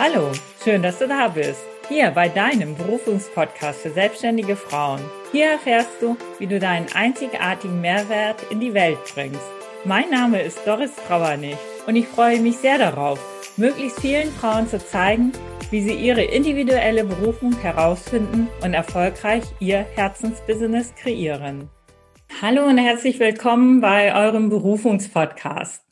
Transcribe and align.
Hallo, 0.00 0.30
schön, 0.62 0.80
dass 0.80 1.00
du 1.00 1.08
da 1.08 1.26
bist. 1.26 1.58
Hier 1.88 2.12
bei 2.12 2.28
deinem 2.28 2.76
Berufungspodcast 2.76 3.80
für 3.80 3.90
selbstständige 3.90 4.54
Frauen. 4.54 5.00
Hier 5.32 5.46
erfährst 5.46 5.90
du, 6.00 6.16
wie 6.38 6.46
du 6.46 6.60
deinen 6.60 6.86
einzigartigen 6.94 7.80
Mehrwert 7.80 8.40
in 8.48 8.60
die 8.60 8.74
Welt 8.74 8.98
bringst. 9.12 9.40
Mein 9.84 10.08
Name 10.08 10.40
ist 10.40 10.60
Doris 10.64 10.92
Trauernig 11.08 11.56
und 11.88 11.96
ich 11.96 12.06
freue 12.06 12.38
mich 12.40 12.58
sehr 12.58 12.78
darauf, 12.78 13.18
möglichst 13.56 14.00
vielen 14.00 14.30
Frauen 14.30 14.68
zu 14.68 14.78
zeigen, 14.78 15.32
wie 15.72 15.82
sie 15.82 15.94
ihre 15.94 16.22
individuelle 16.22 17.02
Berufung 17.02 17.58
herausfinden 17.58 18.46
und 18.62 18.74
erfolgreich 18.74 19.42
ihr 19.58 19.78
Herzensbusiness 19.96 20.94
kreieren. 20.94 21.70
Hallo 22.40 22.66
und 22.66 22.78
herzlich 22.78 23.18
willkommen 23.18 23.80
bei 23.80 24.14
eurem 24.14 24.48
Berufungspodcast. 24.48 25.82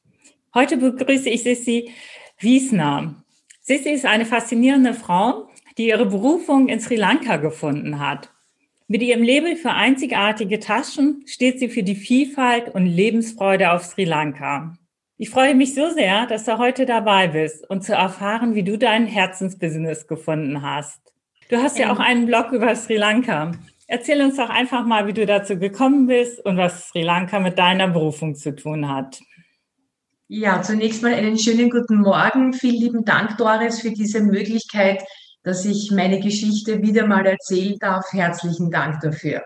Heute 0.54 0.77
begrüße 0.77 1.29
ich 1.29 1.43
Sissi 1.43 1.91
Wiesner. 2.38 3.25
Sissi 3.69 3.91
ist 3.91 4.06
eine 4.06 4.27
faszinierende 4.27 4.95
Frau, 4.95 5.48
die 5.77 5.88
ihre 5.88 6.06
Berufung 6.06 6.69
in 6.69 6.79
Sri 6.79 6.95
Lanka 6.95 7.37
gefunden 7.37 7.98
hat. 7.98 8.30
Mit 8.87 9.02
ihrem 9.02 9.25
Label 9.25 9.56
für 9.56 9.73
einzigartige 9.73 10.61
Taschen 10.61 11.25
steht 11.27 11.59
sie 11.59 11.69
für 11.69 11.83
die 11.83 11.97
Vielfalt 11.97 12.73
und 12.73 12.87
Lebensfreude 12.87 13.73
auf 13.73 13.83
Sri 13.83 14.05
Lanka. 14.05 14.77
Ich 15.19 15.30
freue 15.30 15.56
mich 15.56 15.75
so 15.75 15.91
sehr, 15.91 16.27
dass 16.27 16.45
du 16.45 16.59
heute 16.59 16.87
dabei 16.87 17.27
bist 17.27 17.69
und 17.69 17.83
zu 17.83 17.95
erfahren, 17.95 18.55
wie 18.55 18.62
du 18.62 18.79
dein 18.79 19.09
Herzensbusiness 19.09 20.06
gefunden 20.06 20.62
hast. 20.62 21.01
Du 21.48 21.56
hast 21.56 21.77
ja 21.77 21.92
auch 21.92 21.98
einen 21.98 22.27
Blog 22.27 22.53
über 22.53 22.77
Sri 22.77 22.97
Lanka. 22.97 23.51
Erzähl 23.89 24.23
uns 24.23 24.37
doch 24.37 24.48
einfach 24.48 24.87
mal, 24.87 25.09
wie 25.09 25.12
du 25.12 25.27
dazu 25.27 25.59
gekommen 25.59 26.06
bist 26.06 26.39
und 26.47 26.56
was 26.56 26.91
Sri 26.91 27.03
Lanka 27.03 27.41
mit 27.41 27.59
deiner 27.59 27.89
Berufung 27.89 28.37
zu 28.37 28.55
tun 28.55 28.89
hat. 28.89 29.19
Ja, 30.28 30.60
zunächst 30.60 31.04
mal 31.04 31.14
einen 31.14 31.38
schönen 31.38 31.70
guten 31.70 32.00
Morgen. 32.00 32.52
Vielen 32.52 32.80
lieben 32.80 33.04
Dank, 33.04 33.36
Doris, 33.36 33.80
für 33.80 33.92
diese 33.92 34.20
Möglichkeit, 34.20 35.00
dass 35.44 35.64
ich 35.64 35.92
meine 35.92 36.18
Geschichte 36.18 36.83
wieder 36.83 37.06
mal 37.06 37.24
erzählen 37.24 37.77
darf. 37.78 38.12
Herzlichen 38.12 38.72
Dank 38.72 39.00
dafür. 39.02 39.44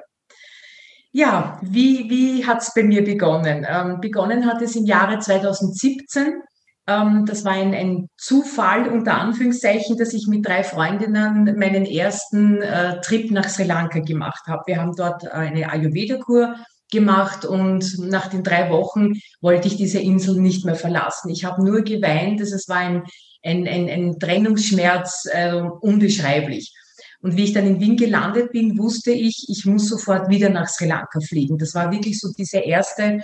Ja, 1.13 1.59
wie, 1.61 2.09
wie 2.09 2.47
hat 2.47 2.63
es 2.63 2.73
bei 2.73 2.83
mir 2.83 3.05
begonnen? 3.05 3.67
Ähm, 3.69 4.01
begonnen 4.01 4.47
hat 4.47 4.63
es 4.63 4.75
im 4.75 4.87
Jahre 4.87 5.19
2017. 5.19 6.41
Ähm, 6.87 7.27
das 7.27 7.45
war 7.45 7.53
ein, 7.53 7.75
ein 7.75 8.09
Zufall 8.17 8.89
unter 8.89 9.19
Anführungszeichen, 9.19 9.99
dass 9.99 10.15
ich 10.15 10.29
mit 10.29 10.47
drei 10.47 10.65
Freundinnen 10.65 11.59
meinen 11.59 11.85
ersten 11.85 12.63
äh, 12.63 13.03
Trip 13.03 13.31
nach 13.31 13.51
Sri 13.51 13.65
Lanka 13.65 13.99
gemacht 13.99 14.47
habe. 14.47 14.63
Wir 14.65 14.81
haben 14.81 14.95
dort 14.97 15.31
eine 15.31 15.71
Ayurveda-Kur 15.71 16.57
gemacht 16.91 17.45
und 17.45 17.99
nach 17.99 18.29
den 18.29 18.43
drei 18.43 18.71
Wochen 18.71 19.15
wollte 19.41 19.69
ich 19.69 19.77
diese 19.77 19.99
Insel 19.99 20.41
nicht 20.41 20.65
mehr 20.65 20.75
verlassen. 20.75 21.31
Ich 21.31 21.45
habe 21.45 21.65
nur 21.65 21.83
geweint, 21.83 22.41
dass 22.41 22.53
es 22.53 22.69
war 22.69 22.79
ein, 22.79 23.05
ein, 23.43 23.67
ein, 23.67 23.89
ein 23.89 24.19
Trennungsschmerz 24.19 25.27
äh, 25.33 25.53
unbeschreiblich. 25.81 26.75
Und 27.23 27.37
wie 27.37 27.45
ich 27.45 27.53
dann 27.53 27.67
in 27.67 27.81
Wien 27.81 27.97
gelandet 27.97 28.53
bin, 28.53 28.79
wusste 28.79 29.13
ich, 29.13 29.47
ich 29.49 29.67
muss 29.67 29.89
sofort 29.89 30.29
wieder 30.31 30.49
nach 30.49 30.69
Sri 30.69 30.87
Lanka 30.87 31.21
fliegen. 31.21 31.59
Das 31.59 31.75
war 31.75 31.93
wirklich 31.93 32.19
so 32.19 32.29
diese 32.37 32.59
erste, 32.59 33.21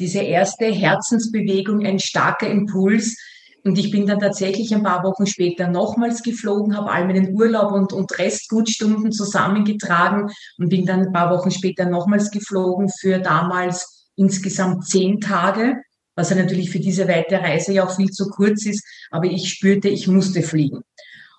diese 0.00 0.20
erste 0.20 0.66
Herzensbewegung, 0.66 1.86
ein 1.86 2.00
starker 2.00 2.48
Impuls, 2.48 3.16
und 3.64 3.78
ich 3.78 3.90
bin 3.90 4.06
dann 4.06 4.20
tatsächlich 4.20 4.74
ein 4.74 4.82
paar 4.82 5.04
Wochen 5.04 5.26
später 5.26 5.68
nochmals 5.68 6.22
geflogen, 6.22 6.76
habe 6.76 6.90
all 6.90 7.06
meinen 7.06 7.34
Urlaub 7.34 7.72
und, 7.72 7.92
und 7.92 8.18
Restgutstunden 8.18 9.12
zusammengetragen 9.12 10.30
und 10.58 10.68
bin 10.70 10.86
dann 10.86 11.06
ein 11.06 11.12
paar 11.12 11.30
Wochen 11.30 11.50
später 11.50 11.84
nochmals 11.84 12.30
geflogen 12.30 12.88
für 12.88 13.18
damals 13.18 14.08
insgesamt 14.16 14.86
zehn 14.86 15.20
Tage, 15.20 15.82
was 16.14 16.30
ja 16.30 16.36
natürlich 16.36 16.70
für 16.70 16.80
diese 16.80 17.06
weite 17.06 17.40
Reise 17.40 17.72
ja 17.72 17.84
auch 17.84 17.94
viel 17.94 18.10
zu 18.10 18.28
kurz 18.28 18.66
ist. 18.66 18.84
Aber 19.10 19.26
ich 19.26 19.50
spürte, 19.50 19.88
ich 19.88 20.08
musste 20.08 20.42
fliegen. 20.42 20.80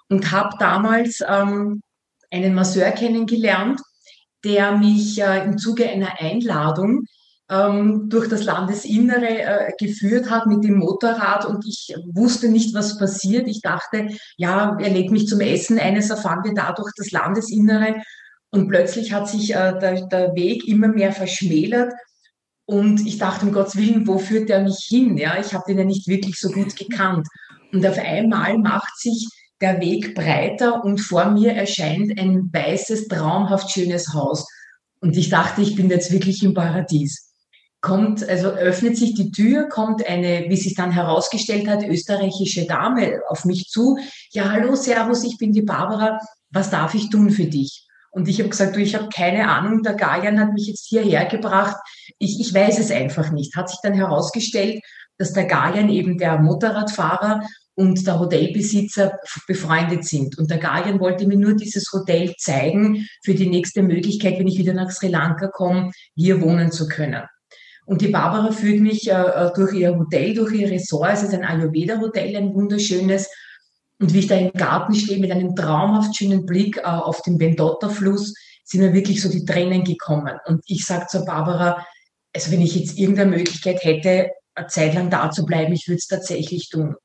Und 0.09 0.31
habe 0.31 0.55
damals 0.59 1.21
ähm, 1.27 1.81
einen 2.31 2.53
Masseur 2.53 2.91
kennengelernt, 2.91 3.79
der 4.43 4.77
mich 4.77 5.21
äh, 5.21 5.43
im 5.43 5.57
Zuge 5.57 5.89
einer 5.89 6.19
Einladung 6.19 7.05
ähm, 7.51 8.07
durch 8.07 8.29
das 8.29 8.45
Landesinnere 8.45 9.41
äh, 9.41 9.71
geführt 9.77 10.29
hat 10.29 10.47
mit 10.47 10.63
dem 10.63 10.77
Motorrad 10.77 11.45
und 11.45 11.65
ich 11.67 11.93
wusste 12.13 12.47
nicht, 12.47 12.73
was 12.73 12.97
passiert. 12.97 13.47
Ich 13.47 13.61
dachte, 13.61 14.07
ja, 14.37 14.77
er 14.79 14.89
lädt 14.89 15.11
mich 15.11 15.27
zum 15.27 15.41
Essen 15.41 15.77
eines, 15.77 16.09
erfahren 16.09 16.45
wir 16.45 16.53
dadurch 16.53 16.91
das 16.95 17.11
Landesinnere. 17.11 18.01
Und 18.51 18.69
plötzlich 18.69 19.11
hat 19.11 19.27
sich 19.27 19.53
äh, 19.53 19.77
der, 19.79 20.07
der 20.07 20.33
Weg 20.33 20.65
immer 20.65 20.87
mehr 20.87 21.11
verschmälert. 21.11 21.93
Und 22.65 23.05
ich 23.05 23.17
dachte, 23.17 23.45
um 23.45 23.51
Gottes 23.51 23.75
Willen, 23.75 24.07
wo 24.07 24.17
führt 24.17 24.47
der 24.47 24.61
mich 24.61 24.85
hin? 24.87 25.17
Ja, 25.17 25.37
ich 25.37 25.53
habe 25.53 25.65
den 25.67 25.79
ja 25.79 25.83
nicht 25.83 26.07
wirklich 26.07 26.39
so 26.39 26.49
gut 26.51 26.77
gekannt. 26.77 27.27
Und 27.73 27.85
auf 27.85 27.97
einmal 27.97 28.57
macht 28.59 28.97
sich 28.97 29.27
der 29.59 29.81
Weg 29.81 30.15
breiter 30.15 30.83
und 30.83 30.99
vor 30.99 31.31
mir 31.31 31.53
erscheint 31.53 32.17
ein 32.17 32.49
weißes, 32.51 33.09
traumhaft 33.09 33.71
schönes 33.71 34.13
Haus. 34.13 34.47
Und 35.01 35.17
ich 35.17 35.29
dachte, 35.29 35.61
ich 35.61 35.75
bin 35.75 35.89
jetzt 35.89 36.11
wirklich 36.11 36.43
im 36.43 36.53
Paradies 36.53 37.30
kommt, 37.81 38.27
also 38.27 38.49
öffnet 38.49 38.95
sich 38.95 39.15
die 39.15 39.31
Tür, 39.31 39.67
kommt 39.67 40.07
eine, 40.07 40.45
wie 40.47 40.55
sich 40.55 40.75
dann 40.75 40.91
herausgestellt 40.91 41.67
hat, 41.67 41.83
österreichische 41.83 42.65
Dame 42.65 43.21
auf 43.27 43.43
mich 43.43 43.69
zu. 43.69 43.97
Ja, 44.31 44.51
hallo, 44.51 44.75
Servus, 44.75 45.23
ich 45.23 45.37
bin 45.37 45.51
die 45.51 45.63
Barbara. 45.63 46.19
Was 46.51 46.69
darf 46.69 46.93
ich 46.93 47.09
tun 47.09 47.31
für 47.31 47.45
dich? 47.45 47.87
Und 48.11 48.27
ich 48.27 48.39
habe 48.39 48.49
gesagt, 48.49 48.75
du, 48.75 48.81
ich 48.81 48.93
habe 48.93 49.09
keine 49.13 49.49
Ahnung, 49.49 49.83
der 49.83 49.93
Gajan 49.93 50.39
hat 50.39 50.53
mich 50.53 50.67
jetzt 50.67 50.87
hierher 50.87 51.25
gebracht. 51.25 51.77
Ich, 52.19 52.39
ich 52.39 52.53
weiß 52.53 52.77
es 52.77 52.91
einfach 52.91 53.31
nicht. 53.31 53.55
Hat 53.55 53.69
sich 53.69 53.79
dann 53.81 53.93
herausgestellt, 53.93 54.83
dass 55.17 55.33
der 55.33 55.45
Gajan 55.45 55.89
eben 55.89 56.17
der 56.17 56.39
Motorradfahrer 56.39 57.41
und 57.75 58.05
der 58.05 58.19
Hotelbesitzer 58.19 59.17
befreundet 59.47 60.05
sind. 60.05 60.37
Und 60.37 60.51
der 60.51 60.57
Gajan 60.57 60.99
wollte 60.99 61.25
mir 61.25 61.37
nur 61.37 61.55
dieses 61.55 61.91
Hotel 61.93 62.35
zeigen 62.37 63.07
für 63.23 63.33
die 63.33 63.49
nächste 63.49 63.81
Möglichkeit, 63.81 64.37
wenn 64.37 64.47
ich 64.47 64.57
wieder 64.57 64.73
nach 64.73 64.91
Sri 64.91 65.07
Lanka 65.07 65.47
komme, 65.47 65.91
hier 66.13 66.41
wohnen 66.41 66.71
zu 66.71 66.87
können. 66.87 67.23
Und 67.91 67.99
die 67.99 68.07
Barbara 68.07 68.53
führt 68.53 68.79
mich 68.79 69.11
äh, 69.11 69.21
äh, 69.21 69.51
durch 69.53 69.73
ihr 69.73 69.93
Hotel, 69.93 70.33
durch 70.33 70.53
ihr 70.53 70.71
Ressort. 70.71 71.11
Es 71.11 71.23
ist 71.23 71.33
ein 71.33 71.43
Ayurveda-Hotel, 71.43 72.37
ein 72.37 72.53
wunderschönes. 72.53 73.29
Und 73.99 74.13
wie 74.13 74.19
ich 74.19 74.27
da 74.27 74.37
im 74.37 74.53
Garten 74.53 74.95
stehe 74.95 75.19
mit 75.19 75.29
einem 75.29 75.57
traumhaft 75.57 76.15
schönen 76.15 76.45
Blick 76.45 76.77
äh, 76.77 76.83
auf 76.83 77.21
den 77.23 77.37
Bendotta-Fluss, 77.37 78.33
sind 78.63 78.79
mir 78.79 78.93
wirklich 78.93 79.21
so 79.21 79.27
die 79.27 79.43
Tränen 79.43 79.83
gekommen. 79.83 80.37
Und 80.45 80.63
ich 80.67 80.85
sage 80.85 81.07
zur 81.07 81.25
Barbara, 81.25 81.85
also 82.33 82.53
wenn 82.53 82.61
ich 82.61 82.77
jetzt 82.77 82.97
irgendeine 82.97 83.31
Möglichkeit 83.31 83.83
hätte, 83.83 84.31
eine 84.55 84.67
Zeit 84.67 84.93
lang 84.93 85.09
da 85.09 85.29
zu 85.29 85.45
bleiben, 85.45 85.73
ich 85.73 85.89
würde 85.89 85.97
es 85.97 86.07
tatsächlich 86.07 86.69
tun. 86.69 86.95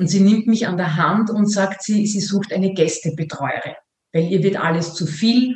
Und 0.00 0.08
sie 0.08 0.18
nimmt 0.18 0.48
mich 0.48 0.66
an 0.66 0.76
der 0.76 0.96
Hand 0.96 1.30
und 1.30 1.48
sagt, 1.48 1.84
sie, 1.84 2.08
sie 2.08 2.20
sucht 2.20 2.52
eine 2.52 2.74
Gästebetreuerin, 2.74 3.76
weil 4.12 4.24
ihr 4.24 4.42
wird 4.42 4.56
alles 4.56 4.94
zu 4.94 5.06
viel 5.06 5.54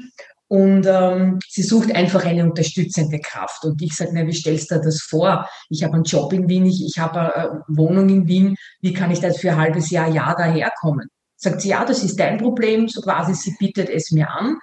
und 0.49 0.87
ähm, 0.87 1.39
sie 1.47 1.63
sucht 1.63 1.95
einfach 1.95 2.25
eine 2.25 2.45
unterstützende 2.45 3.21
Kraft. 3.21 3.65
Und 3.65 3.83
ich 3.83 3.95
sage, 3.95 4.13
na, 4.15 4.27
wie 4.27 4.33
stellst 4.33 4.71
du 4.71 4.81
das 4.81 5.03
vor? 5.03 5.49
Ich 5.69 5.85
habe 5.85 5.95
einen 5.95 6.05
Job 6.05 6.33
in 6.33 6.49
Wien, 6.49 6.65
ich, 6.65 6.85
ich 6.85 6.99
habe 6.99 7.35
eine 7.35 7.65
Wohnung 7.69 8.09
in 8.09 8.27
Wien. 8.27 8.57
Wie 8.81 8.95
kann 8.95 9.11
ich 9.11 9.21
da 9.21 9.31
für 9.31 9.51
ein 9.51 9.59
halbes 9.59 9.91
Jahr, 9.91 10.09
Jahr 10.09 10.35
daherkommen? 10.35 11.09
Sagt 11.37 11.61
sie, 11.61 11.69
ja, 11.69 11.85
das 11.85 12.03
ist 12.03 12.19
dein 12.19 12.39
Problem. 12.39 12.89
So 12.89 13.03
quasi, 13.03 13.35
sie 13.35 13.57
bietet 13.59 13.91
es 13.91 14.11
mir 14.11 14.31
an. 14.31 14.59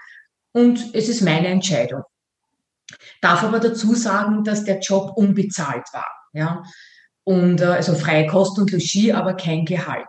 Und 0.53 0.95
es 0.95 1.07
ist 1.07 1.21
meine 1.21 1.47
Entscheidung. 1.47 2.01
Darf 3.21 3.43
aber 3.43 3.59
dazu 3.59 3.93
sagen, 3.93 4.43
dass 4.43 4.63
der 4.63 4.79
Job 4.79 5.11
unbezahlt 5.15 5.85
war. 5.93 6.09
Ja? 6.33 6.63
Und 7.23 7.61
äh, 7.61 7.65
also 7.65 7.93
freie 7.93 8.25
Kost 8.25 8.57
und 8.57 8.71
Logis, 8.71 9.13
aber 9.13 9.35
kein 9.35 9.65
Gehalt. 9.65 10.07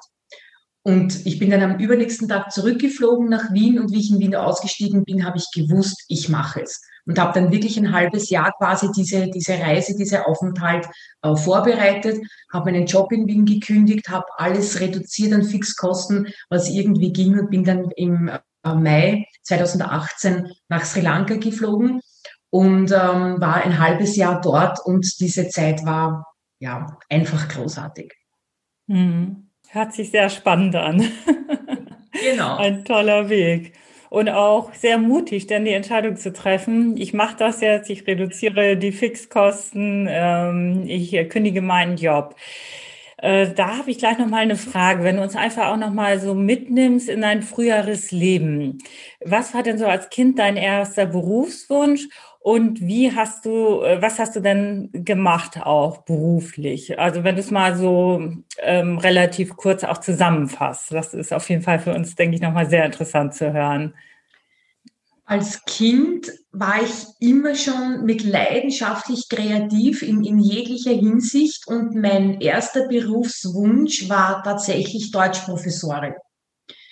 Und 0.86 1.26
ich 1.26 1.40
bin 1.40 1.50
dann 1.50 1.64
am 1.64 1.80
übernächsten 1.80 2.28
Tag 2.28 2.52
zurückgeflogen 2.52 3.28
nach 3.28 3.52
Wien 3.52 3.80
und 3.80 3.90
wie 3.90 3.98
ich 3.98 4.12
in 4.12 4.20
Wien 4.20 4.36
ausgestiegen 4.36 5.02
bin, 5.04 5.26
habe 5.26 5.36
ich 5.36 5.48
gewusst, 5.52 6.04
ich 6.06 6.28
mache 6.28 6.62
es. 6.62 6.80
Und 7.06 7.18
habe 7.18 7.32
dann 7.32 7.50
wirklich 7.50 7.76
ein 7.76 7.92
halbes 7.92 8.30
Jahr 8.30 8.52
quasi 8.56 8.92
diese, 8.96 9.26
diese 9.28 9.54
Reise, 9.54 9.96
diese 9.96 10.28
Aufenthalt 10.28 10.86
äh, 11.22 11.34
vorbereitet, 11.34 12.24
habe 12.52 12.70
meinen 12.70 12.86
Job 12.86 13.10
in 13.10 13.26
Wien 13.26 13.44
gekündigt, 13.44 14.08
habe 14.10 14.26
alles 14.36 14.78
reduziert 14.78 15.32
an 15.32 15.42
Fixkosten, 15.42 16.28
was 16.50 16.70
irgendwie 16.70 17.12
ging 17.12 17.36
und 17.36 17.50
bin 17.50 17.64
dann 17.64 17.90
im 17.96 18.28
äh, 18.28 18.38
Mai 18.72 19.26
2018 19.42 20.52
nach 20.68 20.84
Sri 20.84 21.00
Lanka 21.00 21.34
geflogen 21.34 22.00
und 22.50 22.92
ähm, 22.92 23.40
war 23.40 23.56
ein 23.56 23.80
halbes 23.80 24.14
Jahr 24.14 24.40
dort 24.40 24.78
und 24.86 25.18
diese 25.18 25.48
Zeit 25.48 25.84
war 25.84 26.32
ja 26.60 26.96
einfach 27.08 27.48
großartig. 27.48 28.14
Mhm. 28.86 29.45
Hört 29.68 29.92
sich 29.92 30.10
sehr 30.10 30.28
spannend 30.30 30.76
an. 30.76 31.08
Genau. 32.18 32.56
Ein 32.56 32.84
toller 32.86 33.28
Weg. 33.28 33.74
Und 34.08 34.30
auch 34.30 34.72
sehr 34.72 34.96
mutig, 34.96 35.46
dann 35.48 35.66
die 35.66 35.72
Entscheidung 35.72 36.16
zu 36.16 36.32
treffen. 36.32 36.96
Ich 36.96 37.12
mache 37.12 37.36
das 37.36 37.60
jetzt, 37.60 37.90
ich 37.90 38.06
reduziere 38.06 38.76
die 38.78 38.92
Fixkosten, 38.92 40.06
ähm, 40.08 40.84
ich 40.86 41.12
kündige 41.28 41.60
meinen 41.60 41.96
Job. 41.98 42.36
Äh, 43.18 43.52
da 43.54 43.78
habe 43.78 43.90
ich 43.90 43.98
gleich 43.98 44.18
noch 44.18 44.28
mal 44.28 44.42
eine 44.42 44.56
Frage, 44.56 45.02
wenn 45.02 45.16
du 45.16 45.22
uns 45.22 45.36
einfach 45.36 45.68
auch 45.68 45.76
noch 45.76 45.92
mal 45.92 46.20
so 46.20 46.34
mitnimmst 46.34 47.08
in 47.08 47.22
dein 47.22 47.42
früheres 47.42 48.10
Leben. 48.12 48.78
Was 49.24 49.54
war 49.54 49.62
denn 49.62 49.78
so 49.78 49.86
als 49.86 50.10
Kind 50.10 50.38
dein 50.38 50.56
erster 50.56 51.06
Berufswunsch 51.06 52.08
Und 52.46 52.80
wie 52.80 53.10
hast 53.12 53.44
du, 53.44 53.82
äh, 53.82 54.00
was 54.00 54.20
hast 54.20 54.36
du 54.36 54.40
denn 54.40 54.90
gemacht 54.92 55.58
auch 55.60 56.02
beruflich? 56.02 56.96
Also 56.96 57.24
wenn 57.24 57.34
du 57.34 57.40
es 57.40 57.50
mal 57.50 57.76
so 57.76 58.22
ähm, 58.58 58.98
relativ 58.98 59.56
kurz 59.56 59.82
auch 59.82 59.98
zusammenfasst, 59.98 60.92
das 60.92 61.12
ist 61.12 61.32
auf 61.32 61.50
jeden 61.50 61.62
Fall 61.62 61.80
für 61.80 61.92
uns, 61.92 62.14
denke 62.14 62.36
ich, 62.36 62.40
nochmal 62.40 62.70
sehr 62.70 62.84
interessant 62.84 63.34
zu 63.34 63.52
hören. 63.52 63.94
Als 65.24 65.64
Kind 65.64 66.30
war 66.52 66.80
ich 66.84 67.06
immer 67.18 67.56
schon 67.56 68.04
mit 68.04 68.22
leidenschaftlich 68.22 69.28
kreativ 69.28 70.02
in, 70.02 70.22
in 70.22 70.38
jeglicher 70.38 70.92
Hinsicht 70.92 71.66
und 71.66 71.96
mein 71.96 72.40
erster 72.40 72.86
Berufswunsch 72.86 74.08
war 74.08 74.44
tatsächlich 74.44 75.10
Deutschprofessorin. 75.10 76.14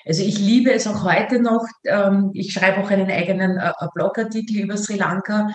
Also 0.07 0.23
ich 0.23 0.39
liebe 0.39 0.73
es 0.73 0.87
auch 0.87 1.05
heute 1.05 1.41
noch. 1.41 1.67
Ähm, 1.85 2.31
ich 2.35 2.53
schreibe 2.53 2.83
auch 2.83 2.91
einen 2.91 3.11
eigenen 3.11 3.57
äh, 3.57 3.73
Blogartikel 3.95 4.61
über 4.61 4.77
Sri 4.77 4.97
Lanka. 4.97 5.49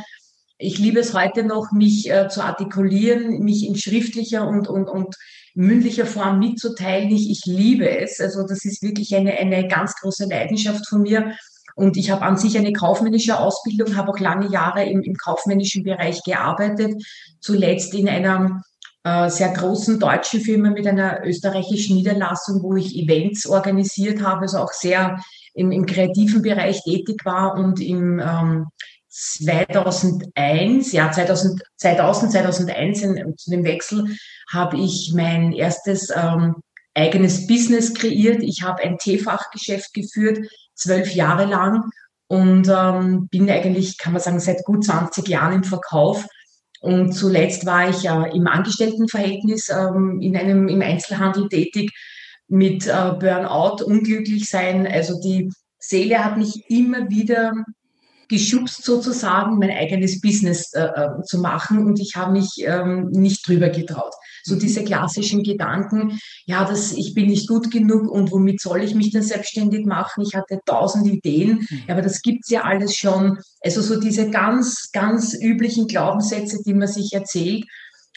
Ich 0.57 0.78
liebe 0.78 1.00
es 1.00 1.13
heute 1.13 1.44
noch, 1.44 1.72
mich 1.72 2.10
äh, 2.10 2.28
zu 2.30 2.42
artikulieren, 2.42 3.40
mich 3.44 3.66
in 3.66 3.75
schriftlicher 3.75 4.48
und, 4.48 4.68
und, 4.68 4.90
und 4.90 5.16
mündlicher 5.54 6.06
Form 6.06 6.40
mitzuteilen. 6.40 7.10
Ich, 7.12 7.30
ich 7.30 7.46
liebe 7.46 7.90
es. 7.90 8.19
Also 8.19 8.46
das 8.46 8.66
ist 8.66 8.81
wirklich 8.81 9.16
eine, 9.16 9.38
eine 9.38 9.68
ganz 9.68 9.96
große 9.96 10.25
Leidenschaft 10.25 10.88
von 10.88 11.04
mir. 11.04 11.36
Und 11.75 11.96
ich 11.96 12.12
habe 12.12 12.24
an 12.24 12.36
sich 12.36 12.57
eine 12.57 12.74
kaufmännische 12.74 13.40
Ausbildung, 13.40 13.96
habe 13.96 14.12
auch 14.12 14.19
lange 14.19 14.51
Jahre 14.51 14.84
im, 14.84 15.01
im 15.01 15.13
kaufmännischen 15.13 15.84
Bereich 15.84 16.22
gearbeitet, 16.24 17.01
zuletzt 17.40 17.94
in 17.94 18.10
einer 18.10 18.62
äh, 19.04 19.30
sehr 19.30 19.50
großen 19.50 20.00
deutschen 20.00 20.42
Firma 20.42 20.69
mit 20.69 20.88
einer 20.88 21.25
österreichischen 21.25 21.96
Niederlassung, 21.96 22.62
wo 22.62 22.75
ich 22.75 22.96
Events 22.96 23.48
organisiert 23.48 24.22
habe, 24.22 24.42
also 24.42 24.60
auch 24.60 24.74
sehr 24.74 25.19
im, 25.54 25.72
im 25.72 25.86
kreativen 25.86 26.42
Bereich 26.42 26.84
tätig 26.84 27.24
war 27.25 27.56
und 27.56 27.80
im 27.80 28.19
ähm, 28.19 28.68
2001, 29.10 30.92
ja 30.92 31.12
2000, 31.12 31.62
2000 31.78 32.31
2001 32.31 33.01
in, 33.01 33.38
zu 33.38 33.50
dem 33.50 33.63
Wechsel 33.63 34.16
habe 34.51 34.78
ich 34.78 35.13
mein 35.16 35.51
erstes 35.51 36.10
ähm, 36.16 36.56
eigenes 36.94 37.48
Business 37.48 37.94
kreiert. 37.94 38.44
Ich 38.44 38.63
habe 38.63 38.84
ein 38.84 38.98
Teefachgeschäft 38.98 39.94
geführt, 39.94 40.40
zwölf 40.75 41.13
Jahre 41.13 41.46
lang 41.46 41.90
und 42.28 42.68
ähm, 42.68 43.28
bin 43.30 43.50
eigentlich, 43.50 43.98
kann 43.98 44.13
man 44.13 44.22
sagen, 44.22 44.40
seit 44.40 44.63
gut 44.63 44.86
20 44.86 45.28
Jahren 45.28 45.54
im 45.54 45.63
Verkauf 45.63 46.25
und 46.81 47.13
zuletzt 47.13 47.65
war 47.65 47.89
ich 47.89 48.05
äh, 48.05 48.35
im 48.35 48.47
Angestelltenverhältnis 48.47 49.69
ähm, 49.69 50.19
in 50.21 50.37
einem, 50.37 50.67
im 50.67 50.81
Einzelhandel 50.81 51.49
tätig 51.49 51.91
mit 52.47 52.87
äh, 52.87 53.11
Burnout, 53.19 53.83
unglücklich 53.83 54.49
sein. 54.49 54.87
Also 54.87 55.19
die 55.21 55.49
Seele 55.77 56.23
hat 56.23 56.37
mich 56.37 56.69
immer 56.69 57.09
wieder 57.09 57.53
geschubst 58.29 58.83
sozusagen, 58.83 59.57
mein 59.57 59.71
eigenes 59.71 60.21
Business 60.21 60.73
äh, 60.73 60.83
äh, 60.83 61.23
zu 61.23 61.39
machen 61.39 61.85
und 61.85 61.99
ich 61.99 62.15
habe 62.15 62.31
mich 62.31 62.49
ähm, 62.59 63.09
nicht 63.09 63.47
drüber 63.47 63.69
getraut. 63.69 64.13
So 64.50 64.56
diese 64.56 64.84
klassischen 64.84 65.44
Gedanken, 65.44 66.19
ja, 66.46 66.66
das, 66.66 66.92
ich 66.92 67.13
bin 67.13 67.28
nicht 67.28 67.48
gut 67.48 67.72
genug 67.72 68.10
und 68.10 68.31
womit 68.31 68.62
soll 68.62 68.84
ich 68.84 68.96
mich 68.96 69.12
denn 69.12 69.24
selbstständig 69.24 69.86
machen? 69.86 70.24
Ich 70.24 70.36
hatte 70.36 70.60
tausend 70.66 71.07
Ideen, 71.07 71.68
mhm. 71.69 71.84
aber 71.88 72.01
das 72.01 72.22
gibt's 72.22 72.50
ja 72.50 72.63
alles 72.63 72.96
schon. 72.96 73.38
Also 73.62 73.81
so 73.81 74.00
diese 74.00 74.30
ganz, 74.30 74.90
ganz 74.92 75.34
üblichen 75.34 75.88
Glaubenssätze, 75.88 76.62
die 76.66 76.74
man 76.74 76.88
sich 76.88 77.13
erzählt. 77.13 77.66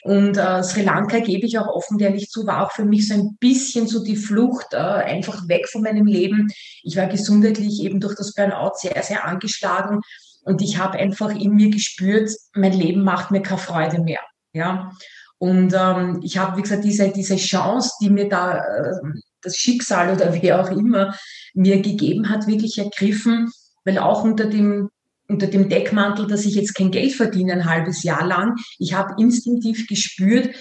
Und 0.05 0.37
äh, 0.37 0.64
Sri 0.64 0.82
Lanka, 0.82 1.20
gebe 1.20 1.46
ich 1.46 1.58
auch 1.58 1.69
offen 1.69 1.99
ehrlich 2.00 2.29
zu, 2.29 2.44
war 2.44 2.67
auch 2.67 2.73
für 2.73 2.84
mich 2.84 3.06
so 3.06 3.14
ein 3.14 3.37
bisschen 3.38 3.87
so 3.87 4.02
die 4.02 4.17
Flucht, 4.17 4.73
äh, 4.73 4.76
einfach 4.76 5.46
weg 5.46 5.69
von 5.69 5.82
meinem 5.82 6.06
Leben. 6.06 6.49
Ich 6.82 6.96
war 6.96 7.06
gesundheitlich 7.06 7.82
eben 7.82 8.00
durch 8.00 8.17
das 8.17 8.34
Burnout 8.34 8.73
sehr, 8.81 9.00
sehr 9.05 9.25
angeschlagen 9.25 10.00
und 10.44 10.61
ich 10.61 10.79
habe 10.79 10.99
einfach 10.99 11.31
in 11.31 11.55
mir 11.55 11.70
gespürt, 11.70 12.31
mein 12.55 12.73
Leben 12.73 13.02
macht 13.02 13.31
mir 13.31 13.43
keine 13.43 13.61
Freude 13.61 14.00
mehr. 14.00 14.20
Ja. 14.52 14.93
Und 15.42 15.74
ähm, 15.76 16.20
ich 16.22 16.38
habe, 16.38 16.56
wie 16.56 16.62
gesagt, 16.62 16.84
diese, 16.84 17.10
diese 17.10 17.34
Chance, 17.34 17.94
die 18.00 18.10
mir 18.10 18.28
da 18.28 18.58
äh, 18.58 19.00
das 19.40 19.56
Schicksal 19.56 20.14
oder 20.14 20.32
wer 20.40 20.60
auch 20.60 20.70
immer 20.70 21.16
mir 21.52 21.82
gegeben 21.82 22.28
hat, 22.28 22.46
wirklich 22.46 22.78
ergriffen, 22.78 23.50
weil 23.84 23.98
auch 23.98 24.22
unter 24.22 24.44
dem 24.44 24.88
unter 25.28 25.48
dem 25.48 25.68
Deckmantel, 25.68 26.28
dass 26.28 26.44
ich 26.44 26.54
jetzt 26.54 26.74
kein 26.74 26.92
Geld 26.92 27.14
verdiene 27.14 27.54
ein 27.54 27.64
halbes 27.64 28.04
Jahr 28.04 28.24
lang. 28.24 28.54
Ich 28.78 28.94
habe 28.94 29.20
instinktiv 29.20 29.88
gespürt, 29.88 30.54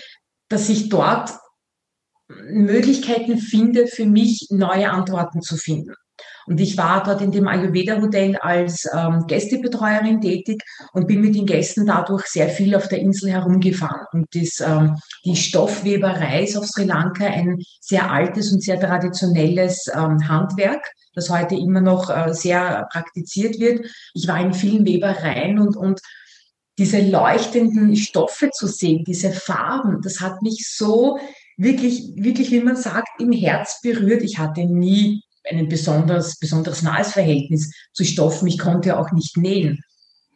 dass 0.49 0.67
ich 0.69 0.89
dort 0.89 1.31
Möglichkeiten 2.27 3.37
finde, 3.37 3.85
für 3.85 4.05
mich 4.05 4.47
neue 4.49 4.89
Antworten 4.89 5.41
zu 5.41 5.57
finden. 5.57 5.93
Und 6.47 6.59
ich 6.59 6.77
war 6.77 7.03
dort 7.03 7.21
in 7.21 7.31
dem 7.31 7.47
Ayurveda-Hotel 7.47 8.37
als 8.37 8.87
ähm, 8.93 9.25
Gästebetreuerin 9.27 10.21
tätig 10.21 10.63
und 10.93 11.07
bin 11.07 11.21
mit 11.21 11.35
den 11.35 11.45
Gästen 11.45 11.85
dadurch 11.85 12.25
sehr 12.25 12.49
viel 12.49 12.75
auf 12.75 12.87
der 12.87 12.99
Insel 12.99 13.31
herumgefahren. 13.31 14.05
Und 14.13 14.27
das, 14.33 14.59
ähm, 14.59 14.95
die 15.25 15.35
Stoffweberei 15.35 16.43
ist 16.43 16.57
auf 16.57 16.65
Sri 16.65 16.85
Lanka 16.85 17.25
ein 17.25 17.57
sehr 17.79 18.11
altes 18.11 18.51
und 18.51 18.63
sehr 18.63 18.79
traditionelles 18.79 19.85
ähm, 19.93 20.27
Handwerk 20.27 20.83
das 21.13 21.29
heute 21.29 21.55
immer 21.55 21.81
noch 21.81 22.09
äh, 22.09 22.33
sehr 22.33 22.87
praktiziert 22.91 23.59
wird. 23.59 23.85
Ich 24.13 24.27
war 24.27 24.39
in 24.39 24.53
vielen 24.53 24.85
Webereien 24.85 25.59
und, 25.59 25.75
und 25.75 25.99
diese 26.77 27.01
leuchtenden 27.01 27.95
Stoffe 27.95 28.49
zu 28.51 28.67
sehen, 28.67 29.03
diese 29.05 29.31
Farben, 29.31 30.01
das 30.01 30.21
hat 30.21 30.41
mich 30.41 30.67
so 30.73 31.19
wirklich, 31.57 32.13
wirklich, 32.15 32.51
wie 32.51 32.61
man 32.61 32.75
sagt, 32.75 33.19
im 33.19 33.31
Herz 33.31 33.81
berührt. 33.81 34.23
Ich 34.23 34.39
hatte 34.39 34.65
nie 34.65 35.21
ein 35.49 35.67
besonders, 35.67 36.37
besonders 36.37 36.81
nahes 36.81 37.13
Verhältnis 37.13 37.73
zu 37.93 38.03
Stoffen. 38.03 38.47
Ich 38.47 38.59
konnte 38.59 38.97
auch 38.97 39.11
nicht 39.11 39.37
nähen. 39.37 39.83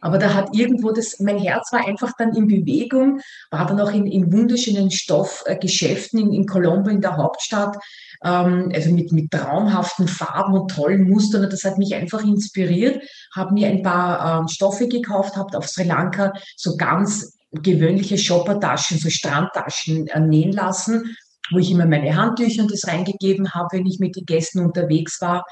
Aber 0.01 0.19
da 0.19 0.35
hat 0.35 0.49
irgendwo 0.53 0.91
das, 0.91 1.19
mein 1.19 1.39
Herz 1.39 1.71
war 1.71 1.87
einfach 1.87 2.11
dann 2.19 2.35
in 2.35 2.47
Bewegung, 2.47 3.21
war 3.49 3.65
dann 3.65 3.79
auch 3.79 3.91
in, 3.91 4.05
in 4.05 4.31
wunderschönen 4.31 4.91
Stoffgeschäften 4.91 6.19
in, 6.19 6.31
in 6.31 6.45
Colombo 6.45 6.91
in 6.91 7.01
der 7.01 7.17
Hauptstadt, 7.17 7.77
ähm, 8.23 8.71
also 8.71 8.91
mit, 8.91 9.11
mit 9.11 9.31
traumhaften 9.31 10.07
Farben 10.07 10.53
und 10.53 10.69
tollen 10.69 11.09
Mustern. 11.09 11.45
Und 11.45 11.53
das 11.53 11.63
hat 11.63 11.79
mich 11.79 11.95
einfach 11.95 12.23
inspiriert, 12.23 13.03
habe 13.33 13.55
mir 13.55 13.67
ein 13.67 13.81
paar 13.81 14.41
ähm, 14.41 14.47
Stoffe 14.47 14.87
gekauft, 14.87 15.37
habe 15.37 15.57
auf 15.57 15.67
Sri 15.67 15.85
Lanka 15.85 16.33
so 16.55 16.77
ganz 16.77 17.35
gewöhnliche 17.51 18.17
Shoppertaschen, 18.17 18.99
so 18.99 19.09
Strandtaschen 19.09 20.07
äh, 20.07 20.19
nähen 20.19 20.51
lassen, 20.51 21.15
wo 21.51 21.59
ich 21.59 21.71
immer 21.71 21.85
meine 21.85 22.15
Handtücher 22.15 22.63
und 22.63 22.71
das 22.71 22.87
reingegeben 22.87 23.53
habe, 23.53 23.77
wenn 23.77 23.85
ich 23.85 23.99
mit 23.99 24.15
den 24.15 24.25
Gästen 24.25 24.59
unterwegs 24.59 25.21
war. 25.21 25.45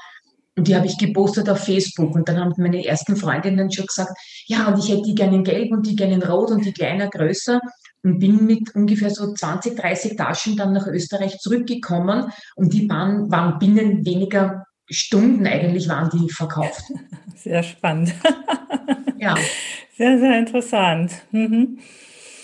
Und 0.56 0.68
die 0.68 0.76
habe 0.76 0.86
ich 0.86 0.98
gepostet 0.98 1.48
auf 1.50 1.64
Facebook. 1.64 2.14
Und 2.14 2.28
dann 2.28 2.38
haben 2.38 2.52
meine 2.58 2.84
ersten 2.84 3.16
Freundinnen 3.16 3.72
schon 3.72 3.86
gesagt, 3.86 4.12
ja, 4.46 4.68
und 4.68 4.78
ich 4.78 4.90
hätte 4.90 5.02
die 5.02 5.14
gerne 5.14 5.36
in 5.36 5.44
gelb 5.44 5.72
und 5.72 5.86
die 5.86 5.96
gerne 5.96 6.14
in 6.14 6.22
rot 6.22 6.50
und 6.50 6.64
die 6.64 6.72
kleiner 6.72 7.08
größer 7.08 7.60
und 8.04 8.18
bin 8.18 8.46
mit 8.46 8.74
ungefähr 8.74 9.10
so 9.10 9.32
20, 9.32 9.76
30 9.76 10.16
Taschen 10.16 10.56
dann 10.56 10.72
nach 10.72 10.86
Österreich 10.86 11.38
zurückgekommen 11.38 12.30
und 12.54 12.72
die 12.72 12.88
waren, 12.88 13.30
waren 13.30 13.58
binnen 13.58 14.04
weniger 14.04 14.64
Stunden 14.88 15.46
eigentlich 15.46 15.88
waren 15.88 16.10
die 16.10 16.30
verkauft. 16.30 16.82
Sehr 17.36 17.62
spannend. 17.62 18.14
ja. 19.18 19.34
Sehr, 19.96 20.18
sehr 20.18 20.38
interessant. 20.40 21.12
Mhm. 21.30 21.78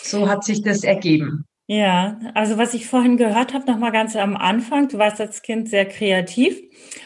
So 0.03 0.29
hat 0.29 0.45
sich 0.45 0.63
das 0.63 0.85
ergeben. 0.85 1.47
Ja, 1.73 2.19
also 2.35 2.59
was 2.59 2.75
ich 2.75 2.89
vorhin 2.89 3.17
gehört 3.17 3.55
habe, 3.55 3.65
noch 3.71 3.79
mal 3.79 3.93
ganz 3.93 4.17
am 4.17 4.37
Anfang, 4.37 4.89
du 4.89 4.99
warst 4.99 5.21
als 5.21 5.41
Kind 5.41 5.69
sehr 5.69 5.87
kreativ 5.87 6.61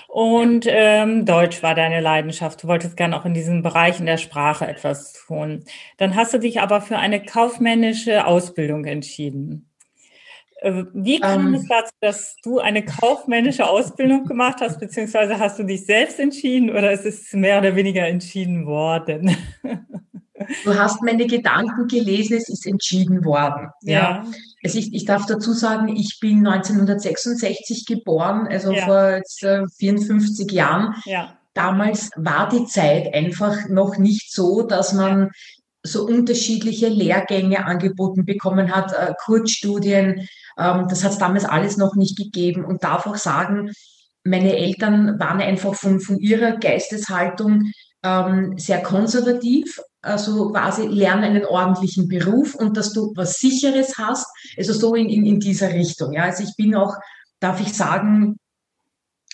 und 0.09 0.65
ähm, 0.67 1.27
Deutsch 1.27 1.63
war 1.63 1.75
deine 1.75 2.01
Leidenschaft. 2.01 2.63
Du 2.63 2.69
wolltest 2.69 2.97
gerne 2.97 3.15
auch 3.15 3.27
in 3.27 3.35
diesem 3.35 3.63
Bereich 3.63 4.01
in 4.01 4.07
der 4.07 4.17
Sprache 4.17 4.67
etwas 4.67 5.13
tun. 5.13 5.65
Dann 5.99 6.15
hast 6.15 6.33
du 6.33 6.39
dich 6.39 6.63
aber 6.63 6.81
für 6.81 6.97
eine 6.97 7.23
kaufmännische 7.23 8.27
Ausbildung 8.27 8.87
entschieden. 8.87 9.69
Äh, 10.65 10.85
wie 10.95 11.21
kam 11.21 11.49
ähm, 11.49 11.55
es 11.55 11.69
dazu, 11.69 11.93
dass 12.01 12.37
du 12.43 12.59
eine 12.59 12.83
kaufmännische 12.85 13.69
Ausbildung 13.69 14.25
gemacht 14.25 14.59
hast, 14.61 14.81
beziehungsweise 14.81 15.39
hast 15.39 15.59
du 15.59 15.65
dich 15.65 15.85
selbst 15.85 16.19
entschieden 16.19 16.71
oder 16.71 16.91
ist 16.91 17.05
es 17.05 17.35
mehr 17.35 17.59
oder 17.59 17.77
weniger 17.77 18.07
entschieden 18.07 18.65
worden? 18.65 19.37
Du 20.65 20.75
hast 20.75 21.03
meine 21.03 21.27
Gedanken 21.27 21.87
gelesen, 21.87 22.37
es 22.37 22.49
ist 22.49 22.67
entschieden 22.67 23.25
worden. 23.25 23.69
Ja. 23.83 23.99
ja. 23.99 24.25
Also 24.63 24.79
ich, 24.79 24.93
ich 24.93 25.05
darf 25.05 25.27
dazu 25.27 25.53
sagen, 25.53 25.89
ich 25.89 26.19
bin 26.21 26.47
1966 26.47 27.87
geboren, 27.87 28.49
also 28.49 28.73
ja. 28.73 28.85
vor 28.85 29.11
jetzt, 29.17 29.43
äh, 29.43 29.65
54 29.79 30.51
Jahren. 30.51 30.95
Ja. 31.05 31.37
Damals 31.53 32.11
war 32.17 32.49
die 32.49 32.65
Zeit 32.65 33.15
einfach 33.15 33.69
noch 33.69 33.97
nicht 33.97 34.33
so, 34.33 34.63
dass 34.63 34.93
man 34.93 35.31
so 35.83 36.07
unterschiedliche 36.07 36.89
Lehrgänge 36.89 37.67
angeboten 37.67 38.25
bekommen 38.25 38.75
hat, 38.75 38.93
äh, 38.93 39.13
Kurzstudien. 39.25 40.27
Ähm, 40.59 40.87
das 40.89 41.05
hat 41.05 41.13
es 41.13 41.19
damals 41.19 41.45
alles 41.45 41.77
noch 41.77 41.95
nicht 41.95 42.17
gegeben 42.17 42.65
und 42.65 42.85
darf 42.85 43.07
auch 43.07 43.17
sagen, 43.17 43.73
meine 44.25 44.57
Eltern 44.57 45.19
waren 45.21 45.41
einfach 45.41 45.75
von, 45.75 46.01
von 46.01 46.19
ihrer 46.19 46.57
Geisteshaltung 46.57 47.71
ähm, 48.03 48.55
sehr 48.57 48.83
konservativ, 48.83 49.81
also 50.01 50.51
quasi 50.51 50.87
lerne 50.87 51.27
einen 51.27 51.45
ordentlichen 51.45 52.09
Beruf 52.09 52.55
und 52.55 52.77
dass 52.77 52.93
du 52.93 53.13
was 53.17 53.39
Sicheres 53.39 53.99
hast, 53.99 54.27
also 54.57 54.73
so 54.73 54.95
in, 54.95 55.09
in, 55.09 55.27
in 55.27 55.41
dieser 55.41 55.73
Richtung. 55.73 56.13
Ja, 56.13 56.25
also 56.25 56.43
ich 56.43 56.55
bin 56.57 56.75
auch, 56.75 56.95
darf 57.41 57.61
ich 57.61 57.73
sagen, 57.73 58.37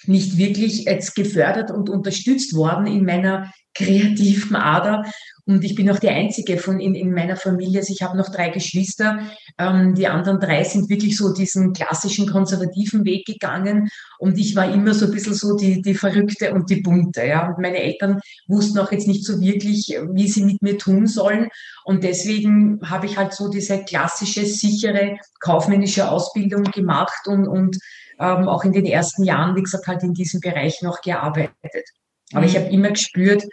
nicht 0.07 0.39
wirklich 0.39 0.85
jetzt 0.85 1.15
gefördert 1.15 1.71
und 1.71 1.91
unterstützt 1.91 2.55
worden 2.55 2.87
in 2.87 3.05
meiner 3.05 3.53
kreativen 3.75 4.57
Ader. 4.57 5.05
Und 5.47 5.65
ich 5.65 5.75
bin 5.75 5.91
auch 5.91 5.99
die 5.99 6.09
einzige 6.09 6.59
von 6.59 6.79
in, 6.79 6.95
in 6.95 7.13
meiner 7.13 7.37
Familie. 7.37 7.81
Also 7.81 7.93
ich 7.93 8.03
habe 8.03 8.17
noch 8.17 8.29
drei 8.29 8.51
Geschwister. 8.51 9.21
Ähm, 9.59 9.95
die 9.95 10.07
anderen 10.07 10.39
drei 10.39 10.63
sind 10.63 10.89
wirklich 10.89 11.17
so 11.17 11.33
diesen 11.33 11.73
klassischen 11.73 12.31
konservativen 12.31 13.05
Weg 13.05 13.27
gegangen. 13.27 13.89
Und 14.19 14.39
ich 14.39 14.55
war 14.55 14.73
immer 14.73 14.95
so 14.95 15.07
ein 15.07 15.13
bisschen 15.13 15.35
so 15.35 15.57
die, 15.57 15.83
die 15.83 15.95
Verrückte 15.95 16.53
und 16.55 16.71
die 16.71 16.81
Bunte. 16.83 17.25
Ja. 17.25 17.49
Und 17.49 17.59
meine 17.59 17.79
Eltern 17.79 18.21
wussten 18.47 18.79
auch 18.79 18.93
jetzt 18.93 19.09
nicht 19.09 19.25
so 19.25 19.41
wirklich, 19.41 19.89
wie 20.13 20.29
sie 20.29 20.45
mit 20.45 20.63
mir 20.63 20.79
tun 20.79 21.07
sollen. 21.07 21.49
Und 21.85 22.05
deswegen 22.05 22.81
habe 22.89 23.07
ich 23.07 23.17
halt 23.17 23.33
so 23.33 23.49
diese 23.49 23.83
klassische, 23.83 24.47
sichere 24.47 25.17
kaufmännische 25.41 26.11
Ausbildung 26.11 26.65
gemacht 26.65 27.27
und, 27.27 27.49
und 27.49 27.79
ähm, 28.21 28.47
auch 28.49 28.65
in 28.65 28.73
den 28.73 28.85
ersten 28.85 29.25
Jahren, 29.25 29.57
wie 29.57 29.63
gesagt, 29.63 29.87
halt 29.87 30.03
in 30.03 30.13
diesem 30.13 30.41
Bereich 30.41 30.83
noch 30.83 31.01
gearbeitet. 31.01 31.89
Aber 32.33 32.47
ich 32.47 32.55
mhm. 32.55 32.59
habe 32.59 32.71
immer 32.71 32.91
gespürt, 32.91 33.45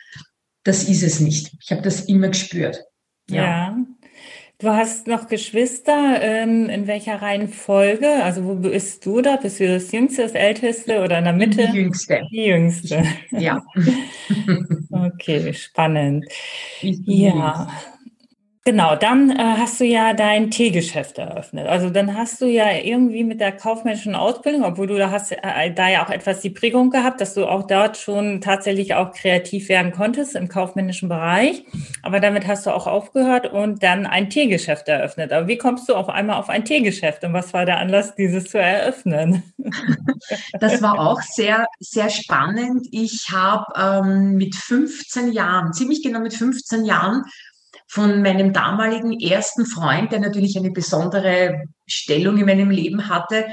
das 0.63 0.83
ist 0.83 1.03
es 1.03 1.19
nicht. 1.19 1.53
Ich 1.61 1.71
habe 1.71 1.81
das 1.81 2.01
immer 2.01 2.29
gespürt. 2.29 2.83
Ja. 3.29 3.43
ja. 3.43 3.77
Du 4.59 4.69
hast 4.69 5.05
noch 5.05 5.27
Geschwister. 5.27 6.19
Ähm, 6.19 6.67
in 6.67 6.87
welcher 6.87 7.21
Reihenfolge? 7.21 8.23
Also 8.23 8.43
wo 8.43 8.55
bist 8.55 9.05
du 9.05 9.21
da? 9.21 9.35
Bist 9.35 9.59
du 9.59 9.67
das 9.67 9.91
Jüngste, 9.91 10.23
das 10.23 10.31
Älteste 10.31 11.03
oder 11.03 11.19
in 11.19 11.25
der 11.25 11.33
Mitte? 11.33 11.69
Die 11.71 11.77
Jüngste. 11.77 12.21
Die 12.31 12.45
Jüngste. 12.45 13.03
Ja. 13.31 13.63
okay, 14.91 15.53
spannend. 15.53 16.25
Ja. 16.81 17.67
Genau, 18.67 18.97
dann 18.97 19.29
äh, 19.29 19.37
hast 19.37 19.79
du 19.79 19.85
ja 19.85 20.13
dein 20.13 20.51
Teegeschäft 20.51 21.19
eröffnet. 21.19 21.67
Also 21.67 21.89
dann 21.89 22.17
hast 22.17 22.41
du 22.41 22.47
ja 22.47 22.65
irgendwie 22.73 23.23
mit 23.23 23.39
der 23.39 23.53
kaufmännischen 23.53 24.13
Ausbildung, 24.13 24.65
obwohl 24.65 24.87
du 24.87 24.97
da 24.97 25.09
hast 25.09 25.31
äh, 25.31 25.73
da 25.73 25.87
ja 25.87 26.05
auch 26.05 26.09
etwas 26.09 26.41
die 26.41 26.49
Prägung 26.49 26.89
gehabt, 26.89 27.21
dass 27.21 27.33
du 27.33 27.45
auch 27.45 27.65
dort 27.65 27.95
schon 27.95 28.41
tatsächlich 28.41 28.93
auch 28.93 29.13
kreativ 29.13 29.69
werden 29.69 29.93
konntest 29.93 30.35
im 30.35 30.49
kaufmännischen 30.49 31.07
Bereich. 31.07 31.63
Aber 32.03 32.19
damit 32.19 32.45
hast 32.45 32.65
du 32.65 32.71
auch 32.71 32.87
aufgehört 32.87 33.49
und 33.49 33.83
dann 33.83 34.05
ein 34.05 34.29
Teegeschäft 34.29 34.89
eröffnet. 34.89 35.31
Aber 35.31 35.47
wie 35.47 35.57
kommst 35.57 35.87
du 35.87 35.95
auf 35.95 36.09
einmal 36.09 36.35
auf 36.35 36.49
ein 36.49 36.65
Teegeschäft 36.65 37.23
und 37.23 37.31
was 37.31 37.53
war 37.53 37.65
der 37.65 37.77
Anlass, 37.77 38.15
dieses 38.15 38.49
zu 38.49 38.57
eröffnen? 38.57 39.43
Das 40.59 40.81
war 40.81 40.99
auch 40.99 41.21
sehr, 41.21 41.67
sehr 41.79 42.09
spannend. 42.09 42.87
Ich 42.91 43.27
habe 43.31 43.65
ähm, 43.75 44.35
mit 44.35 44.55
15 44.55 45.31
Jahren, 45.31 45.73
ziemlich 45.73 46.01
genau 46.03 46.19
mit 46.19 46.33
15 46.33 46.85
Jahren, 46.85 47.23
von 47.87 48.21
meinem 48.21 48.53
damaligen 48.53 49.19
ersten 49.19 49.65
Freund, 49.65 50.11
der 50.11 50.19
natürlich 50.19 50.57
eine 50.57 50.71
besondere 50.71 51.63
Stellung 51.85 52.37
in 52.37 52.45
meinem 52.45 52.69
Leben 52.69 53.09
hatte, 53.09 53.45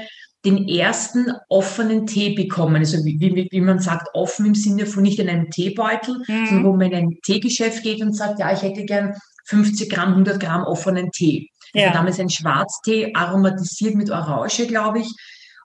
den 0.45 0.67
ersten 0.67 1.31
offenen 1.49 2.05
Tee 2.05 2.35
bekommen. 2.35 2.75
Also 2.75 3.03
wie, 3.03 3.19
wie, 3.19 3.47
wie 3.49 3.61
man 3.61 3.79
sagt, 3.79 4.09
offen 4.13 4.45
im 4.45 4.55
Sinne 4.55 4.85
von 4.85 5.03
nicht 5.03 5.19
in 5.19 5.27
einem 5.27 5.49
Teebeutel, 5.49 6.19
mhm. 6.27 6.45
sondern 6.45 6.65
wo 6.65 6.73
man 6.73 6.91
in 6.91 6.95
ein 6.95 7.17
Teegeschäft 7.23 7.81
geht 7.83 8.01
und 8.01 8.13
sagt, 8.13 8.39
ja, 8.39 8.53
ich 8.53 8.61
hätte 8.61 8.85
gern 8.85 9.15
50 9.45 9.89
Gramm, 9.89 10.09
100 10.09 10.39
Gramm 10.39 10.63
offenen 10.63 11.11
Tee. 11.11 11.49
Also 11.73 11.87
ja. 11.87 11.93
damals 11.93 12.19
ein 12.19 12.29
Schwarztee, 12.29 13.13
aromatisiert 13.13 13.95
mit 13.95 14.09
Orange, 14.09 14.67
glaube 14.67 14.99
ich. 14.99 15.11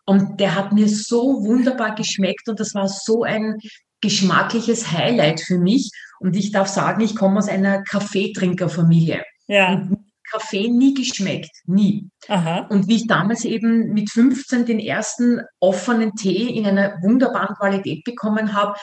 Und 0.07 0.41
der 0.41 0.55
hat 0.55 0.73
mir 0.73 0.89
so 0.89 1.45
wunderbar 1.45 1.95
geschmeckt 1.95 2.49
und 2.49 2.59
das 2.59 2.75
war 2.75 2.89
so 2.89 3.23
ein 3.23 3.59
geschmackliches 4.01 4.91
Highlight 4.91 5.41
für 5.41 5.59
mich. 5.59 5.91
Und 6.21 6.37
ich 6.37 6.53
darf 6.53 6.69
sagen, 6.69 7.01
ich 7.01 7.17
komme 7.17 7.39
aus 7.39 7.49
einer 7.49 7.83
Kaffeetrinkerfamilie. 7.83 9.25
Ja. 9.49 9.89
Kaffee 10.31 10.69
nie 10.69 10.95
geschmeckt, 10.95 11.51
nie. 11.67 12.09
Aha. 12.29 12.67
Und 12.71 12.87
wie 12.87 12.97
ich 12.97 13.07
damals 13.07 13.45
eben 13.45 13.93
mit 13.93 14.11
15 14.11 14.65
den 14.65 14.79
ersten 14.79 15.41
offenen 15.59 16.15
Tee 16.15 16.47
in 16.47 16.67
einer 16.67 17.03
wunderbaren 17.03 17.57
Qualität 17.57 18.05
bekommen 18.05 18.55
habe, 18.55 18.75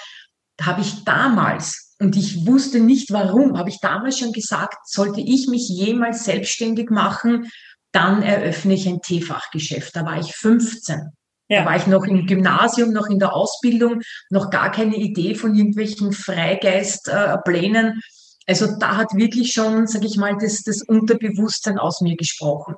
habe 0.62 0.82
ich 0.82 1.04
damals, 1.06 1.96
und 2.00 2.18
ich 2.18 2.46
wusste 2.46 2.80
nicht 2.80 3.12
warum, 3.12 3.58
habe 3.58 3.70
ich 3.70 3.80
damals 3.80 4.20
schon 4.20 4.34
gesagt, 4.34 4.78
sollte 4.86 5.22
ich 5.22 5.48
mich 5.48 5.70
jemals 5.70 6.26
selbstständig 6.26 6.90
machen, 6.90 7.50
dann 7.92 8.22
eröffne 8.22 8.74
ich 8.74 8.88
ein 8.88 9.02
Teefachgeschäft. 9.02 9.96
Da 9.96 10.06
war 10.06 10.20
ich 10.20 10.36
15. 10.36 11.12
Ja. 11.50 11.62
Da 11.62 11.66
war 11.66 11.76
ich 11.78 11.88
noch 11.88 12.06
im 12.06 12.26
Gymnasium, 12.26 12.92
noch 12.92 13.08
in 13.08 13.20
der 13.20 13.34
Ausbildung, 13.34 14.02
noch 14.30 14.50
gar 14.50 14.72
keine 14.72 14.96
Idee 14.96 15.36
von 15.36 15.56
irgendwelchen 15.56 16.12
Freigeistplänen. 16.12 18.02
Also 18.46 18.78
da 18.80 18.98
hat 18.98 19.14
wirklich 19.14 19.52
schon, 19.52 19.88
sage 19.88 20.08
ich 20.08 20.18
mal, 20.18 20.38
das, 20.40 20.64
das 20.64 20.82
Unterbewusstsein 20.82 21.78
aus 21.78 22.02
mir 22.02 22.16
gesprochen. 22.16 22.76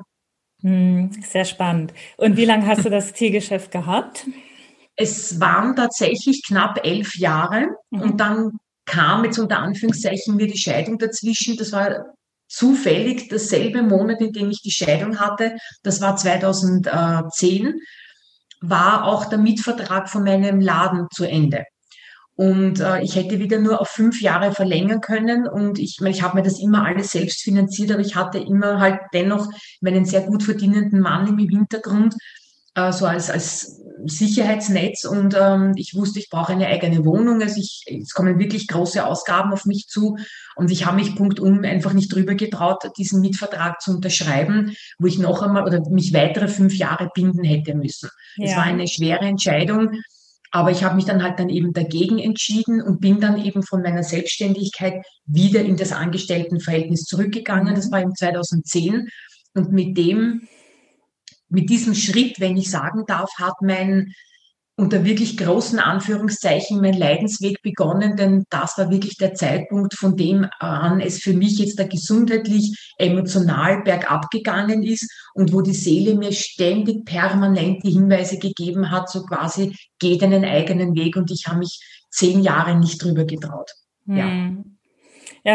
Hm, 0.62 1.12
sehr 1.28 1.46
spannend. 1.46 1.94
Und 2.18 2.38
wie 2.38 2.46
lange 2.46 2.68
hast 2.68 2.86
du 2.86 2.90
das 2.90 3.14
Tiergeschäft 3.14 3.72
gehabt? 3.72 4.28
Es 4.96 5.40
waren 5.40 5.76
tatsächlich 5.76 6.44
knapp 6.46 6.86
elf 6.86 7.16
Jahre 7.16 7.68
mhm. 7.90 8.02
und 8.02 8.18
dann 8.20 8.52
kam 8.86 9.24
jetzt 9.24 9.40
unter 9.40 9.60
Anführungszeichen 9.60 10.36
mir 10.36 10.48
die 10.48 10.58
Scheidung 10.58 10.98
dazwischen. 10.98 11.56
Das 11.56 11.72
war 11.72 12.14
zufällig 12.50 13.30
dasselbe 13.30 13.84
Monat, 13.84 14.20
in 14.20 14.34
dem 14.34 14.50
ich 14.50 14.62
die 14.62 14.72
Scheidung 14.72 15.20
hatte. 15.20 15.56
Das 15.84 16.02
war 16.02 16.18
2010 16.18 17.76
war 18.62 19.06
auch 19.06 19.26
der 19.26 19.38
Mietvertrag 19.38 20.10
von 20.10 20.24
meinem 20.24 20.60
Laden 20.60 21.08
zu 21.12 21.26
Ende. 21.26 21.66
Und 22.36 22.80
äh, 22.80 23.02
ich 23.02 23.18
hätte 23.18 23.40
wieder 23.40 23.60
nur 23.60 23.82
auf 23.82 23.90
fünf 23.90 24.22
Jahre 24.22 24.54
verlängern 24.54 25.02
können. 25.02 25.46
Und 25.46 25.78
ich, 25.78 25.98
meine, 26.00 26.16
ich 26.16 26.22
habe 26.22 26.38
mir 26.38 26.44
das 26.44 26.60
immer 26.60 26.86
alles 26.86 27.12
selbst 27.12 27.42
finanziert, 27.42 27.92
aber 27.92 28.00
ich 28.00 28.16
hatte 28.16 28.38
immer 28.38 28.80
halt 28.80 29.02
dennoch 29.14 29.50
meinen 29.82 30.06
sehr 30.06 30.22
gut 30.22 30.44
verdienenden 30.44 31.02
Mann 31.02 31.28
im 31.28 31.38
Hintergrund, 31.38 32.16
äh, 32.76 32.94
so 32.94 33.06
als, 33.06 33.30
als 33.30 33.82
Sicherheitsnetz. 34.06 35.06
Und 35.06 35.36
ähm, 35.40 35.74
ich 35.76 35.96
wusste, 35.96 36.20
ich 36.20 36.30
brauche 36.30 36.54
eine 36.54 36.68
eigene 36.68 37.06
Wohnung. 37.06 37.42
Also 37.42 37.60
ich, 37.60 37.84
es 37.88 38.14
kommen 38.14 38.40
wirklich 38.40 38.68
große 38.68 39.06
Ausgaben 39.06 39.52
auf 39.52 39.66
mich 39.66 39.88
zu. 39.88 40.18
Und 40.56 40.72
ich 40.72 40.86
habe 40.86 40.98
mich 40.98 41.16
punktum 41.16 41.64
einfach 41.64 41.94
nicht 41.94 42.14
drüber 42.14 42.36
getraut, 42.36 42.84
diesen 42.98 43.22
Mietvertrag 43.22 43.82
zu 43.82 43.92
unterschreiben, 43.92 44.76
wo 44.98 45.08
ich 45.08 45.20
noch 45.20 45.42
einmal 45.42 45.64
oder 45.64 45.82
mich 45.90 46.14
weitere 46.14 46.48
fünf 46.48 46.76
Jahre 46.76 47.10
binden 47.14 47.44
hätte 47.44 47.76
müssen. 47.76 48.10
Es 48.38 48.56
war 48.56 48.64
eine 48.64 48.88
schwere 48.88 49.26
Entscheidung. 49.26 49.92
Aber 50.52 50.72
ich 50.72 50.84
habe 50.84 50.96
mich 50.96 51.06
dann 51.06 51.22
halt 51.22 51.40
dann 51.40 51.50
eben 51.50 51.74
dagegen 51.74 52.18
entschieden 52.18 52.82
und 52.82 53.02
bin 53.02 53.20
dann 53.20 53.44
eben 53.44 53.62
von 53.62 53.82
meiner 53.82 54.04
Selbstständigkeit 54.04 55.06
wieder 55.26 55.62
in 55.62 55.78
das 55.78 55.92
Angestelltenverhältnis 55.92 57.04
zurückgegangen. 57.04 57.76
Das 57.76 57.88
mhm. 57.88 57.92
war 57.92 58.02
im 58.02 58.16
2010. 58.16 59.10
Und 59.54 59.72
mit 59.72 59.98
dem, 59.98 60.48
mit 61.50 61.70
diesem 61.70 61.96
Schritt, 61.96 62.40
wenn 62.40 62.58
ich 62.58 62.70
sagen 62.70 63.04
darf, 63.08 63.32
hat 63.38 63.62
mein 63.62 64.14
unter 64.80 65.04
wirklich 65.04 65.36
großen 65.36 65.78
Anführungszeichen 65.78 66.80
mein 66.80 66.94
Leidensweg 66.94 67.62
begonnen, 67.62 68.16
denn 68.16 68.46
das 68.50 68.78
war 68.78 68.90
wirklich 68.90 69.18
der 69.18 69.34
Zeitpunkt, 69.34 69.94
von 69.94 70.16
dem 70.16 70.48
an 70.60 71.02
es 71.02 71.20
für 71.20 71.34
mich 71.34 71.60
jetzt 71.60 71.78
da 71.78 71.84
gesundheitlich, 71.84 72.94
emotional 72.98 73.84
bergab 73.84 74.30
gegangen 74.30 74.84
ist 74.84 75.12
und 75.34 75.52
wo 75.52 75.62
die 75.62 75.74
Seele 75.74 76.16
mir 76.16 76.32
ständig 76.32 77.04
permanent 77.04 77.84
die 77.84 77.92
Hinweise 77.92 78.40
gegeben 78.40 78.90
hat, 78.90 79.10
so 79.10 79.24
quasi 79.24 79.76
geht 80.00 80.24
einen 80.24 80.46
eigenen 80.46 80.96
Weg 80.96 81.18
und 81.18 81.30
ich 81.30 81.48
habe 81.48 81.60
mich 81.60 81.82
zehn 82.10 82.42
Jahre 82.42 82.80
nicht 82.80 83.04
drüber 83.04 83.26
getraut. 83.26 83.70
Hm. 84.06 84.16
Ja, 84.16 84.64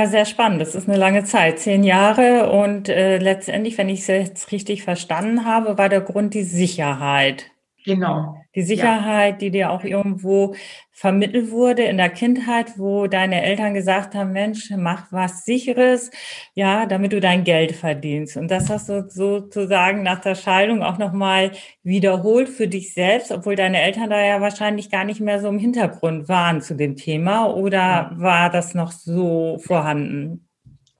sehr 0.07 0.25
spannend. 0.25 0.61
Das 0.61 0.75
ist 0.75 0.89
eine 0.89 0.99
lange 0.99 1.25
Zeit, 1.25 1.59
zehn 1.59 1.85
Jahre. 1.85 2.51
Und 2.51 2.89
äh, 2.89 3.19
letztendlich, 3.19 3.79
wenn 3.79 3.89
ich 3.89 4.01
es 4.01 4.07
jetzt 4.09 4.53
richtig 4.53 4.83
verstanden 4.83 5.45
habe, 5.45 5.79
war 5.79 5.89
der 5.89 6.01
Grund 6.01 6.35
die 6.35 6.43
Sicherheit. 6.43 7.51
Genau. 7.85 8.44
Die 8.55 8.63
Sicherheit, 8.63 9.35
ja. 9.35 9.39
die 9.39 9.51
dir 9.51 9.71
auch 9.71 9.85
irgendwo 9.85 10.55
vermittelt 10.93 11.51
wurde 11.51 11.83
in 11.83 11.97
der 11.97 12.09
Kindheit, 12.09 12.79
wo 12.79 13.09
deine 13.09 13.43
Eltern 13.43 13.75
gesagt 13.75 14.15
haben, 14.15 14.33
Mensch, 14.33 14.71
mach 14.77 15.11
was 15.11 15.45
sicheres, 15.45 16.11
ja, 16.55 16.87
damit 16.87 17.13
du 17.13 17.21
dein 17.21 17.43
Geld 17.43 17.73
verdienst. 17.73 18.37
Und 18.37 18.49
das 18.49 18.71
hast 18.71 18.89
du 18.89 19.05
sozusagen 19.09 20.05
nach 20.05 20.21
der 20.21 20.37
Scheidung 20.37 20.85
auch 20.85 20.99
nochmal 20.99 21.51
wiederholt 21.83 22.49
für 22.49 22.69
dich 22.69 22.95
selbst, 22.95 23.33
obwohl 23.33 23.57
deine 23.57 23.83
Eltern 23.83 24.11
da 24.11 24.25
ja 24.25 24.41
wahrscheinlich 24.41 24.89
gar 24.89 25.05
nicht 25.05 25.21
mehr 25.21 25.41
so 25.41 25.49
im 25.49 25.59
Hintergrund 25.59 26.29
waren 26.29 26.63
zu 26.63 26.77
dem 26.77 26.95
Thema. 26.95 27.53
Oder 27.53 28.13
war 28.15 28.51
das 28.51 28.75
noch 28.75 28.93
so 28.93 29.59
vorhanden? 29.59 30.47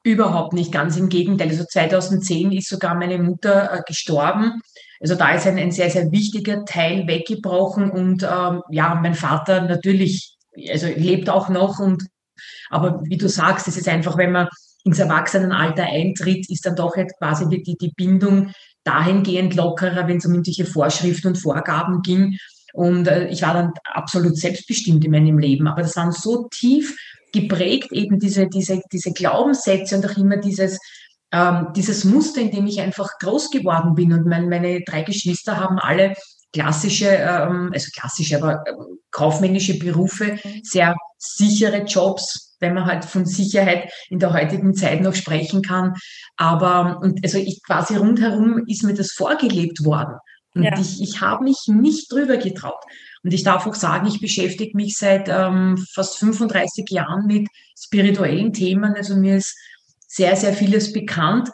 Überhaupt 0.03 0.53
nicht, 0.53 0.71
ganz 0.71 0.99
im 0.99 1.09
Gegenteil. 1.09 1.49
Also 1.49 1.65
2010 1.65 2.53
ist 2.53 2.69
sogar 2.69 2.95
meine 2.95 3.19
Mutter 3.19 3.73
äh, 3.73 3.81
gestorben. 3.87 4.61
Also 5.05 5.17
da 5.17 5.35
ist 5.35 5.47
ein, 5.47 5.59
ein 5.59 5.71
sehr, 5.71 5.91
sehr 5.91 6.11
wichtiger 6.13 6.65
Teil 6.65 7.07
weggebrochen 7.07 7.91
und 7.91 8.23
ähm, 8.23 8.63
ja, 8.71 8.95
mein 8.95 9.13
Vater 9.13 9.61
natürlich, 9.61 10.35
also 10.71 10.87
lebt 10.87 11.29
auch 11.29 11.51
noch 11.51 11.79
und 11.79 12.07
aber 12.71 13.03
wie 13.05 13.19
du 13.19 13.29
sagst, 13.29 13.69
es 13.69 13.77
ist 13.77 13.87
einfach, 13.87 14.17
wenn 14.17 14.33
man 14.33 14.49
ins 14.83 14.99
Erwachsenenalter 14.99 15.83
eintritt, 15.83 16.49
ist 16.49 16.65
dann 16.65 16.75
doch 16.75 16.97
quasi 17.19 17.47
die, 17.51 17.77
die 17.77 17.93
Bindung 17.95 18.53
dahingehend 18.83 19.55
lockerer, 19.55 20.09
wenn 20.09 20.17
es 20.17 20.25
um 20.25 20.33
irgendwelche 20.33 20.65
Vorschriften 20.65 21.29
und 21.29 21.37
Vorgaben 21.37 22.01
ging. 22.01 22.39
Und 22.73 23.07
äh, 23.07 23.29
ich 23.29 23.43
war 23.43 23.53
dann 23.53 23.73
absolut 23.85 24.39
selbstbestimmt 24.39 25.05
in 25.05 25.11
meinem 25.11 25.39
Leben. 25.39 25.69
Aber 25.69 25.83
das 25.83 25.97
waren 25.97 26.13
so 26.13 26.49
tief 26.51 26.97
geprägt, 27.31 27.93
eben 27.93 28.19
diese, 28.19 28.49
diese, 28.49 28.81
diese 28.91 29.13
Glaubenssätze 29.13 29.97
und 29.97 30.07
auch 30.11 30.17
immer 30.17 30.39
dieses, 30.39 30.79
ähm, 31.35 31.73
dieses 31.75 32.05
Muster, 32.05 32.41
in 32.41 32.53
dem 32.53 32.67
ich 32.67 32.81
einfach 32.81 33.19
groß 33.19 33.51
geworden 33.51 33.95
bin. 33.97 34.13
Und 34.13 34.25
mein, 34.25 34.49
meine 34.49 34.83
drei 34.83 35.03
Geschwister 35.03 35.59
haben 35.59 35.79
alle 35.81 36.15
klassische, 36.53 37.09
ähm, 37.09 37.71
also 37.73 37.91
klassische, 37.93 38.37
aber 38.37 38.63
äh, 38.67 38.73
kaufmännische 39.11 39.77
Berufe, 39.79 40.39
mhm. 40.45 40.61
sehr 40.63 40.95
sichere 41.19 41.83
Jobs. 41.85 42.53
wenn 42.61 42.75
man 42.75 42.87
halt 42.87 43.05
von 43.05 43.27
Sicherheit 43.27 43.93
in 44.09 44.21
der 44.21 44.33
heutigen 44.33 44.75
Zeit 44.75 45.03
noch 45.03 45.15
sprechen 45.15 45.61
kann. 45.61 45.95
Aber, 46.37 47.01
und 47.03 47.21
also 47.23 47.37
ich 47.37 47.61
quasi 47.67 47.97
rundherum 47.97 48.63
ist 48.69 48.85
mir 48.85 48.95
das 48.95 49.11
vorgelebt 49.11 49.85
worden. 49.85 50.17
Und 50.55 50.63
ja. 50.63 50.79
ich, 50.79 51.03
ich 51.03 51.21
habe 51.21 51.45
mich 51.45 51.65
nicht 51.67 52.11
drüber 52.11 52.37
getraut. 52.37 52.81
Und 53.25 53.35
ich 53.35 53.43
darf 53.43 53.67
auch 53.67 53.75
sagen, 53.75 54.07
ich 54.07 54.21
beschäftige 54.21 54.77
mich 54.77 54.97
seit 54.97 55.29
ähm, 55.29 55.85
fast 55.93 56.17
35 56.19 56.89
Jahren 56.91 57.27
mit 57.27 57.49
spirituellen 57.77 58.53
Themen. 58.53 58.95
Also 58.95 59.17
mir 59.17 59.37
ist 59.37 59.59
sehr, 60.15 60.37
sehr 60.37 60.53
vieles 60.53 60.93
bekannt. 60.93 61.51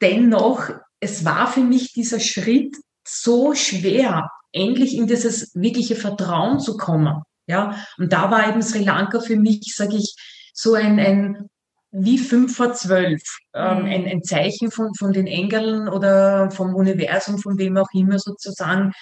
Dennoch, 0.00 0.70
es 1.00 1.24
war 1.24 1.50
für 1.50 1.62
mich 1.62 1.92
dieser 1.92 2.20
Schritt 2.20 2.76
so 3.06 3.54
schwer, 3.54 4.30
endlich 4.52 4.96
in 4.96 5.06
dieses 5.06 5.52
wirkliche 5.54 5.96
Vertrauen 5.96 6.60
zu 6.60 6.76
kommen. 6.76 7.22
Ja, 7.48 7.84
und 7.98 8.12
da 8.12 8.30
war 8.30 8.48
eben 8.48 8.62
Sri 8.62 8.84
Lanka 8.84 9.20
für 9.20 9.36
mich, 9.36 9.74
sage 9.74 9.96
ich, 9.96 10.14
so 10.54 10.74
ein, 10.74 11.00
ein 11.00 11.48
wie 11.90 12.18
fünf 12.18 12.56
vor 12.56 12.72
zwölf, 12.74 13.22
ähm, 13.54 13.80
mhm. 13.80 13.84
ein, 13.86 14.06
ein 14.06 14.22
Zeichen 14.22 14.70
von, 14.70 14.94
von 14.94 15.12
den 15.12 15.26
Engeln 15.26 15.88
oder 15.88 16.50
vom 16.52 16.74
Universum, 16.74 17.38
von 17.38 17.58
wem 17.58 17.76
auch 17.76 17.88
immer 17.92 18.18
sozusagen, 18.18 18.92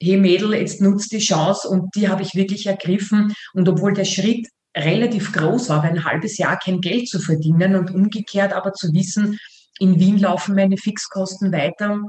hey 0.00 0.18
Mädel, 0.18 0.54
jetzt 0.54 0.82
nutzt 0.82 1.12
die 1.12 1.18
Chance 1.18 1.68
und 1.68 1.94
die 1.94 2.08
habe 2.08 2.22
ich 2.22 2.34
wirklich 2.34 2.66
ergriffen. 2.66 3.32
Und 3.54 3.68
obwohl 3.68 3.94
der 3.94 4.04
Schritt 4.04 4.46
relativ 4.76 5.32
groß 5.32 5.70
war, 5.70 5.82
ein 5.82 6.04
halbes 6.04 6.38
Jahr 6.38 6.58
kein 6.58 6.80
Geld 6.80 7.08
zu 7.08 7.18
verdienen 7.18 7.76
und 7.76 7.94
umgekehrt 7.94 8.52
aber 8.52 8.72
zu 8.72 8.92
wissen, 8.92 9.38
in 9.78 9.98
Wien 9.98 10.18
laufen 10.18 10.54
meine 10.54 10.76
Fixkosten 10.76 11.52
weiter, 11.52 12.02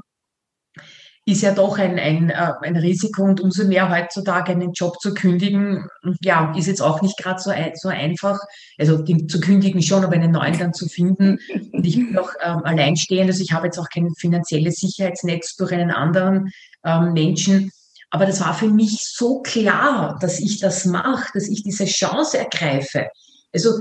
ist 1.28 1.42
ja 1.42 1.52
doch 1.52 1.76
ein, 1.78 1.98
ein, 1.98 2.30
äh, 2.30 2.52
ein 2.62 2.76
Risiko 2.76 3.22
und 3.22 3.40
umso 3.42 3.66
mehr 3.66 3.90
heutzutage 3.90 4.52
einen 4.52 4.72
Job 4.72 4.98
zu 4.98 5.12
kündigen, 5.12 5.86
ja, 6.22 6.54
ist 6.56 6.68
jetzt 6.68 6.80
auch 6.80 7.02
nicht 7.02 7.18
gerade 7.18 7.38
so, 7.38 7.52
so 7.74 7.90
einfach. 7.90 8.38
Also 8.78 9.02
den, 9.02 9.28
zu 9.28 9.38
kündigen 9.38 9.82
schon, 9.82 10.04
aber 10.04 10.14
einen 10.14 10.32
neuen 10.32 10.58
dann 10.58 10.72
zu 10.72 10.88
finden. 10.88 11.38
Und 11.72 11.86
ich 11.86 11.96
bin 11.96 12.16
auch 12.16 12.30
ähm, 12.42 12.62
alleinstehend, 12.64 13.28
also 13.28 13.42
ich 13.42 13.52
habe 13.52 13.66
jetzt 13.66 13.78
auch 13.78 13.90
kein 13.92 14.10
finanzielles 14.14 14.76
Sicherheitsnetz 14.76 15.56
durch 15.56 15.72
einen 15.72 15.90
anderen 15.90 16.50
ähm, 16.82 17.12
Menschen. 17.12 17.72
Aber 18.10 18.26
das 18.26 18.40
war 18.40 18.54
für 18.54 18.68
mich 18.68 19.02
so 19.02 19.42
klar, 19.42 20.18
dass 20.20 20.40
ich 20.40 20.60
das 20.60 20.84
mache, 20.84 21.30
dass 21.34 21.48
ich 21.48 21.62
diese 21.62 21.84
Chance 21.84 22.38
ergreife. 22.38 23.08
Also 23.52 23.80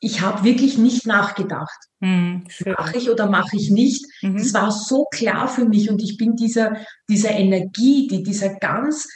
ich 0.00 0.22
habe 0.22 0.44
wirklich 0.44 0.78
nicht 0.78 1.06
nachgedacht. 1.06 1.78
Mhm, 2.00 2.44
mache 2.78 2.96
ich 2.96 3.10
oder 3.10 3.28
mache 3.28 3.56
ich 3.56 3.70
nicht? 3.70 4.06
Mhm. 4.22 4.38
Das 4.38 4.54
war 4.54 4.72
so 4.72 5.04
klar 5.10 5.46
für 5.46 5.66
mich 5.66 5.90
und 5.90 6.02
ich 6.02 6.16
bin 6.16 6.36
dieser, 6.36 6.78
dieser 7.08 7.32
Energie, 7.32 8.08
die, 8.08 8.22
dieser 8.22 8.54
ganz, 8.54 9.08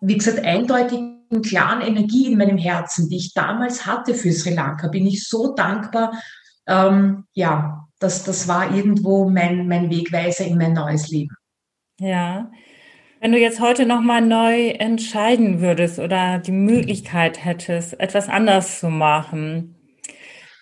wie 0.00 0.16
gesagt, 0.16 0.40
eindeutigen, 0.40 1.42
klaren 1.42 1.80
Energie 1.80 2.26
in 2.26 2.38
meinem 2.38 2.58
Herzen, 2.58 3.08
die 3.08 3.16
ich 3.16 3.34
damals 3.34 3.86
hatte 3.86 4.14
für 4.14 4.32
Sri 4.32 4.54
Lanka, 4.54 4.88
bin 4.88 5.06
ich 5.06 5.28
so 5.28 5.54
dankbar. 5.54 6.20
Ähm, 6.66 7.24
ja, 7.32 7.86
das, 8.00 8.24
das 8.24 8.48
war 8.48 8.74
irgendwo 8.74 9.30
mein, 9.30 9.68
mein 9.68 9.90
Wegweiser 9.90 10.44
in 10.44 10.58
mein 10.58 10.72
neues 10.72 11.08
Leben. 11.08 11.34
Ja. 12.00 12.50
Wenn 13.26 13.32
du 13.32 13.40
jetzt 13.40 13.58
heute 13.58 13.86
nochmal 13.86 14.20
neu 14.20 14.68
entscheiden 14.68 15.60
würdest 15.60 15.98
oder 15.98 16.38
die 16.38 16.52
Möglichkeit 16.52 17.44
hättest, 17.44 17.98
etwas 17.98 18.28
anders 18.28 18.78
zu 18.78 18.88
machen, 18.88 19.74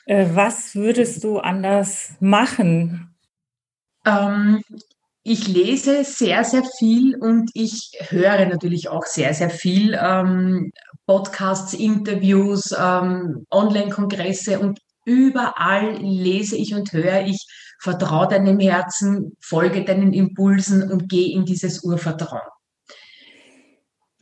äh, 0.07 0.29
was 0.33 0.75
würdest 0.75 1.25
du 1.25 1.41
anders 1.41 2.15
machen? 2.21 3.15
Ähm, 4.07 4.63
ich 5.25 5.47
lese 5.47 6.05
sehr, 6.05 6.43
sehr 6.43 6.63
viel 6.79 7.17
und 7.17 7.51
ich 7.53 7.99
höre 8.09 8.47
natürlich 8.47 8.89
auch 8.89 9.05
sehr, 9.05 9.35
sehr 9.35 9.51
viel. 9.51 10.01
Ähm, 10.03 10.73
Podcasts, 11.05 11.75
Interviews, 11.75 12.73
ähm, 12.73 13.45
Online-Kongresse 13.51 14.59
und 14.59 14.79
überall 15.05 15.99
lese 15.99 16.57
ich 16.57 16.75
und 16.75 16.95
höre 16.95 17.27
ich, 17.27 17.45
vertraue 17.79 18.29
deinem 18.29 18.59
Herzen, 18.59 19.37
folge 19.39 19.85
deinen 19.85 20.15
Impulsen 20.15 20.91
und 20.91 21.11
geh 21.11 21.27
in 21.27 21.45
dieses 21.45 21.85
Urvertrauen. 21.85 22.54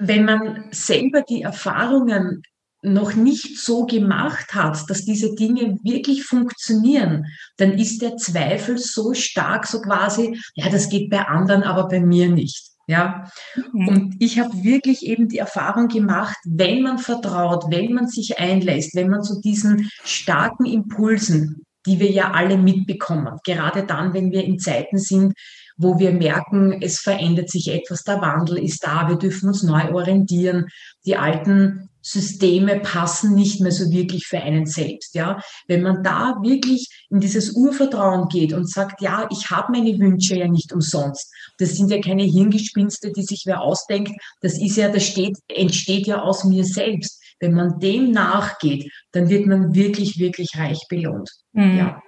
Wenn 0.04 0.24
man 0.24 0.64
selber 0.72 1.22
die 1.22 1.42
Erfahrungen 1.42 2.42
noch 2.82 3.14
nicht 3.14 3.58
so 3.60 3.86
gemacht 3.86 4.54
hat, 4.54 4.90
dass 4.90 5.04
diese 5.04 5.34
Dinge 5.34 5.78
wirklich 5.84 6.24
funktionieren, 6.24 7.26
dann 7.56 7.72
ist 7.78 8.02
der 8.02 8.16
Zweifel 8.16 8.76
so 8.76 9.14
stark, 9.14 9.66
so 9.66 9.80
quasi, 9.80 10.38
ja, 10.54 10.68
das 10.68 10.88
geht 10.88 11.08
bei 11.08 11.24
anderen, 11.26 11.62
aber 11.62 11.86
bei 11.86 12.00
mir 12.00 12.28
nicht. 12.28 12.72
Ja, 12.88 13.30
mhm. 13.72 13.88
und 13.88 14.16
ich 14.18 14.40
habe 14.40 14.64
wirklich 14.64 15.06
eben 15.06 15.28
die 15.28 15.38
Erfahrung 15.38 15.86
gemacht, 15.86 16.36
wenn 16.44 16.82
man 16.82 16.98
vertraut, 16.98 17.66
wenn 17.70 17.92
man 17.92 18.08
sich 18.08 18.40
einlässt, 18.40 18.96
wenn 18.96 19.08
man 19.08 19.22
zu 19.22 19.40
diesen 19.40 19.88
starken 20.02 20.66
Impulsen, 20.66 21.64
die 21.86 22.00
wir 22.00 22.10
ja 22.10 22.32
alle 22.32 22.58
mitbekommen, 22.58 23.38
gerade 23.44 23.84
dann, 23.84 24.14
wenn 24.14 24.32
wir 24.32 24.44
in 24.44 24.58
Zeiten 24.58 24.98
sind, 24.98 25.34
wo 25.76 25.98
wir 25.98 26.12
merken, 26.12 26.80
es 26.80 26.98
verändert 26.98 27.50
sich 27.50 27.68
etwas, 27.68 28.02
der 28.04 28.20
Wandel 28.20 28.58
ist 28.58 28.84
da, 28.84 29.08
wir 29.08 29.16
dürfen 29.16 29.48
uns 29.48 29.62
neu 29.62 29.92
orientieren, 29.92 30.66
die 31.04 31.16
alten 31.16 31.88
Systeme 32.02 32.80
passen 32.80 33.34
nicht 33.34 33.60
mehr 33.60 33.70
so 33.70 33.90
wirklich 33.90 34.26
für 34.26 34.40
einen 34.40 34.66
selbst. 34.66 35.14
Ja, 35.14 35.40
wenn 35.68 35.82
man 35.82 36.02
da 36.02 36.36
wirklich 36.42 36.88
in 37.10 37.20
dieses 37.20 37.52
Urvertrauen 37.52 38.28
geht 38.28 38.52
und 38.52 38.68
sagt, 38.68 39.00
ja, 39.00 39.28
ich 39.30 39.50
habe 39.50 39.72
meine 39.72 39.98
Wünsche 39.98 40.36
ja 40.36 40.48
nicht 40.48 40.72
umsonst. 40.72 41.32
Das 41.58 41.76
sind 41.76 41.90
ja 41.90 42.00
keine 42.00 42.24
Hirngespinste, 42.24 43.12
die 43.12 43.22
sich 43.22 43.44
wer 43.46 43.62
ausdenkt. 43.62 44.12
Das 44.40 44.58
ist 44.58 44.76
ja, 44.76 44.88
das 44.88 45.04
steht, 45.04 45.38
entsteht 45.48 46.06
ja 46.06 46.22
aus 46.22 46.44
mir 46.44 46.64
selbst. 46.64 47.20
Wenn 47.38 47.54
man 47.54 47.78
dem 47.78 48.10
nachgeht, 48.10 48.90
dann 49.12 49.28
wird 49.28 49.46
man 49.46 49.74
wirklich, 49.74 50.18
wirklich 50.18 50.50
reich 50.56 50.80
belohnt. 50.88 51.30
Mhm. 51.52 51.78
Ja. 51.78 52.02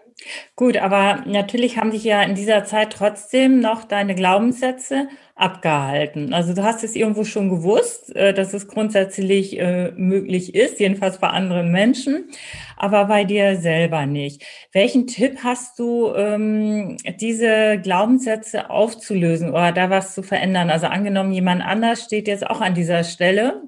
Gut, 0.56 0.76
aber 0.76 1.24
natürlich 1.26 1.78
haben 1.78 1.90
dich 1.90 2.04
ja 2.04 2.22
in 2.22 2.34
dieser 2.34 2.64
Zeit 2.64 2.92
trotzdem 2.92 3.60
noch 3.60 3.84
deine 3.84 4.14
Glaubenssätze 4.14 5.08
abgehalten. 5.37 6.32
Also 6.32 6.54
du 6.54 6.62
hast 6.62 6.84
es 6.84 6.94
irgendwo 6.94 7.24
schon 7.24 7.48
gewusst, 7.48 8.14
äh, 8.14 8.32
dass 8.32 8.54
es 8.54 8.68
grundsätzlich 8.68 9.58
äh, 9.58 9.90
möglich 9.96 10.54
ist, 10.54 10.78
jedenfalls 10.78 11.18
bei 11.18 11.28
anderen 11.28 11.72
Menschen, 11.72 12.30
aber 12.76 13.06
bei 13.06 13.24
dir 13.24 13.56
selber 13.56 14.06
nicht. 14.06 14.44
Welchen 14.72 15.06
Tipp 15.08 15.38
hast 15.42 15.78
du, 15.78 16.14
ähm, 16.14 16.96
diese 17.20 17.78
Glaubenssätze 17.82 18.70
aufzulösen 18.70 19.50
oder 19.50 19.72
da 19.72 19.90
was 19.90 20.14
zu 20.14 20.22
verändern? 20.22 20.70
Also 20.70 20.87
angenommen, 20.87 21.32
jemand 21.32 21.62
anders 21.62 22.04
steht 22.04 22.28
jetzt 22.28 22.46
auch 22.46 22.60
an 22.60 22.74
dieser 22.74 23.02
Stelle. 23.04 23.62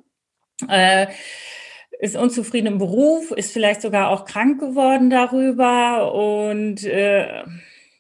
Ist 1.99 2.17
unzufrieden 2.17 2.67
im 2.67 2.79
Beruf, 2.79 3.31
ist 3.31 3.53
vielleicht 3.53 3.81
sogar 3.81 4.11
auch 4.11 4.25
krank 4.25 4.61
geworden 4.61 5.09
darüber 5.09 6.13
und 6.13 6.85
äh, 6.85 7.43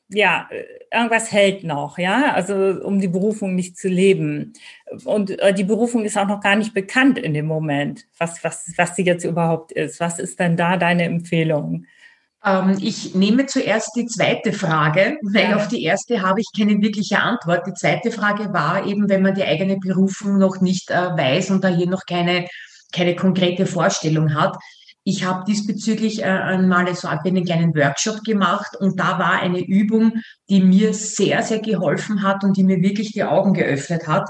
ja, 0.08 0.48
irgendwas 0.92 1.32
hält 1.32 1.64
noch, 1.64 1.98
ja, 1.98 2.32
also 2.32 2.54
um 2.54 3.00
die 3.00 3.08
Berufung 3.08 3.54
nicht 3.54 3.76
zu 3.76 3.88
leben. 3.88 4.52
Und 5.04 5.38
äh, 5.40 5.52
die 5.52 5.64
Berufung 5.64 6.04
ist 6.04 6.16
auch 6.16 6.28
noch 6.28 6.40
gar 6.40 6.56
nicht 6.56 6.74
bekannt 6.74 7.18
in 7.18 7.34
dem 7.34 7.46
Moment, 7.46 8.04
was, 8.18 8.44
was, 8.44 8.72
was 8.76 8.94
sie 8.94 9.04
jetzt 9.04 9.24
überhaupt 9.24 9.72
ist. 9.72 9.98
Was 9.98 10.18
ist 10.18 10.38
denn 10.38 10.56
da 10.56 10.76
deine 10.76 11.04
Empfehlung? 11.04 11.86
Ähm, 12.44 12.76
ich 12.80 13.14
nehme 13.14 13.46
zuerst 13.46 13.96
die 13.96 14.06
zweite 14.06 14.52
Frage, 14.52 15.18
weil 15.22 15.50
ja. 15.50 15.56
auf 15.56 15.66
die 15.68 15.82
erste 15.82 16.22
habe 16.22 16.40
ich 16.40 16.46
keine 16.56 16.80
wirkliche 16.80 17.18
Antwort. 17.18 17.66
Die 17.66 17.74
zweite 17.74 18.12
Frage 18.12 18.52
war 18.52 18.86
eben, 18.86 19.08
wenn 19.08 19.22
man 19.22 19.34
die 19.34 19.44
eigene 19.44 19.76
Berufung 19.78 20.38
noch 20.38 20.60
nicht 20.60 20.90
äh, 20.90 20.94
weiß 20.94 21.50
und 21.50 21.64
da 21.64 21.68
hier 21.68 21.88
noch 21.88 22.06
keine 22.06 22.46
keine 22.92 23.16
konkrete 23.16 23.66
Vorstellung 23.66 24.34
hat. 24.34 24.56
Ich 25.04 25.24
habe 25.24 25.44
diesbezüglich 25.46 26.22
äh, 26.22 26.24
einmal 26.24 26.92
so 26.96 27.06
einen 27.06 27.44
kleinen 27.44 27.74
Workshop 27.76 28.24
gemacht 28.24 28.76
und 28.76 28.98
da 28.98 29.18
war 29.20 29.40
eine 29.40 29.64
Übung, 29.64 30.14
die 30.48 30.60
mir 30.60 30.94
sehr, 30.94 31.42
sehr 31.42 31.60
geholfen 31.60 32.22
hat 32.22 32.42
und 32.42 32.56
die 32.56 32.64
mir 32.64 32.82
wirklich 32.82 33.12
die 33.12 33.22
Augen 33.22 33.54
geöffnet 33.54 34.08
hat. 34.08 34.28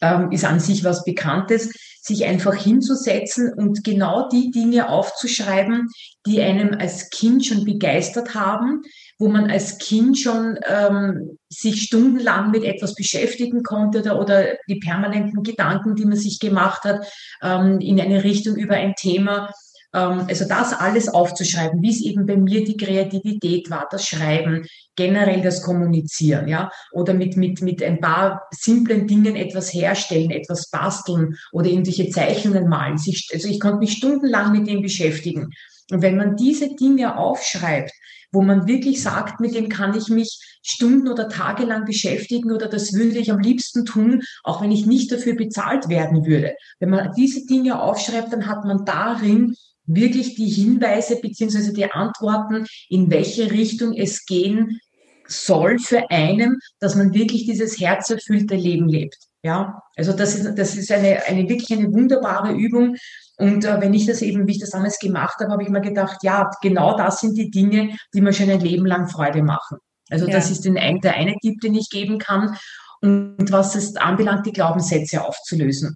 Ähm, 0.00 0.30
ist 0.30 0.44
an 0.44 0.60
sich 0.60 0.84
was 0.84 1.04
Bekanntes, 1.04 1.70
sich 2.02 2.24
einfach 2.24 2.54
hinzusetzen 2.54 3.52
und 3.52 3.82
genau 3.82 4.28
die 4.28 4.50
Dinge 4.50 4.88
aufzuschreiben, 4.88 5.88
die 6.26 6.40
einem 6.40 6.74
als 6.78 7.10
Kind 7.10 7.44
schon 7.44 7.64
begeistert 7.64 8.34
haben, 8.34 8.82
wo 9.18 9.28
man 9.28 9.50
als 9.50 9.78
Kind 9.78 10.18
schon 10.18 10.58
ähm, 10.66 11.38
sich 11.48 11.82
stundenlang 11.82 12.50
mit 12.50 12.64
etwas 12.64 12.94
beschäftigen 12.94 13.62
konnte 13.62 14.00
oder, 14.00 14.20
oder 14.20 14.44
die 14.68 14.78
permanenten 14.78 15.42
Gedanken, 15.42 15.94
die 15.94 16.04
man 16.04 16.16
sich 16.16 16.38
gemacht 16.38 16.84
hat, 16.84 17.06
ähm, 17.42 17.80
in 17.80 18.00
eine 18.00 18.24
Richtung 18.24 18.56
über 18.56 18.74
ein 18.74 18.94
Thema. 18.94 19.50
Ähm, 19.94 20.26
also 20.28 20.46
das 20.46 20.74
alles 20.74 21.08
aufzuschreiben, 21.08 21.80
wie 21.80 21.90
es 21.90 22.02
eben 22.02 22.26
bei 22.26 22.36
mir 22.36 22.64
die 22.64 22.76
Kreativität 22.76 23.70
war, 23.70 23.86
das 23.90 24.06
Schreiben, 24.06 24.66
generell 24.96 25.40
das 25.40 25.62
Kommunizieren, 25.62 26.48
ja, 26.48 26.70
oder 26.92 27.14
mit, 27.14 27.36
mit, 27.36 27.62
mit 27.62 27.82
ein 27.82 28.00
paar 28.00 28.42
simplen 28.50 29.06
Dingen 29.06 29.36
etwas 29.36 29.72
herstellen, 29.72 30.30
etwas 30.30 30.70
basteln 30.70 31.36
oder 31.52 31.68
irgendwelche 31.68 32.10
Zeichnungen 32.10 32.68
malen. 32.68 32.98
Also 33.32 33.48
ich 33.48 33.60
konnte 33.60 33.78
mich 33.78 33.92
stundenlang 33.92 34.52
mit 34.52 34.66
dem 34.66 34.82
beschäftigen. 34.82 35.50
Und 35.90 36.02
wenn 36.02 36.16
man 36.16 36.36
diese 36.36 36.74
Dinge 36.74 37.16
aufschreibt, 37.16 37.92
wo 38.36 38.42
man 38.42 38.66
wirklich 38.66 39.02
sagt, 39.02 39.40
mit 39.40 39.54
dem 39.54 39.70
kann 39.70 39.96
ich 39.96 40.08
mich 40.08 40.58
Stunden 40.62 41.08
oder 41.08 41.30
Tage 41.30 41.64
lang 41.64 41.86
beschäftigen 41.86 42.52
oder 42.52 42.68
das 42.68 42.92
würde 42.92 43.18
ich 43.18 43.32
am 43.32 43.38
liebsten 43.38 43.86
tun, 43.86 44.22
auch 44.44 44.60
wenn 44.60 44.70
ich 44.70 44.84
nicht 44.84 45.10
dafür 45.10 45.34
bezahlt 45.34 45.88
werden 45.88 46.26
würde. 46.26 46.54
Wenn 46.78 46.90
man 46.90 47.12
diese 47.16 47.46
Dinge 47.46 47.80
aufschreibt, 47.80 48.34
dann 48.34 48.46
hat 48.46 48.66
man 48.66 48.84
darin 48.84 49.56
wirklich 49.86 50.34
die 50.34 50.50
Hinweise 50.50 51.18
beziehungsweise 51.18 51.72
die 51.72 51.90
Antworten, 51.90 52.66
in 52.90 53.10
welche 53.10 53.50
Richtung 53.50 53.94
es 53.94 54.26
gehen 54.26 54.80
soll 55.26 55.78
für 55.78 56.10
einen, 56.10 56.58
dass 56.78 56.94
man 56.94 57.14
wirklich 57.14 57.46
dieses 57.46 57.80
herzerfüllte 57.80 58.54
Leben 58.54 58.86
lebt. 58.86 59.16
Ja, 59.42 59.80
also 59.96 60.12
das 60.12 60.34
ist, 60.34 60.58
das 60.58 60.76
ist 60.76 60.92
eine, 60.92 61.24
eine 61.24 61.48
wirklich 61.48 61.72
eine 61.72 61.90
wunderbare 61.90 62.52
Übung. 62.52 62.96
Und 63.36 63.64
äh, 63.64 63.80
wenn 63.80 63.94
ich 63.94 64.06
das 64.06 64.22
eben, 64.22 64.46
wie 64.46 64.52
ich 64.52 64.60
das 64.60 64.70
damals 64.70 64.98
gemacht 64.98 65.36
habe, 65.40 65.52
habe 65.52 65.62
ich 65.62 65.68
mir 65.68 65.80
gedacht, 65.80 66.18
ja, 66.22 66.50
genau 66.62 66.96
das 66.96 67.20
sind 67.20 67.36
die 67.36 67.50
Dinge, 67.50 67.96
die 68.14 68.20
mir 68.20 68.32
schon 68.32 68.50
ein 68.50 68.60
Leben 68.60 68.86
lang 68.86 69.08
Freude 69.08 69.42
machen. 69.42 69.78
Also 70.08 70.26
ja. 70.26 70.32
das 70.32 70.50
ist 70.50 70.64
den, 70.64 70.78
ein, 70.78 71.00
der 71.00 71.14
eine 71.14 71.34
Tipp, 71.42 71.60
den 71.60 71.74
ich 71.74 71.90
geben 71.90 72.18
kann. 72.18 72.56
Und 73.02 73.52
was 73.52 73.74
es 73.74 73.96
anbelangt, 73.96 74.46
die 74.46 74.52
Glaubenssätze 74.52 75.22
aufzulösen. 75.22 75.94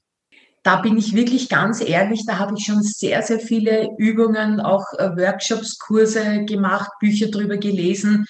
Da 0.62 0.76
bin 0.76 0.98
ich 0.98 1.14
wirklich 1.14 1.48
ganz 1.48 1.80
ehrlich, 1.80 2.26
da 2.26 2.38
habe 2.38 2.54
ich 2.56 2.66
schon 2.66 2.82
sehr, 2.82 3.22
sehr 3.22 3.40
viele 3.40 3.88
Übungen, 3.96 4.60
auch 4.60 4.84
äh, 4.98 5.16
Workshops, 5.16 5.78
Kurse 5.78 6.44
gemacht, 6.44 6.90
Bücher 7.00 7.28
drüber 7.28 7.56
gelesen. 7.56 8.26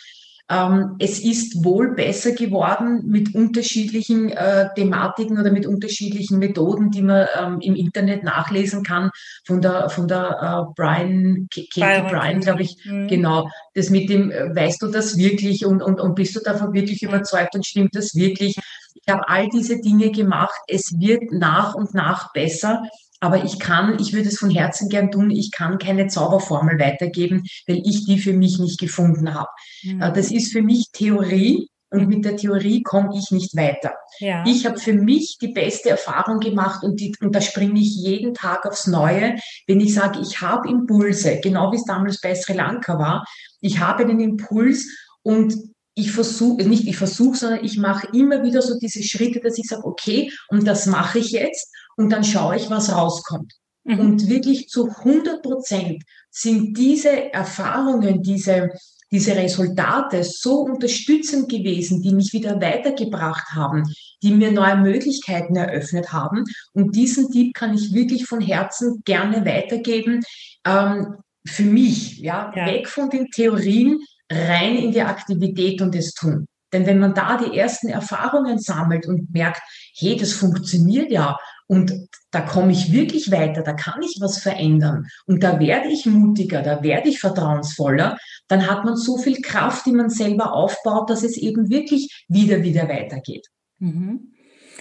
Ähm, 0.50 0.96
es 0.98 1.20
ist 1.20 1.64
wohl 1.64 1.94
besser 1.94 2.32
geworden 2.32 3.02
mit 3.06 3.36
unterschiedlichen 3.36 4.30
äh, 4.30 4.68
Thematiken 4.74 5.38
oder 5.38 5.52
mit 5.52 5.64
unterschiedlichen 5.64 6.40
Methoden, 6.40 6.90
die 6.90 7.02
man 7.02 7.28
ähm, 7.40 7.60
im 7.60 7.76
Internet 7.76 8.24
nachlesen 8.24 8.82
kann. 8.82 9.10
Von 9.46 9.60
der, 9.60 9.88
von 9.90 10.08
der 10.08 10.66
äh, 10.68 10.72
Brian, 10.74 11.46
Katie 11.54 12.02
Brian, 12.10 12.40
glaube 12.40 12.62
ich, 12.62 12.76
mhm. 12.84 13.06
genau. 13.06 13.48
Das 13.74 13.90
mit 13.90 14.10
dem, 14.10 14.32
äh, 14.32 14.54
weißt 14.54 14.82
du 14.82 14.88
das 14.88 15.16
wirklich 15.16 15.64
und, 15.64 15.82
und, 15.82 16.00
und 16.00 16.16
bist 16.16 16.34
du 16.34 16.40
davon 16.40 16.72
wirklich 16.72 17.02
überzeugt 17.02 17.54
und 17.54 17.64
stimmt 17.64 17.94
das 17.94 18.16
wirklich? 18.16 18.56
Ich 18.94 19.12
habe 19.12 19.28
all 19.28 19.48
diese 19.48 19.80
Dinge 19.80 20.10
gemacht. 20.10 20.58
Es 20.66 20.98
wird 20.98 21.30
nach 21.30 21.76
und 21.76 21.94
nach 21.94 22.32
besser. 22.32 22.82
Aber 23.20 23.44
ich 23.44 23.58
kann, 23.58 23.98
ich 24.00 24.12
würde 24.12 24.28
es 24.28 24.38
von 24.38 24.50
Herzen 24.50 24.88
gern 24.88 25.10
tun, 25.10 25.30
ich 25.30 25.50
kann 25.50 25.78
keine 25.78 26.08
Zauberformel 26.08 26.78
weitergeben, 26.78 27.44
weil 27.66 27.82
ich 27.84 28.06
die 28.06 28.18
für 28.18 28.32
mich 28.32 28.58
nicht 28.58 28.80
gefunden 28.80 29.34
habe. 29.34 29.50
Mhm. 29.82 30.00
Äh, 30.00 30.12
das 30.12 30.30
ist 30.30 30.52
für 30.52 30.62
mich 30.62 30.86
Theorie 30.92 31.68
und 31.90 32.08
mit 32.08 32.24
der 32.24 32.36
Theorie 32.36 32.82
komme 32.82 33.10
ich 33.16 33.30
nicht 33.30 33.56
weiter. 33.56 33.94
Ja. 34.20 34.44
Ich 34.46 34.64
habe 34.64 34.78
für 34.78 34.92
mich 34.92 35.38
die 35.40 35.48
beste 35.48 35.90
Erfahrung 35.90 36.38
gemacht 36.38 36.84
und, 36.84 37.00
die, 37.00 37.14
und 37.20 37.34
da 37.34 37.40
springe 37.40 37.80
ich 37.80 37.96
jeden 37.96 38.32
Tag 38.32 38.64
aufs 38.64 38.86
Neue, 38.86 39.36
wenn 39.66 39.80
ich 39.80 39.94
sage, 39.94 40.20
ich 40.20 40.40
habe 40.40 40.68
Impulse, 40.68 41.40
genau 41.42 41.72
wie 41.72 41.76
es 41.76 41.84
damals 41.84 42.20
bei 42.20 42.34
Sri 42.34 42.52
Lanka 42.52 42.98
war. 42.98 43.24
Ich 43.60 43.80
habe 43.80 44.04
einen 44.04 44.20
Impuls 44.20 44.86
und 45.22 45.54
ich 45.94 46.12
versuche, 46.12 46.64
nicht 46.64 46.86
ich 46.86 46.96
versuche, 46.96 47.36
sondern 47.36 47.64
ich 47.64 47.76
mache 47.76 48.08
immer 48.16 48.42
wieder 48.44 48.62
so 48.62 48.78
diese 48.78 49.02
Schritte, 49.02 49.40
dass 49.40 49.58
ich 49.58 49.66
sage, 49.66 49.84
okay, 49.84 50.30
und 50.48 50.66
das 50.66 50.86
mache 50.86 51.18
ich 51.18 51.32
jetzt 51.32 51.70
und 52.00 52.08
dann 52.08 52.24
schaue 52.24 52.56
ich, 52.56 52.70
was 52.70 52.94
rauskommt. 52.94 53.52
Mhm. 53.84 54.00
Und 54.00 54.28
wirklich 54.28 54.68
zu 54.68 54.88
100 54.88 55.42
Prozent 55.42 56.02
sind 56.30 56.78
diese 56.78 57.30
Erfahrungen, 57.32 58.22
diese, 58.22 58.70
diese 59.12 59.36
Resultate 59.36 60.24
so 60.24 60.60
unterstützend 60.60 61.50
gewesen, 61.50 62.00
die 62.00 62.14
mich 62.14 62.32
wieder 62.32 62.58
weitergebracht 62.58 63.50
haben, 63.50 63.84
die 64.22 64.32
mir 64.32 64.50
neue 64.50 64.78
Möglichkeiten 64.78 65.56
eröffnet 65.56 66.10
haben. 66.10 66.44
Und 66.72 66.96
diesen 66.96 67.30
Tipp 67.30 67.52
kann 67.52 67.74
ich 67.74 67.92
wirklich 67.92 68.24
von 68.24 68.40
Herzen 68.40 69.02
gerne 69.04 69.44
weitergeben. 69.44 70.22
Ähm, 70.66 71.16
für 71.46 71.64
mich, 71.64 72.18
ja, 72.18 72.50
ja, 72.56 72.66
weg 72.66 72.88
von 72.88 73.10
den 73.10 73.26
Theorien, 73.26 73.98
rein 74.30 74.76
in 74.76 74.92
die 74.92 75.02
Aktivität 75.02 75.82
und 75.82 75.94
das 75.94 76.14
Tun. 76.14 76.46
Denn 76.72 76.86
wenn 76.86 76.98
man 76.98 77.14
da 77.14 77.36
die 77.36 77.58
ersten 77.58 77.88
Erfahrungen 77.88 78.58
sammelt 78.58 79.06
und 79.06 79.30
merkt, 79.34 79.60
hey, 79.98 80.16
das 80.16 80.32
funktioniert 80.32 81.10
ja 81.10 81.36
und 81.70 81.92
da 82.32 82.40
komme 82.40 82.72
ich 82.72 82.92
wirklich 82.92 83.30
weiter, 83.30 83.62
da 83.62 83.74
kann 83.74 84.02
ich 84.02 84.18
was 84.20 84.38
verändern 84.38 85.06
und 85.26 85.44
da 85.44 85.60
werde 85.60 85.88
ich 85.88 86.04
mutiger, 86.04 86.62
da 86.62 86.82
werde 86.82 87.08
ich 87.08 87.20
vertrauensvoller, 87.20 88.18
dann 88.48 88.68
hat 88.68 88.84
man 88.84 88.96
so 88.96 89.18
viel 89.18 89.40
Kraft, 89.40 89.86
die 89.86 89.92
man 89.92 90.10
selber 90.10 90.52
aufbaut, 90.52 91.08
dass 91.10 91.22
es 91.22 91.36
eben 91.36 91.70
wirklich 91.70 92.24
wieder, 92.26 92.64
wieder 92.64 92.88
weitergeht. 92.88 93.46
Mhm. 93.78 94.32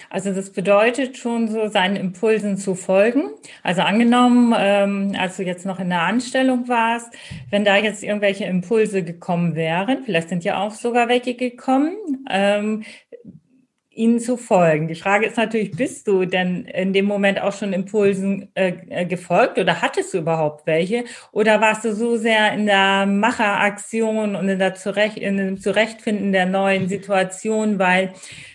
Also 0.09 0.33
das 0.33 0.51
bedeutet 0.51 1.17
schon 1.17 1.47
so, 1.47 1.67
seinen 1.67 1.95
Impulsen 1.95 2.57
zu 2.57 2.73
folgen. 2.73 3.29
Also 3.61 3.81
angenommen, 3.81 4.55
ähm, 4.57 5.15
als 5.19 5.37
du 5.37 5.43
jetzt 5.43 5.67
noch 5.67 5.79
in 5.79 5.89
der 5.89 6.01
Anstellung 6.01 6.67
warst, 6.67 7.13
wenn 7.51 7.65
da 7.65 7.77
jetzt 7.77 8.03
irgendwelche 8.03 8.45
Impulse 8.45 9.03
gekommen 9.03 9.53
wären, 9.55 10.03
vielleicht 10.05 10.29
sind 10.29 10.43
ja 10.43 10.59
auch 10.59 10.71
sogar 10.71 11.07
welche 11.07 11.35
gekommen, 11.35 11.95
ähm, 12.29 12.83
ihnen 13.99 14.19
zu 14.21 14.37
folgen. 14.37 14.87
Die 14.87 14.95
Frage 14.95 15.25
ist 15.25 15.35
natürlich, 15.35 15.71
bist 15.71 16.07
du 16.07 16.25
denn 16.25 16.63
in 16.63 16.93
dem 16.93 17.05
Moment 17.05 17.41
auch 17.41 17.51
schon 17.51 17.73
Impulsen 17.73 18.49
äh, 18.55 18.73
äh 18.89 19.05
gefolgt 19.05 19.59
oder 19.59 19.81
hattest 19.81 20.13
du 20.13 20.19
überhaupt 20.19 20.65
welche? 20.65 21.03
Oder 21.33 21.59
warst 21.59 21.83
du 21.83 21.93
so 21.93 22.15
sehr 22.15 22.53
in 22.53 22.65
der 22.65 23.05
Macheraktion 23.05 24.37
und 24.37 24.47
in, 24.47 24.57
der 24.57 24.75
Zurecht, 24.75 25.17
in 25.17 25.35
dem 25.35 25.59
Zurechtfinden 25.59 26.31
der 26.31 26.45
neuen 26.45 26.87
Situation, 26.87 27.77
weil 27.77 28.13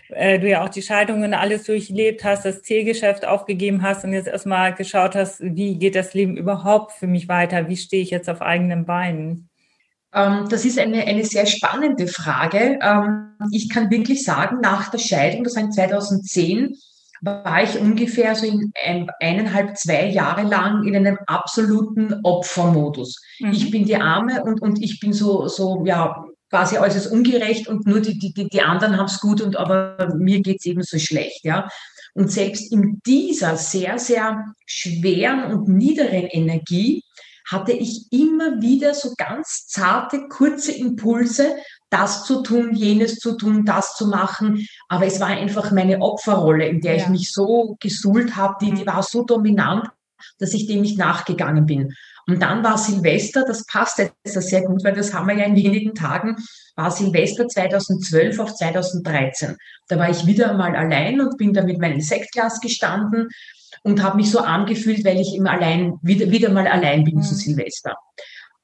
äh, 0.08 0.38
du 0.38 0.48
ja 0.48 0.64
auch 0.64 0.70
die 0.70 0.82
Scheidungen 0.82 1.34
alles 1.34 1.64
durchlebt 1.64 2.24
hast, 2.24 2.46
das 2.46 2.62
Zielgeschäft 2.62 3.26
aufgegeben 3.26 3.82
hast 3.82 4.02
und 4.04 4.14
jetzt 4.14 4.28
erstmal 4.28 4.74
geschaut 4.74 5.14
hast, 5.14 5.40
wie 5.42 5.78
geht 5.78 5.94
das 5.94 6.14
Leben 6.14 6.38
überhaupt 6.38 6.92
für 6.92 7.06
mich 7.06 7.28
weiter? 7.28 7.68
Wie 7.68 7.76
stehe 7.76 8.02
ich 8.02 8.10
jetzt 8.10 8.30
auf 8.30 8.40
eigenen 8.40 8.86
Beinen? 8.86 9.50
Ähm, 10.14 10.46
das 10.48 10.64
ist 10.64 10.78
eine, 10.78 11.04
eine 11.04 11.24
sehr 11.24 11.46
spannende 11.46 12.06
Frage. 12.06 12.78
Ähm, 12.80 13.32
ich 13.50 13.68
kann 13.68 13.90
wirklich 13.90 14.22
sagen, 14.22 14.58
nach 14.62 14.90
der 14.90 14.98
Scheidung, 14.98 15.44
das 15.44 15.56
war 15.56 15.62
in 15.62 15.72
2010, 15.72 16.76
war 17.22 17.62
ich 17.62 17.78
ungefähr 17.78 18.34
so 18.34 18.46
in 18.46 18.72
ein, 18.84 19.08
eineinhalb, 19.20 19.76
zwei 19.76 20.08
Jahre 20.08 20.42
lang 20.42 20.84
in 20.84 20.94
einem 20.94 21.18
absoluten 21.26 22.20
Opfermodus. 22.22 23.20
Mhm. 23.40 23.52
Ich 23.52 23.70
bin 23.70 23.86
die 23.86 23.96
Arme 23.96 24.42
und, 24.44 24.60
und 24.60 24.82
ich 24.82 25.00
bin 25.00 25.12
so, 25.12 25.48
so, 25.48 25.84
ja, 25.86 26.24
quasi 26.50 26.78
äußerst 26.78 27.10
ungerecht 27.10 27.66
und 27.66 27.86
nur 27.86 28.00
die, 28.00 28.18
die, 28.18 28.48
die 28.48 28.62
anderen 28.62 28.96
haben 28.98 29.06
es 29.06 29.20
gut 29.20 29.40
und 29.40 29.56
aber 29.56 30.14
mir 30.16 30.40
geht 30.40 30.58
es 30.60 30.66
eben 30.66 30.82
so 30.82 30.98
schlecht, 30.98 31.44
ja. 31.44 31.68
Und 32.16 32.30
selbst 32.30 32.70
in 32.70 33.00
dieser 33.04 33.56
sehr, 33.56 33.98
sehr 33.98 34.44
schweren 34.66 35.52
und 35.52 35.68
niederen 35.68 36.26
Energie 36.26 37.02
hatte 37.44 37.72
ich 37.72 38.06
immer 38.10 38.60
wieder 38.60 38.94
so 38.94 39.12
ganz 39.16 39.66
zarte, 39.66 40.28
kurze 40.28 40.72
Impulse, 40.72 41.56
das 41.90 42.24
zu 42.24 42.42
tun, 42.42 42.74
jenes 42.74 43.16
zu 43.16 43.36
tun, 43.36 43.64
das 43.64 43.94
zu 43.96 44.08
machen. 44.08 44.66
Aber 44.88 45.06
es 45.06 45.20
war 45.20 45.28
einfach 45.28 45.70
meine 45.70 46.00
Opferrolle, 46.00 46.66
in 46.66 46.80
der 46.80 46.96
ja. 46.96 47.02
ich 47.02 47.08
mich 47.08 47.32
so 47.32 47.76
gesuhlt 47.80 48.36
habe, 48.36 48.56
die, 48.60 48.72
die 48.72 48.82
mhm. 48.82 48.86
war 48.86 49.02
so 49.02 49.24
dominant, 49.24 49.88
dass 50.38 50.54
ich 50.54 50.66
dem 50.66 50.80
nicht 50.80 50.98
nachgegangen 50.98 51.66
bin. 51.66 51.94
Und 52.26 52.40
dann 52.40 52.64
war 52.64 52.78
Silvester, 52.78 53.44
das 53.46 53.66
passt 53.66 53.98
jetzt 53.98 54.14
sehr 54.24 54.62
gut, 54.62 54.82
weil 54.82 54.94
das 54.94 55.12
haben 55.12 55.28
wir 55.28 55.36
ja 55.36 55.44
in 55.44 55.56
wenigen 55.56 55.94
Tagen, 55.94 56.36
war 56.76 56.90
Silvester 56.90 57.46
2012 57.46 58.38
auf 58.38 58.54
2013. 58.54 59.56
Da 59.88 59.98
war 59.98 60.10
ich 60.10 60.26
wieder 60.26 60.54
mal 60.54 60.74
allein 60.74 61.20
und 61.20 61.36
bin 61.36 61.52
da 61.52 61.62
mit 61.62 61.78
meinem 61.78 62.00
Sektglas 62.00 62.60
gestanden 62.60 63.28
und 63.82 64.02
habe 64.02 64.16
mich 64.16 64.30
so 64.30 64.38
angefühlt, 64.38 65.04
weil 65.04 65.20
ich 65.20 65.34
immer 65.34 65.50
allein, 65.50 65.94
wieder, 66.02 66.30
wieder 66.30 66.50
mal 66.50 66.66
allein 66.66 67.04
bin 67.04 67.16
mhm. 67.16 67.22
zu 67.22 67.34
Silvester. 67.34 67.94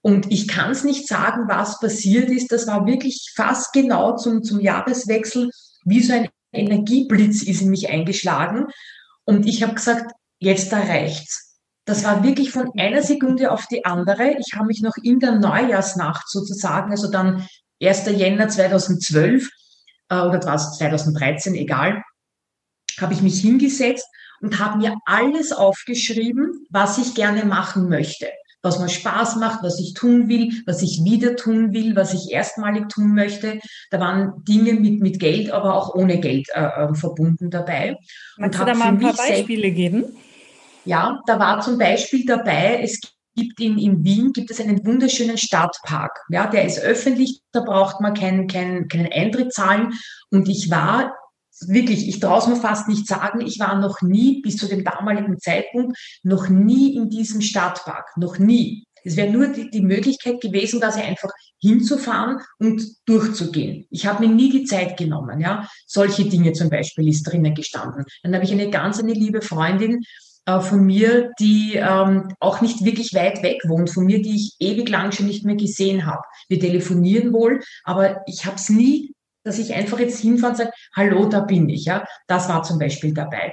Und 0.03 0.33
ich 0.33 0.49
kann 0.49 0.71
es 0.71 0.83
nicht 0.83 1.07
sagen, 1.07 1.47
was 1.47 1.79
passiert 1.79 2.31
ist. 2.31 2.51
Das 2.51 2.67
war 2.67 2.87
wirklich 2.87 3.33
fast 3.37 3.73
genau 3.73 4.17
zum, 4.17 4.43
zum 4.43 4.61
Jahreswechsel, 4.61 5.51
wie 5.85 6.01
so 6.03 6.15
ein 6.15 6.29
Energieblitz 6.53 7.43
ist 7.43 7.61
in 7.61 7.69
mich 7.69 7.91
eingeschlagen. 7.91 8.67
Und 9.25 9.47
ich 9.47 9.63
habe 9.63 9.75
gesagt, 9.75 10.13
jetzt 10.39 10.73
da 10.73 10.79
reicht's. 10.79 11.50
Das 11.91 12.05
war 12.05 12.23
wirklich 12.23 12.53
von 12.53 12.71
einer 12.79 13.03
Sekunde 13.03 13.51
auf 13.51 13.67
die 13.67 13.85
andere. 13.85 14.37
Ich 14.39 14.55
habe 14.55 14.67
mich 14.67 14.81
noch 14.81 14.95
in 15.03 15.19
der 15.19 15.33
Neujahrsnacht 15.33 16.31
sozusagen, 16.31 16.93
also 16.93 17.11
dann 17.11 17.49
1. 17.83 18.07
Jänner 18.11 18.49
2012 18.49 19.51
äh, 20.09 20.15
oder 20.15 20.41
war 20.45 20.55
es 20.55 20.79
2013, 20.79 21.57
egal, 21.57 22.05
habe 23.01 23.13
ich 23.13 23.23
mich 23.23 23.41
hingesetzt 23.41 24.07
und 24.41 24.61
habe 24.61 24.79
mir 24.79 24.95
alles 25.05 25.51
aufgeschrieben, 25.51 26.65
was 26.71 26.97
ich 26.99 27.17
gerne 27.17 27.45
machen 27.45 27.89
möchte. 27.89 28.29
Was 28.63 28.79
mir 28.79 28.89
Spaß 28.89 29.37
macht, 29.37 29.65
was 29.65 29.81
ich 29.81 29.95
tun 29.95 30.29
will, 30.29 30.63
was 30.67 30.83
ich 30.83 31.03
wieder 31.03 31.35
tun 31.35 31.73
will, 31.73 31.97
was 31.97 32.15
ich 32.15 32.31
erstmalig 32.31 32.89
tun 32.89 33.17
möchte. 33.17 33.59
Da 33.91 33.99
waren 33.99 34.45
Dinge 34.45 34.75
mit, 34.75 35.01
mit 35.01 35.19
Geld, 35.19 35.51
aber 35.51 35.75
auch 35.75 35.93
ohne 35.97 36.21
Geld 36.21 36.47
äh, 36.55 36.61
äh 36.61 36.95
verbunden 36.95 37.51
dabei. 37.51 37.97
Magst 38.37 38.61
du 38.61 38.65
da 38.65 38.75
mal 38.75 38.89
ein 38.89 39.01
paar 39.01 39.15
Beispiele 39.15 39.73
geben? 39.73 40.05
Ja, 40.85 41.21
da 41.27 41.39
war 41.39 41.61
zum 41.61 41.79
Beispiel 41.79 42.25
dabei, 42.25 42.81
es 42.83 43.01
gibt 43.37 43.61
in, 43.61 43.79
in 43.79 44.05
Wien 44.05 44.33
gibt 44.33 44.51
es 44.51 44.61
einen 44.61 44.85
wunderschönen 44.85 45.39
Stadtpark. 45.39 46.19
Ja, 46.31 46.47
der 46.47 46.65
ist 46.65 46.81
öffentlich, 46.81 47.41
da 47.53 47.61
braucht 47.61 48.01
man 48.01 48.15
keinen, 48.15 48.47
keinen, 48.47 48.89
keinen 48.89 49.13
Eintritt 49.13 49.53
zahlen. 49.53 49.93
Und 50.31 50.49
ich 50.49 50.71
war 50.71 51.15
wirklich, 51.67 52.09
ich 52.09 52.21
traue 52.21 52.39
es 52.39 52.47
mir 52.47 52.57
fast 52.57 52.89
nicht 52.89 53.07
sagen, 53.07 53.41
ich 53.41 53.59
war 53.59 53.79
noch 53.79 54.01
nie 54.01 54.41
bis 54.41 54.57
zu 54.57 54.67
dem 54.67 54.85
damaligen 54.85 55.39
Zeitpunkt 55.39 55.97
noch 56.23 56.49
nie 56.49 56.97
in 56.97 57.11
diesem 57.11 57.41
Stadtpark, 57.41 58.17
noch 58.17 58.39
nie. 58.39 58.85
Es 59.03 59.17
wäre 59.17 59.31
nur 59.31 59.49
die, 59.49 59.71
die 59.71 59.81
Möglichkeit 59.81 60.41
gewesen, 60.41 60.81
dass 60.81 60.97
ich 60.97 61.03
einfach 61.03 61.31
hinzufahren 61.59 62.39
und 62.59 62.83
durchzugehen. 63.07 63.87
Ich 63.91 64.07
habe 64.07 64.27
mir 64.27 64.35
nie 64.35 64.51
die 64.51 64.65
Zeit 64.65 64.99
genommen. 64.99 65.41
Ja, 65.41 65.67
solche 65.87 66.25
Dinge 66.25 66.53
zum 66.53 66.69
Beispiel 66.69 67.09
ist 67.09 67.23
drinnen 67.23 67.55
gestanden. 67.55 68.05
Dann 68.23 68.35
habe 68.35 68.45
ich 68.45 68.53
eine 68.53 68.69
ganz 68.71 68.99
eine 68.99 69.13
liebe 69.13 69.41
Freundin, 69.41 70.01
äh, 70.51 70.61
von 70.61 70.85
mir, 70.85 71.33
die 71.39 71.75
ähm, 71.77 72.29
auch 72.41 72.61
nicht 72.61 72.85
wirklich 72.85 73.15
weit 73.15 73.43
weg 73.43 73.63
wohnt 73.67 73.91
von 73.91 74.05
mir, 74.05 74.23
die 74.23 74.37
ich 74.37 74.57
ewig 74.59 74.89
lang 74.89 75.13
schon 75.13 75.27
nicht 75.27 75.45
mehr 75.45 75.57
gesehen 75.57 76.07
habe. 76.07 76.23
Wir 76.49 76.61
telefonieren 76.61 77.33
wohl, 77.33 77.61
aber 77.85 78.23
ich 78.27 78.47
habe 78.47 78.57
es 78.57 78.69
nie, 78.69 79.13
dass 79.45 79.59
ich 79.59 79.75
einfach 79.75 79.99
jetzt 79.99 80.21
hinfahre 80.21 80.53
und 80.53 80.59
sage, 80.59 80.73
hallo, 80.95 81.27
da 81.27 81.41
bin 81.41 81.69
ich. 81.69 81.87
Ja, 81.87 82.05
das 82.27 82.49
war 82.49 82.63
zum 82.63 82.79
Beispiel 82.79 83.15
dabei. 83.15 83.53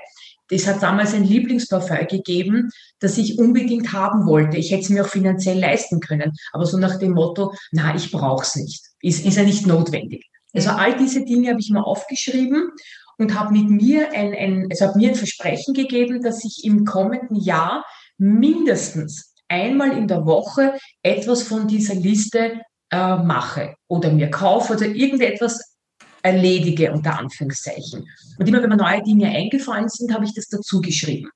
Es 0.49 0.65
hat 0.65 0.81
damals 0.81 1.13
ein 1.13 1.25
Lieblingsparfum 1.25 2.07
gegeben, 2.07 2.69
das 2.99 3.17
ich 3.17 3.37
unbedingt 3.37 3.91
haben 3.91 4.25
wollte. 4.25 4.57
Ich 4.57 4.71
hätte 4.71 4.83
es 4.83 4.89
mir 4.89 5.03
auch 5.03 5.09
finanziell 5.09 5.59
leisten 5.59 5.99
können, 5.99 6.31
aber 6.53 6.65
so 6.65 6.77
nach 6.77 6.99
dem 6.99 7.11
Motto, 7.11 7.53
na, 7.71 7.95
ich 7.95 8.11
brauche 8.11 8.43
es 8.43 8.55
nicht. 8.55 8.85
Ist, 9.01 9.25
ist 9.25 9.37
ja 9.37 9.43
nicht 9.43 9.67
notwendig. 9.67 10.25
Also 10.53 10.69
all 10.69 10.97
diese 10.97 11.25
Dinge 11.25 11.49
habe 11.49 11.59
ich 11.59 11.69
mal 11.69 11.81
aufgeschrieben 11.81 12.71
und 13.17 13.37
habe 13.37 13.53
mit 13.53 13.69
mir 13.69 14.11
ein, 14.13 14.33
ein, 14.33 14.67
also 14.69 14.87
habe 14.87 14.97
mir 14.97 15.09
ein 15.09 15.15
Versprechen 15.15 15.73
gegeben, 15.73 16.21
dass 16.21 16.43
ich 16.43 16.63
im 16.63 16.85
kommenden 16.85 17.35
Jahr 17.35 17.85
mindestens 18.17 19.33
einmal 19.47 19.97
in 19.97 20.07
der 20.07 20.25
Woche 20.25 20.77
etwas 21.01 21.43
von 21.43 21.67
dieser 21.67 21.95
Liste 21.95 22.61
äh, 22.91 23.15
mache 23.17 23.75
oder 23.87 24.11
mir 24.11 24.29
kaufe 24.29 24.73
oder 24.73 24.85
irgendetwas 24.85 25.77
erledige, 26.21 26.91
unter 26.91 27.17
Anführungszeichen. 27.17 28.07
Und 28.37 28.47
immer 28.47 28.61
wenn 28.61 28.69
mir 28.69 28.77
neue 28.77 29.03
Dinge 29.03 29.29
eingefallen 29.29 29.89
sind, 29.89 30.13
habe 30.13 30.25
ich 30.25 30.33
das 30.33 30.47
dazu 30.47 30.81
geschrieben. 30.81 31.29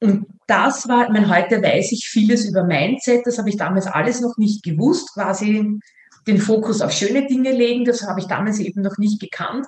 Und 0.00 0.26
das 0.46 0.88
war, 0.88 1.04
ich 1.04 1.10
meine, 1.10 1.28
heute 1.28 1.62
weiß 1.62 1.92
ich 1.92 2.08
vieles 2.08 2.44
über 2.48 2.64
Mindset, 2.64 3.24
das 3.24 3.38
habe 3.38 3.50
ich 3.50 3.56
damals 3.56 3.86
alles 3.86 4.20
noch 4.20 4.36
nicht 4.36 4.64
gewusst, 4.64 5.12
quasi 5.14 5.78
den 6.26 6.38
Fokus 6.38 6.80
auf 6.80 6.92
schöne 6.92 7.26
Dinge 7.26 7.52
legen, 7.52 7.84
das 7.84 8.02
habe 8.02 8.20
ich 8.20 8.26
damals 8.26 8.58
eben 8.58 8.82
noch 8.82 8.98
nicht 8.98 9.20
gekannt 9.20 9.66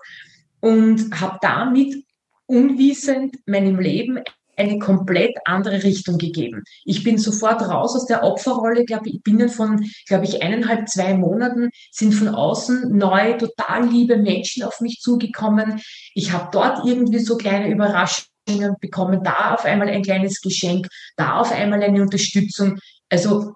und 0.65 1.21
habe 1.21 1.37
damit 1.43 2.07
unwissend 2.47 3.37
meinem 3.45 3.79
Leben 3.79 4.21
eine 4.57 4.79
komplett 4.79 5.37
andere 5.45 5.83
Richtung 5.83 6.17
gegeben. 6.17 6.63
Ich 6.87 7.05
bin 7.05 7.19
sofort 7.19 7.61
raus 7.61 7.95
aus 7.95 8.07
der 8.07 8.23
Opferrolle, 8.23 8.87
glaube 8.87 9.11
ich, 9.11 9.23
binnen 9.23 9.51
von, 9.51 9.85
glaube 10.07 10.25
ich, 10.25 10.43
eineinhalb, 10.43 10.89
zwei 10.89 11.13
Monaten 11.13 11.69
sind 11.91 12.15
von 12.15 12.29
außen 12.29 12.97
neue, 12.97 13.37
total 13.37 13.87
liebe 13.87 14.17
Menschen 14.17 14.63
auf 14.63 14.81
mich 14.81 15.01
zugekommen. 15.01 15.83
Ich 16.15 16.33
habe 16.33 16.49
dort 16.51 16.87
irgendwie 16.87 17.19
so 17.19 17.37
kleine 17.37 17.71
Überraschungen 17.71 18.77
bekommen, 18.81 19.23
da 19.23 19.53
auf 19.55 19.67
einmal 19.67 19.91
ein 19.91 20.03
kleines 20.03 20.41
Geschenk, 20.41 20.89
da 21.19 21.41
auf 21.41 21.53
einmal 21.53 21.83
eine 21.83 22.01
Unterstützung. 22.01 22.79
Also, 23.11 23.53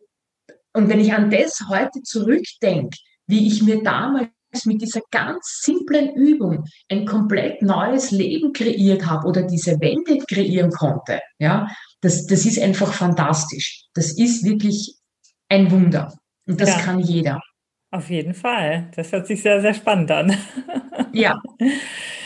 und 0.75 0.91
wenn 0.91 1.01
ich 1.01 1.15
an 1.15 1.31
das 1.31 1.59
heute 1.71 2.03
zurückdenke, 2.03 2.99
wie 3.27 3.47
ich 3.47 3.63
mir 3.63 3.83
damals 3.83 4.29
mit 4.65 4.81
dieser 4.83 5.01
ganz 5.11 5.61
simplen 5.63 6.15
Übung 6.15 6.65
ein 6.91 7.07
komplett 7.07 7.63
neues 7.63 8.11
Leben 8.11 8.53
kreiert 8.53 9.07
habe 9.07 9.27
oder 9.27 9.43
diese 9.43 9.81
Wende 9.81 10.19
kreieren 10.27 10.71
konnte, 10.71 11.21
ja, 11.39 11.69
das, 12.01 12.27
das 12.27 12.47
ist 12.47 12.61
einfach 12.61 12.93
fantastisch. 12.93 13.85
Das 13.95 14.17
ist 14.17 14.45
wirklich 14.45 14.97
ein 15.49 15.71
Wunder. 15.71 16.13
Und 16.47 16.61
das 16.61 16.71
ja. 16.71 16.79
kann 16.79 17.01
jeder. 17.01 17.41
Auf 17.91 18.11
jeden 18.11 18.35
Fall. 18.35 18.91
Das 18.97 19.13
hört 19.13 19.27
sich 19.27 19.43
sehr, 19.43 19.61
sehr 19.61 19.75
spannend 19.75 20.11
an. 20.11 20.37
Ja. 21.13 21.41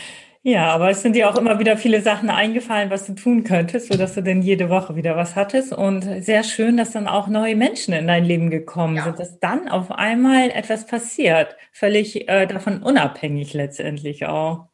Ja, 0.44 0.72
aber 0.72 0.90
es 0.90 1.02
sind 1.02 1.14
dir 1.14 1.30
auch 1.30 1.38
immer 1.38 1.60
wieder 1.60 1.76
viele 1.76 2.02
Sachen 2.02 2.28
eingefallen, 2.28 2.90
was 2.90 3.06
du 3.06 3.14
tun 3.14 3.44
könntest, 3.44 3.92
sodass 3.92 4.14
du 4.14 4.22
denn 4.22 4.42
jede 4.42 4.68
Woche 4.68 4.96
wieder 4.96 5.16
was 5.16 5.36
hattest. 5.36 5.72
Und 5.72 6.02
sehr 6.24 6.42
schön, 6.42 6.76
dass 6.76 6.90
dann 6.90 7.06
auch 7.06 7.28
neue 7.28 7.54
Menschen 7.54 7.94
in 7.94 8.08
dein 8.08 8.24
Leben 8.24 8.50
gekommen 8.50 8.96
ja. 8.96 9.04
sind, 9.04 9.20
dass 9.20 9.38
dann 9.38 9.68
auf 9.68 9.92
einmal 9.92 10.50
etwas 10.50 10.86
passiert, 10.86 11.54
völlig 11.70 12.28
äh, 12.28 12.46
davon 12.46 12.82
unabhängig 12.82 13.54
letztendlich 13.54 14.26
auch. 14.26 14.66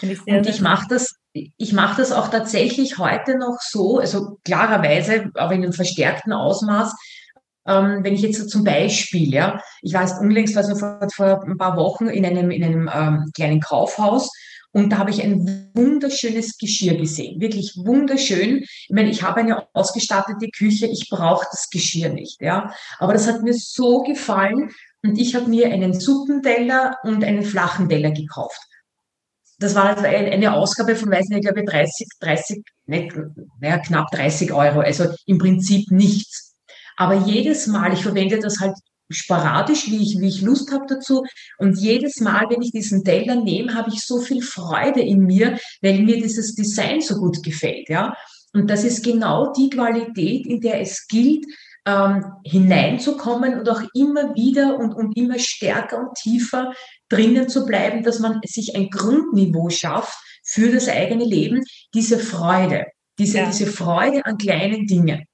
Ich 0.00 0.22
sehr, 0.22 0.38
Und 0.38 0.48
ich 0.48 0.62
mache 0.62 0.86
das, 0.88 1.16
ich 1.34 1.72
mache 1.74 2.00
das 2.00 2.10
auch 2.10 2.28
tatsächlich 2.28 2.96
heute 2.96 3.36
noch 3.36 3.58
so, 3.60 3.98
also 3.98 4.38
klarerweise, 4.46 5.30
aber 5.34 5.52
in 5.52 5.64
einem 5.64 5.74
verstärkten 5.74 6.32
Ausmaß, 6.32 6.94
ähm, 7.66 8.02
wenn 8.02 8.14
ich 8.14 8.22
jetzt 8.22 8.40
so 8.40 8.46
zum 8.46 8.64
Beispiel, 8.64 9.34
ja, 9.34 9.60
ich 9.82 9.92
war 9.92 10.02
jetzt 10.02 10.18
unlängst, 10.18 10.56
also 10.56 10.74
vor, 10.76 11.06
vor 11.14 11.44
ein 11.44 11.58
paar 11.58 11.76
Wochen 11.76 12.06
in 12.06 12.24
einem, 12.24 12.50
in 12.50 12.64
einem 12.64 12.90
ähm, 12.90 13.30
kleinen 13.34 13.60
Kaufhaus 13.60 14.30
und 14.72 14.90
da 14.90 14.98
habe 14.98 15.10
ich 15.10 15.22
ein 15.22 15.70
wunderschönes 15.74 16.58
Geschirr 16.58 16.96
gesehen, 16.96 17.40
wirklich 17.40 17.74
wunderschön. 17.76 18.58
Ich 18.60 18.90
meine, 18.90 19.10
ich 19.10 19.22
habe 19.22 19.40
eine 19.40 19.66
ausgestattete 19.72 20.48
Küche, 20.48 20.86
ich 20.86 21.08
brauche 21.10 21.46
das 21.50 21.70
Geschirr 21.70 22.10
nicht, 22.10 22.40
ja. 22.40 22.72
Aber 22.98 23.12
das 23.12 23.26
hat 23.26 23.42
mir 23.42 23.54
so 23.54 24.02
gefallen 24.02 24.70
und 25.02 25.18
ich 25.18 25.34
habe 25.34 25.48
mir 25.48 25.72
einen 25.72 25.98
Suppenteller 25.98 26.96
und 27.02 27.24
einen 27.24 27.44
flachen 27.44 27.88
Teller 27.88 28.10
gekauft. 28.10 28.60
Das 29.58 29.74
war 29.74 29.96
also 29.96 30.04
eine 30.04 30.52
Ausgabe 30.52 30.94
von, 30.94 31.10
weiß 31.10 31.28
nicht, 31.28 31.38
ich 31.38 31.44
glaube 31.44 31.64
30, 31.64 32.06
30, 32.20 32.62
nicht, 32.86 33.12
naja, 33.60 33.78
knapp 33.78 34.10
30 34.12 34.52
Euro, 34.52 34.80
also 34.80 35.06
im 35.26 35.38
Prinzip 35.38 35.90
nichts. 35.90 36.54
Aber 36.96 37.14
jedes 37.14 37.66
Mal, 37.66 37.92
ich 37.92 38.02
verwende 38.02 38.38
das 38.38 38.60
halt 38.60 38.74
sporadisch, 39.10 39.90
wie 39.90 40.02
ich, 40.02 40.18
wie 40.20 40.28
ich 40.28 40.42
Lust 40.42 40.72
habe 40.72 40.86
dazu. 40.88 41.24
Und 41.58 41.78
jedes 41.78 42.20
Mal, 42.20 42.46
wenn 42.50 42.62
ich 42.62 42.72
diesen 42.72 43.04
Teller 43.04 43.36
nehme, 43.36 43.74
habe 43.74 43.90
ich 43.90 44.04
so 44.04 44.20
viel 44.20 44.42
Freude 44.42 45.00
in 45.00 45.20
mir, 45.20 45.58
weil 45.82 46.00
mir 46.00 46.20
dieses 46.20 46.54
Design 46.54 47.00
so 47.00 47.16
gut 47.16 47.42
gefällt, 47.42 47.88
ja. 47.88 48.14
Und 48.54 48.70
das 48.70 48.84
ist 48.84 49.04
genau 49.04 49.52
die 49.52 49.68
Qualität, 49.70 50.46
in 50.46 50.60
der 50.60 50.80
es 50.80 51.06
gilt, 51.06 51.44
ähm, 51.86 52.24
hineinzukommen 52.44 53.58
und 53.58 53.68
auch 53.68 53.82
immer 53.94 54.34
wieder 54.34 54.78
und, 54.78 54.94
und 54.94 55.16
immer 55.16 55.38
stärker 55.38 55.98
und 55.98 56.14
tiefer 56.14 56.72
drinnen 57.08 57.48
zu 57.48 57.64
bleiben, 57.64 58.02
dass 58.02 58.18
man 58.18 58.40
sich 58.44 58.76
ein 58.76 58.90
Grundniveau 58.90 59.70
schafft 59.70 60.18
für 60.44 60.70
das 60.70 60.88
eigene 60.88 61.24
Leben, 61.24 61.62
diese 61.94 62.18
Freude, 62.18 62.86
diese, 63.18 63.38
ja. 63.38 63.46
diese 63.46 63.66
Freude 63.66 64.24
an 64.24 64.38
kleinen 64.38 64.86
Dingen. 64.86 65.24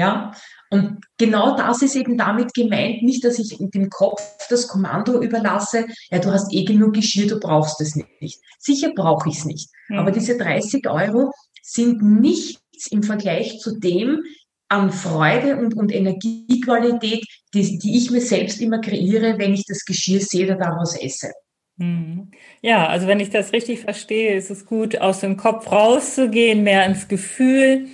Ja, 0.00 0.32
und 0.70 1.04
genau 1.18 1.58
das 1.58 1.82
ist 1.82 1.94
eben 1.94 2.16
damit 2.16 2.54
gemeint, 2.54 3.02
nicht, 3.02 3.22
dass 3.22 3.38
ich 3.38 3.54
dem 3.58 3.90
Kopf 3.90 4.22
das 4.48 4.66
Kommando 4.66 5.20
überlasse, 5.20 5.84
ja, 6.10 6.18
du 6.18 6.32
hast 6.32 6.50
eh 6.54 6.64
genug 6.64 6.94
Geschirr, 6.94 7.26
du 7.26 7.38
brauchst 7.38 7.82
es 7.82 7.96
nicht. 7.96 8.40
Sicher 8.58 8.92
brauche 8.96 9.28
ich 9.28 9.36
es 9.36 9.44
nicht. 9.44 9.68
Mhm. 9.88 9.98
Aber 9.98 10.10
diese 10.10 10.38
30 10.38 10.88
Euro 10.88 11.32
sind 11.62 12.00
nichts 12.00 12.86
im 12.90 13.02
Vergleich 13.02 13.58
zu 13.58 13.78
dem 13.78 14.22
an 14.68 14.90
Freude 14.90 15.58
und, 15.58 15.76
und 15.76 15.92
Energiequalität, 15.92 17.26
die, 17.52 17.78
die 17.78 17.98
ich 17.98 18.10
mir 18.10 18.22
selbst 18.22 18.58
immer 18.62 18.80
kreiere, 18.80 19.36
wenn 19.36 19.52
ich 19.52 19.66
das 19.66 19.84
Geschirr 19.84 20.20
sehe 20.20 20.46
oder 20.46 20.56
daraus 20.56 20.96
esse. 20.96 21.30
Mhm. 21.76 22.30
Ja, 22.62 22.86
also 22.86 23.06
wenn 23.06 23.20
ich 23.20 23.28
das 23.28 23.52
richtig 23.52 23.80
verstehe, 23.80 24.34
ist 24.34 24.48
es 24.48 24.64
gut, 24.64 24.98
aus 24.98 25.20
dem 25.20 25.36
Kopf 25.36 25.70
rauszugehen, 25.70 26.62
mehr 26.62 26.86
ins 26.86 27.06
Gefühl 27.06 27.88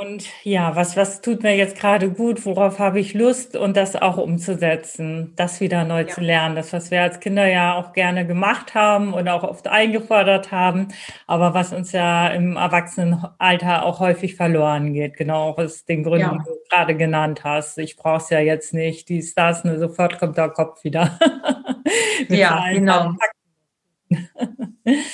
und 0.00 0.26
ja, 0.42 0.76
was, 0.76 0.96
was 0.96 1.20
tut 1.20 1.42
mir 1.42 1.56
jetzt 1.56 1.78
gerade 1.78 2.10
gut? 2.10 2.44
Worauf 2.46 2.78
habe 2.78 3.00
ich 3.00 3.14
Lust? 3.14 3.56
Und 3.56 3.76
das 3.76 3.96
auch 3.96 4.16
umzusetzen, 4.16 5.32
das 5.36 5.60
wieder 5.60 5.84
neu 5.84 6.02
ja. 6.02 6.06
zu 6.08 6.20
lernen. 6.20 6.56
Das, 6.56 6.72
was 6.72 6.90
wir 6.90 7.02
als 7.02 7.20
Kinder 7.20 7.46
ja 7.46 7.74
auch 7.74 7.92
gerne 7.92 8.26
gemacht 8.26 8.74
haben 8.74 9.12
und 9.12 9.28
auch 9.28 9.42
oft 9.42 9.68
eingefordert 9.68 10.52
haben, 10.52 10.88
aber 11.26 11.54
was 11.54 11.72
uns 11.72 11.92
ja 11.92 12.28
im 12.28 12.56
Erwachsenenalter 12.56 13.84
auch 13.84 14.00
häufig 14.00 14.36
verloren 14.36 14.92
geht. 14.92 15.16
Genau 15.16 15.50
aus 15.50 15.84
den 15.84 16.02
Gründen, 16.04 16.20
ja. 16.20 16.38
die 16.38 16.44
du 16.44 16.56
gerade 16.68 16.96
genannt 16.96 17.44
hast. 17.44 17.78
Ich 17.78 17.96
brauche 17.96 18.18
es 18.18 18.30
ja 18.30 18.40
jetzt 18.40 18.74
nicht, 18.74 19.08
dies, 19.08 19.34
das, 19.34 19.64
nur 19.64 19.78
sofort 19.78 20.18
kommt 20.18 20.36
der 20.36 20.50
Kopf 20.50 20.84
wieder. 20.84 21.18
ja, 22.28 22.64
genau. 22.72 23.14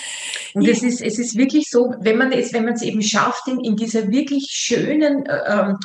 Und 0.54 0.68
es 0.68 0.82
ist, 0.82 1.00
es 1.00 1.18
ist 1.18 1.36
wirklich 1.36 1.70
so, 1.70 1.94
wenn 2.00 2.18
man 2.18 2.32
es, 2.32 2.52
wenn 2.52 2.64
man 2.64 2.74
es 2.74 2.82
eben 2.82 3.02
schafft, 3.02 3.46
in, 3.46 3.60
in 3.60 3.76
dieser 3.76 4.10
wirklich 4.10 4.48
schönen, 4.50 5.26
äh, 5.26 5.40
ähm, 5.46 5.76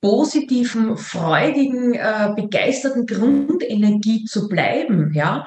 positiven, 0.00 0.96
freudigen, 0.96 1.94
äh, 1.94 2.32
begeisterten 2.34 3.06
Grundenergie 3.06 4.24
zu 4.24 4.48
bleiben, 4.48 5.12
ja, 5.14 5.46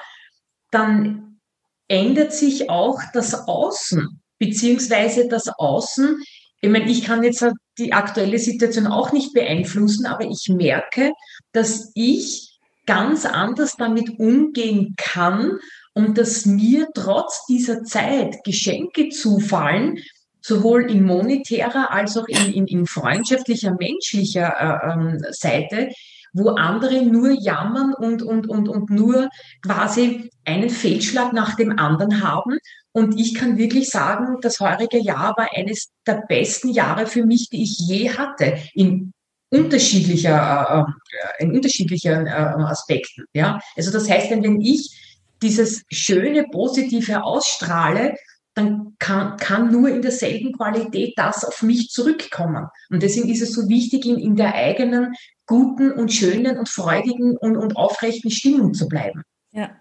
dann 0.71 1.39
ändert 1.87 2.33
sich 2.33 2.69
auch 2.69 2.99
das 3.13 3.47
Außen, 3.47 4.21
beziehungsweise 4.39 5.27
das 5.27 5.47
Außen. 5.47 6.21
Ich 6.61 6.69
meine, 6.69 6.89
ich 6.89 7.03
kann 7.03 7.23
jetzt 7.23 7.45
die 7.77 7.93
aktuelle 7.93 8.39
Situation 8.39 8.87
auch 8.87 9.11
nicht 9.11 9.33
beeinflussen, 9.33 10.05
aber 10.05 10.25
ich 10.25 10.49
merke, 10.49 11.11
dass 11.51 11.91
ich 11.95 12.59
ganz 12.85 13.25
anders 13.25 13.75
damit 13.77 14.19
umgehen 14.19 14.95
kann 14.97 15.59
und 15.93 16.17
dass 16.17 16.45
mir 16.45 16.87
trotz 16.93 17.45
dieser 17.45 17.83
Zeit 17.83 18.43
Geschenke 18.43 19.09
zufallen, 19.09 19.99
sowohl 20.41 20.91
in 20.91 21.03
monetärer 21.05 21.91
als 21.91 22.17
auch 22.17 22.27
in, 22.27 22.53
in, 22.53 22.67
in 22.67 22.85
freundschaftlicher, 22.85 23.75
menschlicher 23.79 24.53
äh, 24.59 24.91
ähm, 24.91 25.25
Seite, 25.31 25.89
wo 26.33 26.49
andere 26.49 27.03
nur 27.03 27.31
jammern 27.31 27.93
und, 27.93 28.23
und, 28.23 28.49
und, 28.49 28.67
und 28.67 28.89
nur 28.89 29.29
quasi 29.61 30.31
einen 30.45 30.69
Fehlschlag 30.69 31.31
nach 31.31 31.55
dem 31.55 31.77
anderen 31.77 32.23
haben. 32.23 32.57
Und 32.91 33.19
ich 33.19 33.35
kann 33.35 33.57
wirklich 33.57 33.89
sagen, 33.89 34.39
das 34.41 34.59
heurige 34.59 34.97
Jahr 34.97 35.35
war 35.37 35.47
eines 35.53 35.91
der 36.05 36.23
besten 36.27 36.69
Jahre 36.69 37.05
für 37.05 37.25
mich, 37.25 37.49
die 37.49 37.63
ich 37.63 37.77
je 37.77 38.09
hatte, 38.09 38.57
in 38.73 39.13
unterschiedlicher, 39.49 40.87
äh, 41.39 41.43
in 41.43 41.51
unterschiedlichen 41.51 42.25
äh, 42.25 42.31
Aspekten. 42.31 43.25
Ja, 43.33 43.59
also 43.77 43.91
das 43.91 44.09
heißt, 44.09 44.31
wenn 44.31 44.59
ich 44.59 45.12
dieses 45.43 45.83
schöne, 45.91 46.45
positive 46.51 47.23
ausstrahle, 47.23 48.15
dann 48.55 48.95
kann, 48.99 49.37
kann 49.37 49.71
nur 49.71 49.89
in 49.89 50.01
derselben 50.01 50.53
Qualität 50.53 51.13
das 51.17 51.43
auf 51.43 51.61
mich 51.63 51.89
zurückkommen. 51.89 52.67
Und 52.89 53.03
deswegen 53.03 53.29
ist 53.29 53.41
es 53.41 53.53
so 53.53 53.67
wichtig, 53.67 54.05
in, 54.05 54.17
in 54.17 54.35
der 54.35 54.53
eigenen 54.53 55.13
guten 55.47 55.91
und 55.91 56.13
schönen 56.13 56.57
und 56.57 56.69
freudigen 56.69 57.35
und, 57.37 57.57
und 57.57 57.75
aufrechten 57.75 58.29
Stimmung 58.29 58.73
zu 58.73 58.87
bleiben. 58.87 59.23
Ja. 59.51 59.71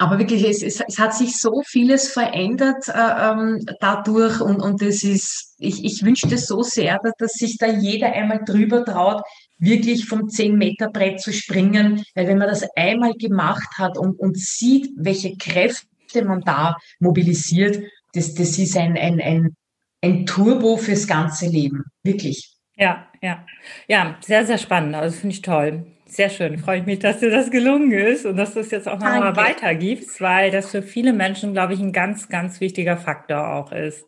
Aber 0.00 0.20
wirklich, 0.20 0.44
es, 0.44 0.62
es, 0.62 0.80
es 0.86 0.98
hat 0.98 1.12
sich 1.12 1.38
so 1.38 1.62
vieles 1.66 2.12
verändert 2.12 2.86
äh, 2.86 2.92
ähm, 2.92 3.66
dadurch 3.80 4.40
und, 4.40 4.60
und 4.60 4.80
das 4.80 5.02
ist, 5.02 5.56
ich, 5.58 5.84
ich 5.84 6.04
wünschte 6.04 6.38
so 6.38 6.62
sehr, 6.62 7.00
dass, 7.02 7.14
dass 7.18 7.32
sich 7.32 7.58
da 7.58 7.66
jeder 7.66 8.12
einmal 8.12 8.44
drüber 8.44 8.84
traut, 8.84 9.22
wirklich 9.58 10.06
vom 10.06 10.28
10-Meter-Brett 10.28 11.20
zu 11.20 11.32
springen, 11.32 12.04
weil 12.14 12.28
wenn 12.28 12.38
man 12.38 12.48
das 12.48 12.64
einmal 12.76 13.14
gemacht 13.14 13.78
hat 13.78 13.98
und, 13.98 14.18
und 14.18 14.38
sieht, 14.38 14.90
welche 14.96 15.36
Kräfte 15.36 16.24
man 16.24 16.40
da 16.42 16.76
mobilisiert, 17.00 17.82
das, 18.14 18.34
das 18.34 18.58
ist 18.58 18.76
ein, 18.76 18.96
ein, 18.96 19.20
ein, 19.20 19.56
ein 20.02 20.26
Turbo 20.26 20.76
fürs 20.76 21.06
ganze 21.06 21.46
Leben, 21.46 21.84
wirklich. 22.02 22.54
Ja, 22.76 23.08
ja, 23.20 23.44
ja, 23.88 24.16
sehr, 24.24 24.46
sehr 24.46 24.58
spannend. 24.58 24.94
Also 24.94 25.18
finde 25.18 25.34
ich 25.34 25.42
toll. 25.42 25.86
Sehr 26.06 26.30
schön. 26.30 26.58
Freue 26.58 26.80
ich 26.80 26.86
mich, 26.86 27.00
dass 27.00 27.18
dir 27.18 27.30
das 27.30 27.50
gelungen 27.50 27.92
ist 27.92 28.24
und 28.24 28.36
dass 28.36 28.54
du 28.54 28.60
es 28.60 28.70
jetzt 28.70 28.88
auch 28.88 28.98
nochmal 28.98 29.36
weitergibst, 29.36 30.22
weil 30.22 30.50
das 30.50 30.70
für 30.70 30.82
viele 30.82 31.12
Menschen, 31.12 31.52
glaube 31.52 31.74
ich, 31.74 31.80
ein 31.80 31.92
ganz, 31.92 32.30
ganz 32.30 32.62
wichtiger 32.62 32.96
Faktor 32.96 33.52
auch 33.52 33.72
ist. 33.72 34.06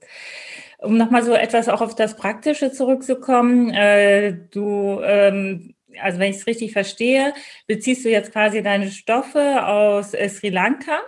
Um 0.83 0.97
nochmal 0.97 1.23
so 1.23 1.35
etwas 1.35 1.69
auch 1.69 1.81
auf 1.81 1.95
das 1.95 2.16
Praktische 2.16 2.73
zurückzukommen, 2.73 3.71
äh, 3.71 4.35
du, 4.51 5.01
ähm, 5.03 5.75
also 6.01 6.19
wenn 6.19 6.31
ich 6.31 6.38
es 6.38 6.47
richtig 6.47 6.73
verstehe, 6.73 7.35
beziehst 7.66 8.05
du 8.05 8.09
jetzt 8.09 8.33
quasi 8.33 8.62
deine 8.62 8.90
Stoffe 8.90 9.66
aus 9.66 10.14
äh, 10.14 10.29
Sri 10.29 10.49
Lanka 10.49 11.01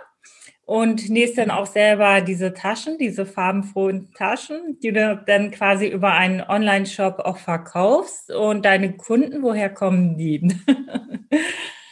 und 0.65 1.09
nähst 1.09 1.37
dann 1.37 1.51
auch 1.51 1.65
selber 1.65 2.21
diese 2.21 2.53
Taschen, 2.53 2.97
diese 2.97 3.25
farbenfrohen 3.25 4.11
Taschen, 4.13 4.79
die 4.81 4.93
du 4.93 5.21
dann 5.25 5.51
quasi 5.51 5.87
über 5.87 6.13
einen 6.13 6.41
Online-Shop 6.41 7.19
auch 7.19 7.37
verkaufst. 7.37 8.31
Und 8.31 8.63
deine 8.65 8.95
Kunden, 8.95 9.43
woher 9.43 9.69
kommen 9.69 10.17
die? 10.17 10.47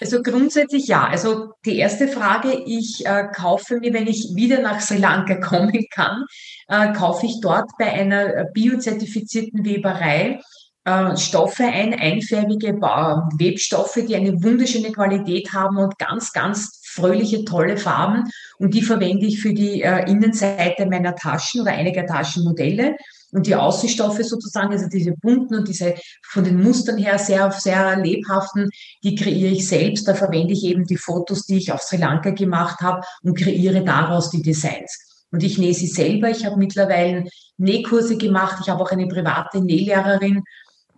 Also 0.02 0.24
grundsätzlich 0.24 0.88
ja. 0.88 1.06
Also 1.06 1.54
die 1.64 1.78
erste 1.78 2.08
Frage, 2.08 2.64
ich 2.66 3.06
äh, 3.06 3.28
kaufe 3.36 3.78
mir, 3.78 3.94
wenn 3.94 4.08
ich 4.08 4.32
wieder 4.34 4.60
nach 4.60 4.82
Sri 4.82 4.98
Lanka 4.98 5.36
kommen 5.36 5.86
kann, 5.92 6.26
äh, 6.72 6.94
kaufe 6.94 7.26
ich 7.26 7.42
dort 7.42 7.70
bei 7.78 7.92
einer 7.92 8.34
äh, 8.34 8.46
biozertifizierten 8.54 9.66
Weberei 9.66 10.40
äh, 10.86 11.18
Stoffe 11.18 11.66
ein, 11.66 11.94
einfärbige 11.94 12.74
Webstoffe, 12.74 14.00
die 14.08 14.16
eine 14.16 14.42
wunderschöne 14.42 14.92
Qualität 14.92 15.54
haben 15.54 15.78
und 15.78 16.00
ganz, 16.00 16.32
ganz 16.32 16.80
fröhliche, 16.84 17.46
tolle 17.46 17.78
Farben. 17.78 18.24
Und 18.58 18.74
die 18.74 18.82
verwende 18.82 19.26
ich 19.26 19.42
für 19.42 19.54
die 19.54 19.82
äh, 19.82 20.10
Innenseite 20.10 20.86
meiner 20.86 21.16
Taschen 21.16 21.62
oder 21.62 21.72
einiger 21.72 22.06
Taschenmodelle. 22.06 22.96
Und 23.34 23.48
die 23.48 23.56
Außenstoffe 23.56 24.22
sozusagen, 24.24 24.72
also 24.72 24.88
diese 24.88 25.12
bunten 25.12 25.56
und 25.56 25.68
diese 25.68 25.96
von 26.24 26.44
den 26.44 26.62
Mustern 26.62 26.98
her 26.98 27.18
sehr, 27.18 27.52
sehr 27.52 27.98
lebhaften, 27.98 28.70
die 29.04 29.16
kreiere 29.16 29.52
ich 29.52 29.68
selbst. 29.68 30.08
Da 30.08 30.16
verwende 30.16 30.54
ich 30.54 30.66
eben 30.66 30.86
die 30.86 30.98
Fotos, 30.98 31.46
die 31.46 31.58
ich 31.58 31.72
auf 31.72 31.82
Sri 31.82 31.98
Lanka 31.98 32.32
gemacht 32.32 32.82
habe 32.82 33.02
und 33.24 33.38
kreiere 33.38 33.84
daraus 33.84 34.32
die 34.32 34.42
Designs. 34.42 35.11
Und 35.32 35.44
ich 35.44 35.58
nähe 35.58 35.74
sie 35.74 35.88
selber. 35.88 36.30
Ich 36.30 36.46
habe 36.46 36.58
mittlerweile 36.58 37.26
Nähkurse 37.58 38.18
gemacht. 38.18 38.58
Ich 38.62 38.70
habe 38.70 38.82
auch 38.82 38.92
eine 38.92 39.08
private 39.08 39.62
Nählehrerin 39.62 40.44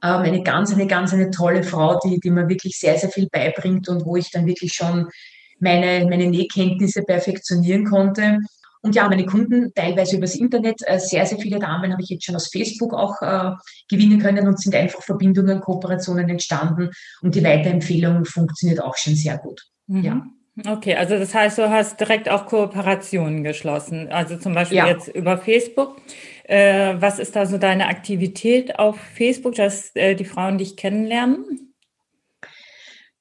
ähm, 0.03 0.21
eine 0.21 0.43
ganz, 0.43 0.73
eine 0.73 0.85
ganz, 0.85 1.13
eine 1.13 1.31
tolle 1.31 1.63
Frau, 1.63 1.97
die, 2.03 2.19
die 2.19 2.29
mir 2.29 2.49
wirklich 2.49 2.77
sehr, 2.77 2.97
sehr 2.99 3.09
viel 3.09 3.29
beibringt 3.31 3.87
und 3.87 4.05
wo 4.05 4.17
ich 4.17 4.29
dann 4.31 4.45
wirklich 4.45 4.73
schon 4.73 5.07
meine, 5.59 6.05
meine 6.09 6.29
Nähkenntnisse 6.29 7.03
perfektionieren 7.03 7.85
konnte. 7.85 8.39
Und 8.81 8.95
ja, 8.95 9.07
meine 9.07 9.25
Kunden 9.25 9.73
teilweise 9.73 10.17
übers 10.17 10.35
Internet, 10.35 10.81
äh, 10.85 10.99
sehr, 10.99 11.25
sehr 11.25 11.39
viele 11.39 11.57
Damen 11.57 11.93
habe 11.93 12.01
ich 12.01 12.09
jetzt 12.09 12.25
schon 12.25 12.35
aus 12.35 12.49
Facebook 12.49 12.93
auch 12.93 13.21
äh, 13.21 13.51
gewinnen 13.89 14.19
können 14.19 14.45
und 14.45 14.59
sind 14.59 14.75
einfach 14.75 15.01
Verbindungen, 15.01 15.61
Kooperationen 15.61 16.27
entstanden 16.27 16.89
und 17.21 17.33
die 17.33 17.43
Weiterempfehlung 17.43 18.25
funktioniert 18.25 18.81
auch 18.81 18.97
schon 18.97 19.15
sehr 19.15 19.37
gut. 19.37 19.61
Mhm. 19.87 20.03
Ja. 20.03 20.21
Okay, 20.67 20.95
also 20.95 21.17
das 21.17 21.33
heißt, 21.33 21.57
du 21.57 21.69
hast 21.69 21.99
direkt 21.99 22.29
auch 22.29 22.45
Kooperationen 22.45 23.43
geschlossen, 23.43 24.09
also 24.09 24.37
zum 24.37 24.53
Beispiel 24.53 24.77
ja. 24.77 24.87
jetzt 24.87 25.07
über 25.07 25.37
Facebook. 25.39 25.97
Äh, 26.43 26.95
was 26.99 27.17
ist 27.17 27.35
da 27.35 27.47
so 27.47 27.57
deine 27.57 27.87
Aktivität 27.87 28.77
auf 28.77 28.99
Facebook, 28.99 29.55
dass 29.55 29.95
äh, 29.95 30.13
die 30.13 30.25
Frauen 30.25 30.59
dich 30.59 30.77
kennenlernen? 30.77 31.72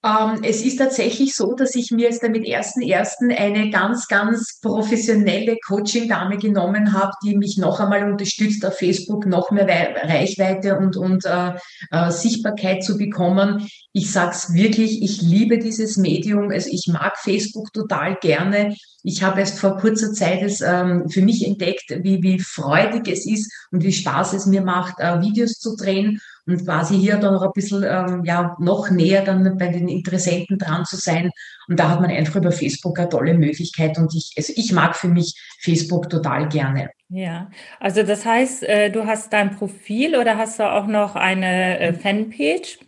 Ähm, 0.04 0.40
es 0.42 0.62
ist 0.62 0.78
tatsächlich 0.78 1.36
so, 1.36 1.54
dass 1.54 1.76
ich 1.76 1.92
mir 1.92 2.08
jetzt 2.08 2.24
damit 2.24 2.44
ersten 2.44 2.82
ersten 2.82 3.30
eine 3.30 3.70
ganz, 3.70 4.08
ganz 4.08 4.58
professionelle 4.60 5.56
Coaching-Dame 5.64 6.38
genommen 6.38 6.92
habe, 6.92 7.12
die 7.24 7.36
mich 7.36 7.56
noch 7.56 7.78
einmal 7.78 8.10
unterstützt, 8.10 8.66
auf 8.66 8.76
Facebook 8.76 9.26
noch 9.26 9.52
mehr 9.52 9.66
Reichweite 9.66 10.76
und, 10.76 10.96
und 10.96 11.24
äh, 11.24 11.52
äh, 11.92 12.10
Sichtbarkeit 12.10 12.82
zu 12.82 12.98
bekommen. 12.98 13.68
Ich 13.92 14.10
sag's 14.10 14.52
wirklich, 14.52 15.02
ich 15.02 15.22
liebe 15.22 15.58
dieses 15.58 15.96
Medium. 15.96 16.50
Also 16.50 16.70
ich 16.72 16.88
mag 16.88 17.16
Facebook 17.18 17.72
total 17.72 18.16
gerne. 18.16 18.74
Ich 19.04 19.22
habe 19.22 19.38
erst 19.38 19.60
vor 19.60 19.76
kurzer 19.76 20.12
Zeit 20.12 20.42
es 20.42 20.60
ähm, 20.62 21.08
für 21.10 21.22
mich 21.22 21.46
entdeckt, 21.46 21.90
wie, 22.02 22.22
wie 22.22 22.40
freudig 22.40 23.06
es 23.06 23.24
ist 23.24 23.52
und 23.70 23.84
wie 23.84 23.92
Spaß 23.92 24.32
es 24.32 24.46
mir 24.46 24.62
macht, 24.62 24.98
äh, 24.98 25.20
Videos 25.20 25.60
zu 25.60 25.76
drehen 25.76 26.20
und 26.46 26.64
quasi 26.64 26.98
hier 26.98 27.16
dann 27.16 27.34
noch 27.34 27.42
ein 27.42 27.52
bisschen 27.54 27.84
ähm, 27.84 28.24
ja, 28.24 28.56
noch 28.58 28.90
näher 28.90 29.22
dann 29.24 29.58
bei 29.58 29.68
den 29.68 29.88
Interessenten 29.88 30.58
dran 30.58 30.84
zu 30.84 30.96
sein. 30.96 31.30
Und 31.68 31.78
da 31.78 31.90
hat 31.90 32.00
man 32.00 32.10
einfach 32.10 32.36
über 32.36 32.52
Facebook 32.52 32.98
eine 32.98 33.08
tolle 33.08 33.34
Möglichkeit 33.34 33.96
und 33.98 34.14
ich, 34.14 34.32
also 34.36 34.52
ich 34.56 34.72
mag 34.72 34.96
für 34.96 35.08
mich 35.08 35.34
Facebook 35.60 36.10
total 36.10 36.48
gerne. 36.48 36.90
Ja, 37.08 37.50
also 37.78 38.02
das 38.02 38.24
heißt, 38.24 38.64
äh, 38.64 38.90
du 38.90 39.06
hast 39.06 39.32
dein 39.32 39.56
Profil 39.56 40.16
oder 40.16 40.36
hast 40.36 40.58
du 40.58 40.64
auch 40.64 40.86
noch 40.86 41.14
eine 41.14 41.78
äh, 41.78 41.92
Fanpage? 41.92 42.78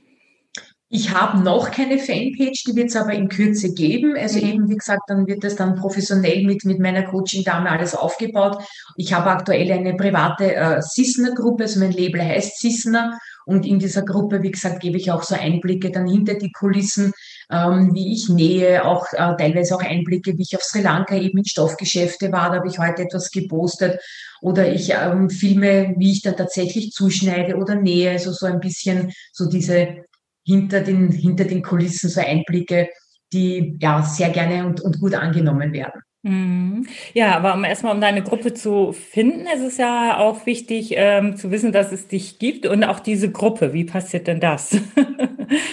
Ich 0.96 1.12
habe 1.12 1.42
noch 1.42 1.72
keine 1.72 1.98
Fanpage, 1.98 2.64
die 2.68 2.76
wird 2.76 2.86
es 2.86 2.94
aber 2.94 3.14
in 3.14 3.28
Kürze 3.28 3.74
geben. 3.74 4.14
Also 4.16 4.38
mhm. 4.38 4.46
eben, 4.46 4.68
wie 4.68 4.76
gesagt, 4.76 5.02
dann 5.08 5.26
wird 5.26 5.42
es 5.42 5.56
dann 5.56 5.74
professionell 5.74 6.44
mit, 6.44 6.64
mit 6.64 6.78
meiner 6.78 7.02
Coaching-Dame 7.02 7.68
alles 7.68 7.96
aufgebaut. 7.96 8.62
Ich 8.96 9.12
habe 9.12 9.30
aktuell 9.30 9.72
eine 9.72 9.94
private 9.94 10.54
äh, 10.54 10.80
Sissener-Gruppe, 10.80 11.64
also 11.64 11.80
mein 11.80 11.90
Label 11.90 12.22
heißt 12.22 12.60
Sissener. 12.60 13.18
Und 13.46 13.66
in 13.66 13.78
dieser 13.78 14.02
Gruppe, 14.02 14.42
wie 14.42 14.50
gesagt, 14.50 14.80
gebe 14.80 14.96
ich 14.96 15.10
auch 15.10 15.22
so 15.22 15.34
Einblicke 15.34 15.90
dann 15.90 16.08
hinter 16.08 16.34
die 16.34 16.52
Kulissen, 16.52 17.12
ähm, 17.50 17.94
wie 17.94 18.12
ich 18.12 18.28
nähe, 18.28 18.84
auch 18.84 19.06
äh, 19.12 19.36
teilweise 19.36 19.76
auch 19.76 19.82
Einblicke, 19.82 20.36
wie 20.38 20.42
ich 20.42 20.56
auf 20.56 20.62
Sri 20.62 20.80
Lanka 20.80 21.16
eben 21.16 21.38
in 21.38 21.44
Stoffgeschäfte 21.44 22.32
war. 22.32 22.50
Da 22.50 22.56
habe 22.56 22.68
ich 22.68 22.78
heute 22.78 23.02
etwas 23.02 23.30
gepostet. 23.30 24.00
Oder 24.40 24.72
ich 24.72 24.90
ähm, 24.92 25.30
filme, 25.30 25.94
wie 25.98 26.12
ich 26.12 26.22
dann 26.22 26.36
tatsächlich 26.36 26.92
zuschneide 26.92 27.56
oder 27.56 27.74
nähe. 27.74 28.10
Also 28.10 28.32
so 28.32 28.46
ein 28.46 28.60
bisschen 28.60 29.12
so 29.32 29.48
diese 29.48 30.04
hinter 30.44 30.80
den, 30.80 31.10
hinter 31.10 31.44
den 31.44 31.62
Kulissen 31.62 32.10
so 32.10 32.20
Einblicke, 32.20 32.88
die 33.32 33.76
ja 33.80 34.02
sehr 34.02 34.30
gerne 34.30 34.66
und, 34.66 34.80
und 34.80 35.00
gut 35.00 35.14
angenommen 35.14 35.72
werden. 35.72 36.02
Mhm. 36.24 36.86
Ja, 37.12 37.36
aber 37.36 37.52
um 37.52 37.64
erstmal 37.64 37.94
um 37.94 38.00
deine 38.00 38.22
Gruppe 38.22 38.54
zu 38.54 38.92
finden, 38.92 39.46
ist 39.46 39.60
es 39.60 39.76
ja 39.76 40.16
auch 40.16 40.46
wichtig 40.46 40.94
ähm, 40.96 41.36
zu 41.36 41.50
wissen, 41.50 41.70
dass 41.70 41.92
es 41.92 42.08
dich 42.08 42.38
gibt 42.38 42.64
und 42.64 42.82
auch 42.82 42.98
diese 42.98 43.30
Gruppe. 43.30 43.74
Wie 43.74 43.84
passiert 43.84 44.26
denn 44.26 44.40
das? 44.40 44.74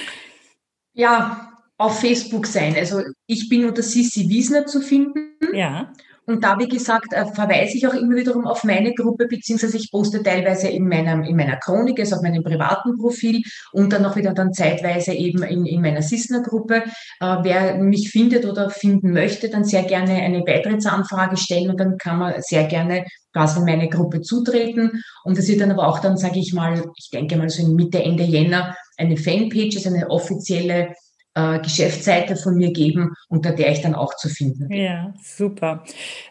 ja, 0.93 1.53
auf 1.77 2.01
Facebook 2.01 2.45
sein. 2.45 2.75
Also 2.75 3.01
ich 3.27 3.47
bin 3.47 3.63
unter 3.63 3.81
Sissi 3.81 4.27
Wiesner 4.27 4.65
zu 4.65 4.81
finden. 4.81 5.37
Ja. 5.53 5.93
Und 6.27 6.43
da, 6.43 6.59
wie 6.59 6.67
gesagt, 6.67 7.13
äh, 7.13 7.25
verweise 7.25 7.77
ich 7.77 7.87
auch 7.87 7.93
immer 7.93 8.15
wiederum 8.15 8.45
auf 8.45 8.63
meine 8.63 8.93
Gruppe, 8.93 9.27
beziehungsweise 9.27 9.77
ich 9.77 9.91
poste 9.91 10.21
teilweise 10.21 10.67
in, 10.67 10.87
meinem, 10.87 11.23
in 11.23 11.35
meiner 11.35 11.57
Chronik, 11.57 11.99
also 11.99 12.15
auf 12.15 12.21
meinem 12.21 12.43
privaten 12.43 12.95
Profil 12.97 13.41
und 13.73 13.91
dann 13.91 14.05
auch 14.05 14.15
wieder 14.15 14.33
dann 14.33 14.53
zeitweise 14.53 15.13
eben 15.13 15.41
in, 15.43 15.65
in 15.65 15.81
meiner 15.81 16.03
Sisner-Gruppe. 16.03 16.83
Äh, 17.19 17.37
wer 17.41 17.77
mich 17.79 18.11
findet 18.11 18.45
oder 18.45 18.69
finden 18.69 19.11
möchte, 19.11 19.49
dann 19.49 19.63
sehr 19.63 19.83
gerne 19.83 20.13
eine 20.13 20.43
Beitrittsanfrage 20.43 21.37
stellen 21.37 21.71
und 21.71 21.79
dann 21.79 21.97
kann 21.97 22.19
man 22.19 22.35
sehr 22.39 22.65
gerne 22.65 23.05
quasi 23.33 23.59
in 23.59 23.65
meine 23.65 23.89
Gruppe 23.89 24.21
zutreten. 24.21 25.03
Und 25.23 25.37
es 25.39 25.47
wird 25.47 25.61
dann 25.61 25.71
aber 25.71 25.87
auch 25.87 25.99
dann, 25.99 26.17
sage 26.17 26.39
ich 26.39 26.53
mal, 26.53 26.83
ich 26.97 27.09
denke 27.09 27.35
mal 27.37 27.49
so 27.49 27.63
in 27.63 27.75
Mitte, 27.75 28.03
Ende 28.03 28.23
Jänner, 28.23 28.75
eine 28.97 29.17
Fanpage, 29.17 29.75
also 29.77 29.89
eine 29.89 30.09
offizielle 30.09 30.93
äh, 31.33 31.59
Geschäftsseite 31.59 32.35
von 32.35 32.55
mir 32.55 32.71
geben, 32.71 33.15
unter 33.29 33.51
der 33.51 33.71
ich 33.71 33.81
dann 33.81 33.95
auch 33.95 34.15
zu 34.15 34.29
finden 34.29 34.67
bin. 34.67 34.77
Ja, 34.77 35.13
super. 35.23 35.83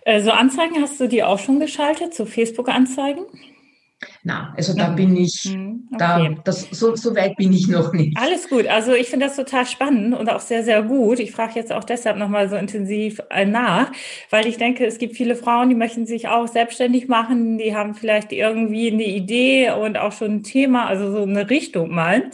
Äh, 0.03 0.21
so 0.21 0.31
Anzeigen 0.31 0.81
hast 0.81 1.01
du 1.01 1.09
die 1.09 1.23
auch 1.23 1.39
schon 1.39 1.61
geschaltet, 1.61 2.15
so 2.15 2.27
Facebook-Anzeigen? 2.27 3.25
Na, 4.23 4.53
also 4.55 4.75
da 4.75 4.91
bin 4.91 5.17
ich, 5.17 5.51
mhm. 5.51 5.89
okay. 5.93 5.99
da, 5.99 6.29
das, 6.45 6.69
so, 6.71 6.95
so 6.95 7.17
weit 7.17 7.37
bin 7.37 7.55
ich 7.55 7.69
noch 7.69 7.95
nicht. 7.95 8.17
Alles 8.19 8.51
gut. 8.51 8.67
Also 8.67 8.93
ich 8.93 9.09
finde 9.09 9.27
das 9.27 9.37
total 9.37 9.65
spannend 9.65 10.15
und 10.15 10.29
auch 10.29 10.41
sehr, 10.41 10.63
sehr 10.63 10.83
gut. 10.83 11.21
Ich 11.21 11.33
frage 11.33 11.53
jetzt 11.55 11.73
auch 11.73 11.85
deshalb 11.85 12.19
nochmal 12.19 12.49
so 12.51 12.57
intensiv 12.57 13.23
äh, 13.31 13.47
nach, 13.47 13.91
weil 14.29 14.47
ich 14.47 14.59
denke, 14.59 14.85
es 14.85 14.99
gibt 14.99 15.17
viele 15.17 15.37
Frauen, 15.37 15.71
die 15.71 15.75
möchten 15.75 16.05
sich 16.05 16.29
auch 16.29 16.49
selbstständig 16.49 17.09
machen, 17.09 17.57
die 17.57 17.75
haben 17.75 17.95
vielleicht 17.95 18.33
irgendwie 18.33 18.91
eine 18.91 19.05
Idee 19.05 19.71
und 19.71 19.97
auch 19.97 20.13
schon 20.13 20.37
ein 20.37 20.43
Thema, 20.43 20.87
also 20.87 21.11
so 21.11 21.23
eine 21.23 21.49
Richtung 21.49 21.95
mal. 21.95 22.31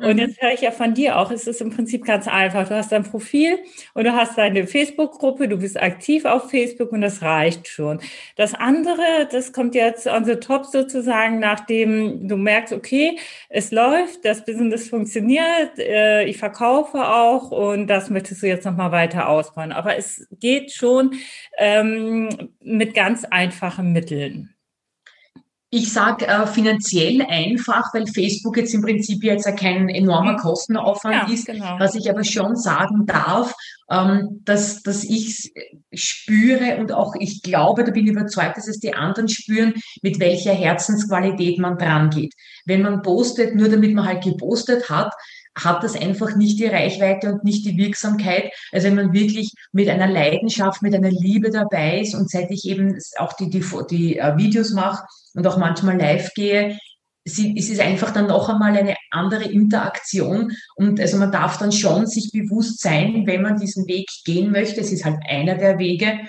Und 0.00 0.14
mhm. 0.14 0.18
jetzt 0.18 0.42
höre 0.42 0.52
ich 0.52 0.62
ja 0.62 0.72
von 0.72 0.94
dir 0.94 1.18
auch, 1.18 1.30
es 1.30 1.46
ist 1.46 1.60
im 1.60 1.70
Prinzip 1.70 2.04
ganz 2.04 2.26
einfach. 2.26 2.68
Du 2.68 2.74
hast 2.74 2.90
dein 2.90 3.04
Profil 3.04 3.58
und 3.94 4.04
du 4.04 4.12
hast 4.12 4.36
deine 4.38 4.66
Facebook-Gruppe, 4.66 5.46
du 5.46 5.58
bist 5.58 5.80
aktiv 5.80 6.24
auf 6.24 6.50
Facebook 6.50 6.90
und 6.90 7.00
das 7.00 7.22
reicht 7.22 7.68
schon. 7.68 8.00
Das 8.36 8.54
andere, 8.54 9.28
das 9.30 9.52
kommt 9.52 9.76
jetzt 9.76 10.06
on 10.06 10.24
the 10.24 10.36
top 10.36 10.66
sozusagen, 10.66 11.27
nachdem 11.30 12.28
du 12.28 12.36
merkst, 12.36 12.72
okay, 12.72 13.18
es 13.48 13.70
läuft, 13.70 14.24
das 14.24 14.44
Business 14.44 14.88
funktioniert, 14.88 15.78
äh, 15.78 16.24
ich 16.24 16.38
verkaufe 16.38 16.98
auch 16.98 17.50
und 17.50 17.86
das 17.86 18.10
möchtest 18.10 18.42
du 18.42 18.46
jetzt 18.46 18.64
nochmal 18.64 18.92
weiter 18.92 19.28
ausbauen. 19.28 19.72
Aber 19.72 19.96
es 19.96 20.26
geht 20.40 20.72
schon 20.72 21.14
ähm, 21.56 22.50
mit 22.60 22.94
ganz 22.94 23.24
einfachen 23.24 23.92
Mitteln. 23.92 24.54
Ich 25.70 25.92
sage 25.92 26.26
äh, 26.26 26.46
finanziell 26.46 27.20
einfach, 27.22 27.92
weil 27.92 28.06
Facebook 28.06 28.56
jetzt 28.56 28.72
im 28.72 28.80
Prinzip 28.80 29.22
jetzt 29.22 29.44
ja 29.44 29.52
kein 29.52 29.90
enormer 29.90 30.32
mhm. 30.32 30.38
Kostenaufwand 30.38 31.28
ja, 31.28 31.34
ist. 31.34 31.46
Genau. 31.46 31.76
Was 31.78 31.94
ich 31.94 32.08
aber 32.08 32.24
schon 32.24 32.56
sagen 32.56 33.04
darf, 33.04 33.54
ähm, 33.90 34.40
dass, 34.44 34.82
dass 34.82 35.04
ich 35.04 35.52
spüre 35.92 36.78
und 36.78 36.92
auch 36.92 37.14
ich 37.18 37.42
glaube, 37.42 37.84
da 37.84 37.90
bin 37.90 38.06
ich 38.06 38.12
überzeugt, 38.12 38.56
dass 38.56 38.68
es 38.68 38.80
die 38.80 38.94
anderen 38.94 39.28
spüren, 39.28 39.74
mit 40.02 40.20
welcher 40.20 40.54
Herzensqualität 40.54 41.58
man 41.58 41.76
dran 41.76 42.10
geht. 42.10 42.32
Wenn 42.64 42.82
man 42.82 43.02
postet, 43.02 43.54
nur 43.54 43.68
damit 43.68 43.94
man 43.94 44.06
halt 44.06 44.24
gepostet 44.24 44.88
hat, 44.88 45.12
hat 45.64 45.82
das 45.82 45.96
einfach 45.96 46.36
nicht 46.36 46.58
die 46.58 46.66
Reichweite 46.66 47.32
und 47.32 47.44
nicht 47.44 47.64
die 47.66 47.76
Wirksamkeit. 47.76 48.52
Also 48.72 48.88
wenn 48.88 48.94
man 48.94 49.12
wirklich 49.12 49.52
mit 49.72 49.88
einer 49.88 50.08
Leidenschaft, 50.08 50.82
mit 50.82 50.94
einer 50.94 51.10
Liebe 51.10 51.50
dabei 51.50 52.00
ist 52.00 52.14
und 52.14 52.30
seit 52.30 52.50
ich 52.50 52.64
eben 52.66 52.98
auch 53.18 53.32
die, 53.34 53.50
die, 53.50 53.64
die 53.90 54.20
uh, 54.20 54.36
Videos 54.36 54.72
mache 54.72 55.04
und 55.34 55.46
auch 55.46 55.56
manchmal 55.56 55.98
live 55.98 56.32
gehe, 56.34 56.78
sie, 57.24 57.54
es 57.56 57.68
ist 57.70 57.80
einfach 57.80 58.10
dann 58.12 58.28
noch 58.28 58.48
einmal 58.48 58.76
eine 58.76 58.96
andere 59.10 59.44
Interaktion. 59.44 60.52
Und 60.76 61.00
also 61.00 61.18
man 61.18 61.32
darf 61.32 61.58
dann 61.58 61.72
schon 61.72 62.06
sich 62.06 62.30
bewusst 62.32 62.80
sein, 62.80 63.26
wenn 63.26 63.42
man 63.42 63.58
diesen 63.58 63.86
Weg 63.86 64.06
gehen 64.24 64.50
möchte, 64.50 64.80
es 64.80 64.92
ist 64.92 65.04
halt 65.04 65.18
einer 65.28 65.56
der 65.56 65.78
Wege, 65.78 66.20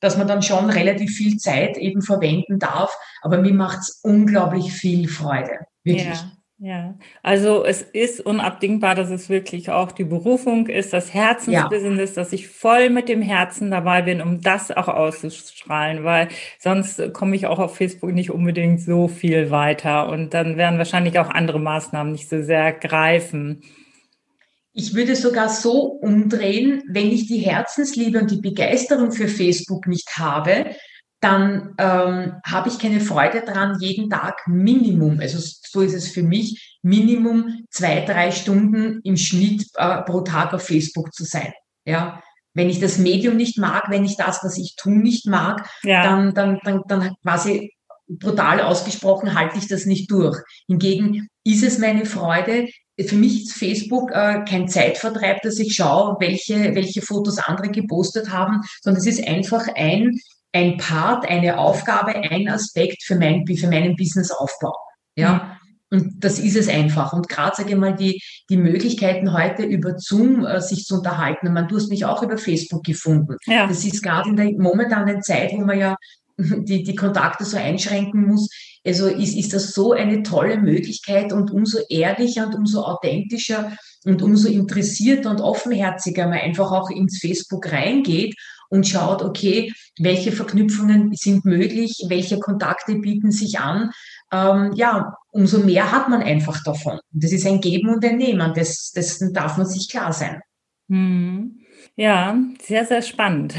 dass 0.00 0.18
man 0.18 0.26
dann 0.26 0.42
schon 0.42 0.68
relativ 0.68 1.14
viel 1.14 1.36
Zeit 1.36 1.76
eben 1.76 2.02
verwenden 2.02 2.58
darf. 2.58 2.96
Aber 3.22 3.38
mir 3.38 3.54
macht 3.54 3.80
es 3.80 4.00
unglaublich 4.02 4.72
viel 4.72 5.08
Freude. 5.08 5.60
Wirklich. 5.84 6.06
Ja. 6.06 6.32
Ja, 6.64 6.94
also 7.24 7.64
es 7.64 7.82
ist 7.82 8.20
unabdingbar, 8.20 8.94
dass 8.94 9.10
es 9.10 9.28
wirklich 9.28 9.70
auch 9.70 9.90
die 9.90 10.04
Berufung 10.04 10.68
ist, 10.68 10.92
das 10.92 11.12
Herzensbusiness, 11.12 12.10
ja. 12.10 12.22
dass 12.22 12.32
ich 12.32 12.46
voll 12.46 12.88
mit 12.88 13.08
dem 13.08 13.20
Herzen 13.20 13.72
dabei 13.72 14.02
bin, 14.02 14.22
um 14.22 14.40
das 14.40 14.70
auch 14.70 14.86
auszustrahlen, 14.86 16.04
weil 16.04 16.28
sonst 16.60 17.02
komme 17.14 17.34
ich 17.34 17.48
auch 17.48 17.58
auf 17.58 17.76
Facebook 17.76 18.12
nicht 18.12 18.30
unbedingt 18.30 18.80
so 18.80 19.08
viel 19.08 19.50
weiter 19.50 20.08
und 20.08 20.34
dann 20.34 20.56
werden 20.56 20.78
wahrscheinlich 20.78 21.18
auch 21.18 21.30
andere 21.30 21.58
Maßnahmen 21.58 22.12
nicht 22.12 22.28
so 22.28 22.40
sehr 22.44 22.70
greifen. 22.70 23.62
Ich 24.72 24.94
würde 24.94 25.16
sogar 25.16 25.48
so 25.48 25.82
umdrehen, 25.82 26.84
wenn 26.86 27.10
ich 27.10 27.26
die 27.26 27.38
Herzensliebe 27.38 28.20
und 28.20 28.30
die 28.30 28.40
Begeisterung 28.40 29.10
für 29.10 29.26
Facebook 29.26 29.88
nicht 29.88 30.16
habe, 30.16 30.76
dann 31.22 31.74
ähm, 31.78 32.34
habe 32.44 32.68
ich 32.68 32.80
keine 32.80 33.00
Freude 33.00 33.42
dran, 33.42 33.78
jeden 33.80 34.10
Tag 34.10 34.42
Minimum, 34.48 35.20
also 35.20 35.38
so 35.38 35.80
ist 35.80 35.94
es 35.94 36.08
für 36.08 36.24
mich, 36.24 36.78
Minimum 36.82 37.64
zwei, 37.70 38.00
drei 38.00 38.32
Stunden 38.32 39.00
im 39.04 39.16
Schnitt 39.16 39.64
äh, 39.76 40.02
pro 40.02 40.22
Tag 40.22 40.52
auf 40.52 40.66
Facebook 40.66 41.14
zu 41.14 41.24
sein. 41.24 41.52
Ja, 41.86 42.20
wenn 42.54 42.68
ich 42.68 42.80
das 42.80 42.98
Medium 42.98 43.36
nicht 43.36 43.56
mag, 43.56 43.84
wenn 43.88 44.04
ich 44.04 44.16
das, 44.16 44.40
was 44.42 44.58
ich 44.58 44.74
tue, 44.76 44.98
nicht 44.98 45.26
mag, 45.26 45.68
ja. 45.84 46.02
dann, 46.02 46.34
dann, 46.34 46.58
dann, 46.64 46.82
dann 46.88 47.14
quasi 47.22 47.72
brutal 48.08 48.60
ausgesprochen 48.60 49.38
halte 49.38 49.58
ich 49.58 49.68
das 49.68 49.86
nicht 49.86 50.10
durch. 50.10 50.38
Hingegen 50.66 51.28
ist 51.44 51.62
es 51.62 51.78
meine 51.78 52.04
Freude. 52.04 52.68
Für 53.00 53.14
mich 53.14 53.44
ist 53.44 53.52
Facebook 53.54 54.10
äh, 54.10 54.44
kein 54.46 54.68
Zeitvertreib, 54.68 55.40
dass 55.42 55.58
ich 55.60 55.74
schaue, 55.74 56.16
welche, 56.18 56.74
welche 56.74 57.00
Fotos 57.00 57.38
andere 57.38 57.70
gepostet 57.70 58.30
haben, 58.30 58.60
sondern 58.82 59.00
es 59.00 59.06
ist 59.06 59.26
einfach 59.26 59.66
ein 59.76 60.18
ein 60.52 60.76
Part, 60.76 61.28
eine 61.28 61.58
Aufgabe, 61.58 62.14
ein 62.14 62.48
Aspekt 62.48 63.02
für, 63.04 63.16
mein, 63.16 63.46
für 63.46 63.68
meinen 63.68 63.96
Businessaufbau. 63.96 64.74
Ja. 65.16 65.58
Und 65.90 66.24
das 66.24 66.38
ist 66.38 66.56
es 66.56 66.68
einfach. 66.68 67.12
Und 67.12 67.28
gerade, 67.28 67.56
sage 67.56 67.70
ich 67.70 67.76
mal, 67.76 67.94
die, 67.94 68.22
die 68.48 68.56
Möglichkeiten 68.56 69.34
heute 69.34 69.62
über 69.62 69.98
Zoom 69.98 70.46
äh, 70.46 70.60
sich 70.60 70.84
zu 70.84 70.96
unterhalten. 70.96 71.52
Man, 71.52 71.68
du 71.68 71.76
hast 71.76 71.90
mich 71.90 72.06
auch 72.06 72.22
über 72.22 72.38
Facebook 72.38 72.82
gefunden. 72.82 73.36
Ja. 73.46 73.66
Das 73.66 73.84
ist 73.84 74.02
gerade 74.02 74.30
in 74.30 74.36
der 74.36 74.52
momentanen 74.52 75.22
Zeit, 75.22 75.52
wo 75.52 75.64
man 75.64 75.78
ja 75.78 75.96
die, 76.38 76.82
die 76.82 76.94
Kontakte 76.94 77.44
so 77.44 77.58
einschränken 77.58 78.26
muss. 78.26 78.48
Also 78.86 79.06
ist, 79.06 79.36
ist 79.36 79.52
das 79.52 79.72
so 79.72 79.92
eine 79.92 80.22
tolle 80.22 80.58
Möglichkeit 80.58 81.32
und 81.32 81.50
umso 81.50 81.78
ehrlicher 81.88 82.46
und 82.46 82.54
umso 82.54 82.82
authentischer 82.82 83.76
und 84.04 84.22
umso 84.22 84.48
interessierter 84.48 85.30
und 85.30 85.40
offenherziger 85.40 86.26
man 86.26 86.38
einfach 86.38 86.72
auch 86.72 86.90
ins 86.90 87.18
Facebook 87.20 87.70
reingeht 87.70 88.34
und 88.72 88.88
schaut, 88.88 89.22
okay, 89.22 89.70
welche 89.98 90.32
Verknüpfungen 90.32 91.12
sind 91.12 91.44
möglich, 91.44 92.06
welche 92.08 92.38
Kontakte 92.38 92.94
bieten 92.94 93.30
sich 93.30 93.60
an. 93.60 93.90
Ähm, 94.32 94.72
ja, 94.74 95.14
umso 95.30 95.58
mehr 95.58 95.92
hat 95.92 96.08
man 96.08 96.22
einfach 96.22 96.62
davon. 96.64 96.98
Das 97.10 97.32
ist 97.32 97.46
ein 97.46 97.60
Geben 97.60 97.90
und 97.90 98.02
ein 98.02 98.16
Nehmen, 98.16 98.54
das, 98.54 98.92
dessen 98.92 99.34
darf 99.34 99.58
man 99.58 99.66
sich 99.66 99.90
klar 99.90 100.14
sein. 100.14 100.40
Hm. 100.88 101.61
Ja, 101.96 102.36
sehr, 102.62 102.84
sehr 102.86 103.02
spannend. 103.02 103.54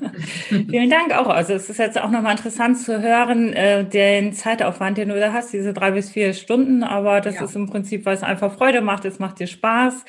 Vielen 0.48 0.90
Dank 0.90 1.12
auch. 1.12 1.28
Also 1.28 1.54
es 1.54 1.70
ist 1.70 1.78
jetzt 1.78 1.98
auch 2.00 2.10
nochmal 2.10 2.32
interessant 2.32 2.78
zu 2.78 3.00
hören, 3.00 3.52
äh, 3.52 3.84
den 3.84 4.32
Zeitaufwand, 4.32 4.98
den 4.98 5.08
du 5.08 5.18
da 5.18 5.32
hast, 5.32 5.52
diese 5.52 5.72
drei 5.72 5.92
bis 5.92 6.10
vier 6.10 6.34
Stunden, 6.34 6.82
aber 6.82 7.20
das 7.20 7.36
ja. 7.36 7.44
ist 7.44 7.56
im 7.56 7.68
Prinzip, 7.68 8.04
weil 8.04 8.14
es 8.14 8.22
einfach 8.22 8.52
Freude 8.52 8.82
macht, 8.82 9.04
es 9.06 9.18
macht 9.18 9.40
dir 9.40 9.46
Spaß 9.46 10.04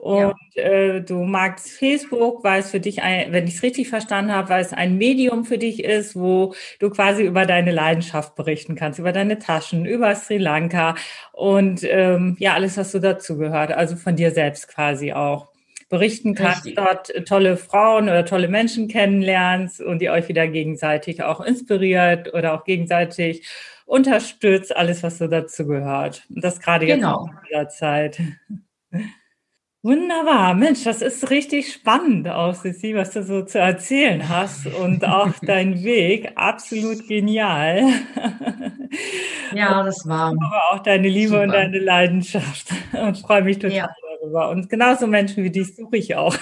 und 0.00 0.34
ja. 0.54 0.62
äh, 0.62 1.02
du 1.02 1.24
magst 1.24 1.72
Facebook, 1.72 2.42
weil 2.42 2.60
es 2.60 2.70
für 2.70 2.80
dich, 2.80 3.02
ein, 3.02 3.32
wenn 3.32 3.46
ich 3.46 3.56
es 3.56 3.62
richtig 3.62 3.90
verstanden 3.90 4.32
habe, 4.32 4.48
weil 4.48 4.62
es 4.62 4.72
ein 4.72 4.96
Medium 4.96 5.44
für 5.44 5.58
dich 5.58 5.84
ist, 5.84 6.16
wo 6.16 6.54
du 6.78 6.88
quasi 6.88 7.22
über 7.24 7.44
deine 7.44 7.70
Leidenschaft 7.70 8.34
berichten 8.34 8.76
kannst, 8.76 8.98
über 8.98 9.12
deine 9.12 9.38
Taschen, 9.38 9.84
über 9.84 10.14
Sri 10.14 10.38
Lanka 10.38 10.94
und 11.32 11.84
ähm, 11.84 12.34
ja, 12.38 12.54
alles, 12.54 12.78
was 12.78 12.92
so 12.92 12.98
dazu 12.98 13.36
gehört, 13.36 13.72
also 13.72 13.94
von 13.94 14.16
dir 14.16 14.30
selbst 14.30 14.68
quasi 14.68 15.12
auch 15.12 15.49
berichten 15.90 16.34
kannst, 16.34 16.64
Richtig. 16.64 16.76
dort 16.76 17.26
tolle 17.26 17.56
Frauen 17.56 18.04
oder 18.04 18.24
tolle 18.24 18.48
Menschen 18.48 18.88
kennenlernst 18.88 19.82
und 19.82 20.00
ihr 20.00 20.12
euch 20.12 20.28
wieder 20.28 20.46
gegenseitig 20.46 21.22
auch 21.22 21.40
inspiriert 21.40 22.32
oder 22.32 22.54
auch 22.54 22.64
gegenseitig 22.64 23.46
unterstützt, 23.84 24.74
alles, 24.74 25.02
was 25.02 25.18
so 25.18 25.26
dazu 25.26 25.66
gehört. 25.66 26.22
Und 26.30 26.44
das 26.44 26.60
gerade 26.60 26.86
genau. 26.86 27.26
jetzt 27.26 27.32
in 27.32 27.38
dieser 27.48 27.68
Zeit. 27.68 28.20
Wunderbar, 29.82 30.54
Mensch, 30.54 30.84
das 30.84 31.02
ist 31.02 31.30
richtig 31.30 31.72
spannend 31.72 32.28
auch, 32.28 32.54
Sissi, 32.54 32.94
was 32.94 33.10
du 33.12 33.24
so 33.24 33.42
zu 33.42 33.58
erzählen 33.58 34.28
hast 34.28 34.66
und 34.66 35.04
auch 35.04 35.32
dein 35.42 35.82
Weg, 35.82 36.32
absolut 36.36 37.08
genial. 37.08 37.88
Ja, 39.54 39.82
das 39.82 40.06
war. 40.06 40.28
Aber 40.40 40.62
auch 40.70 40.78
deine 40.80 41.08
Liebe 41.08 41.30
super. 41.30 41.42
und 41.42 41.52
deine 41.52 41.78
Leidenschaft 41.78 42.68
und 42.92 43.18
freue 43.18 43.42
mich 43.42 43.58
total 43.58 43.76
ja. 43.76 43.90
Darüber. 44.20 44.50
Und 44.50 44.68
genauso 44.68 45.06
Menschen 45.06 45.44
wie 45.44 45.50
dich 45.50 45.74
suche 45.74 45.96
ich 45.96 46.14
auch, 46.14 46.36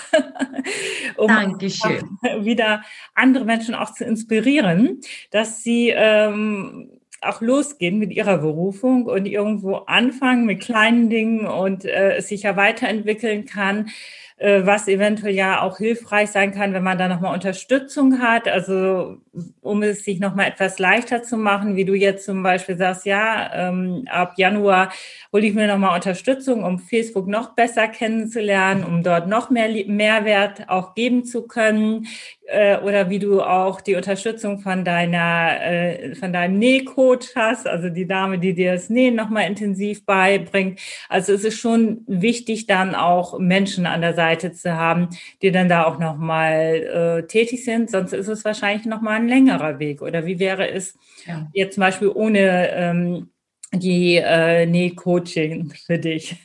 um 1.17 1.29
Dankeschön. 1.29 2.19
wieder 2.41 2.83
andere 3.15 3.45
Menschen 3.45 3.75
auch 3.75 3.93
zu 3.93 4.05
inspirieren, 4.05 5.01
dass 5.31 5.63
sie 5.63 5.93
ähm, 5.95 6.91
auch 7.21 7.41
losgehen 7.41 7.99
mit 7.99 8.13
ihrer 8.13 8.39
Berufung 8.39 9.07
und 9.07 9.27
irgendwo 9.27 9.77
anfangen 9.77 10.47
mit 10.47 10.61
kleinen 10.61 11.11
Dingen 11.11 11.47
und 11.47 11.85
äh, 11.85 12.17
es 12.17 12.29
sich 12.29 12.43
ja 12.43 12.57
weiterentwickeln 12.57 13.45
kann 13.45 13.91
äh, 14.39 14.65
was 14.65 14.87
eventuell 14.87 15.35
ja 15.35 15.63
auch 15.63 15.79
hilfreich 15.79 16.31
sein 16.31 16.53
kann, 16.53 16.73
wenn 16.73 16.85
man 16.85 16.97
da 16.97 17.09
nochmal 17.09 17.35
Unterstützung 17.35 18.21
hat, 18.21 18.47
also 18.47 19.17
um 19.63 19.83
es 19.83 20.05
sich 20.05 20.21
nochmal 20.21 20.47
etwas 20.47 20.79
leichter 20.79 21.25
zu 21.25 21.37
machen, 21.37 21.75
wie 21.75 21.85
du 21.85 21.95
jetzt 21.95 22.25
zum 22.25 22.45
Beispiel 22.45 22.77
sagst, 22.77 23.05
ja, 23.05 23.51
ähm, 23.53 24.05
ab 24.09 24.35
Januar 24.37 24.93
hole 25.33 25.45
ich 25.45 25.55
mir 25.55 25.67
nochmal 25.67 25.97
Unterstützung, 25.97 26.63
um 26.63 26.79
Facebook 26.79 27.27
noch 27.27 27.57
besser 27.57 27.89
kennenzulernen, 27.89 28.85
um 28.85 29.03
dort 29.03 29.27
noch 29.27 29.51
mehr 29.51 29.69
Mehrwert 29.87 30.69
auch 30.69 30.95
geben 30.95 31.25
zu 31.25 31.47
können 31.49 32.07
äh, 32.49 32.79
oder 32.79 33.11
wie 33.11 33.19
du 33.19 33.43
auch 33.43 33.81
die 33.81 33.95
Unterstützung 33.95 34.61
von 34.61 34.85
deiner, 34.85 35.61
äh, 35.61 36.15
von 36.15 36.33
deinem 36.33 36.59
Nähcoach 36.59 37.35
hast, 37.37 37.67
also 37.67 37.91
die 37.91 38.07
Dame, 38.07 38.39
die 38.39 38.55
dir 38.55 38.73
das 38.73 38.89
Nähen 38.89 39.15
nochmal 39.15 39.47
intensiv 39.47 40.05
beibringt. 40.07 40.81
Also 41.09 41.33
es 41.35 41.45
ist 41.45 41.59
schon 41.59 42.05
wichtig, 42.07 42.67
dann 42.67 42.95
auch 42.95 43.39
Menschen 43.39 43.87
an 43.87 44.01
der 44.01 44.15
Seite 44.15 44.53
zu 44.53 44.75
haben, 44.75 45.09
die 45.43 45.53
dann 45.53 45.69
da 45.69 45.85
auch 45.85 45.99
nochmal 45.99 47.23
äh, 47.23 47.27
tätig 47.27 47.65
sind. 47.65 47.91
Sonst 47.91 48.13
ist 48.13 48.29
es 48.29 48.45
wahrscheinlich 48.45 48.87
nochmal 48.87 49.17
ein 49.17 49.29
längerer 49.29 49.79
Weg. 49.79 50.01
Oder 50.01 50.25
wie 50.25 50.39
wäre 50.39 50.71
es 50.71 50.95
ja. 51.27 51.47
jetzt 51.53 51.75
zum 51.75 51.83
Beispiel 51.83 52.09
ohne 52.09 52.71
ähm, 52.71 53.31
die 53.73 54.17
äh, 54.17 54.65
Näh-Coaching 54.65 55.73
für 55.87 55.99
dich? 55.99 56.37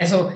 Also 0.00 0.32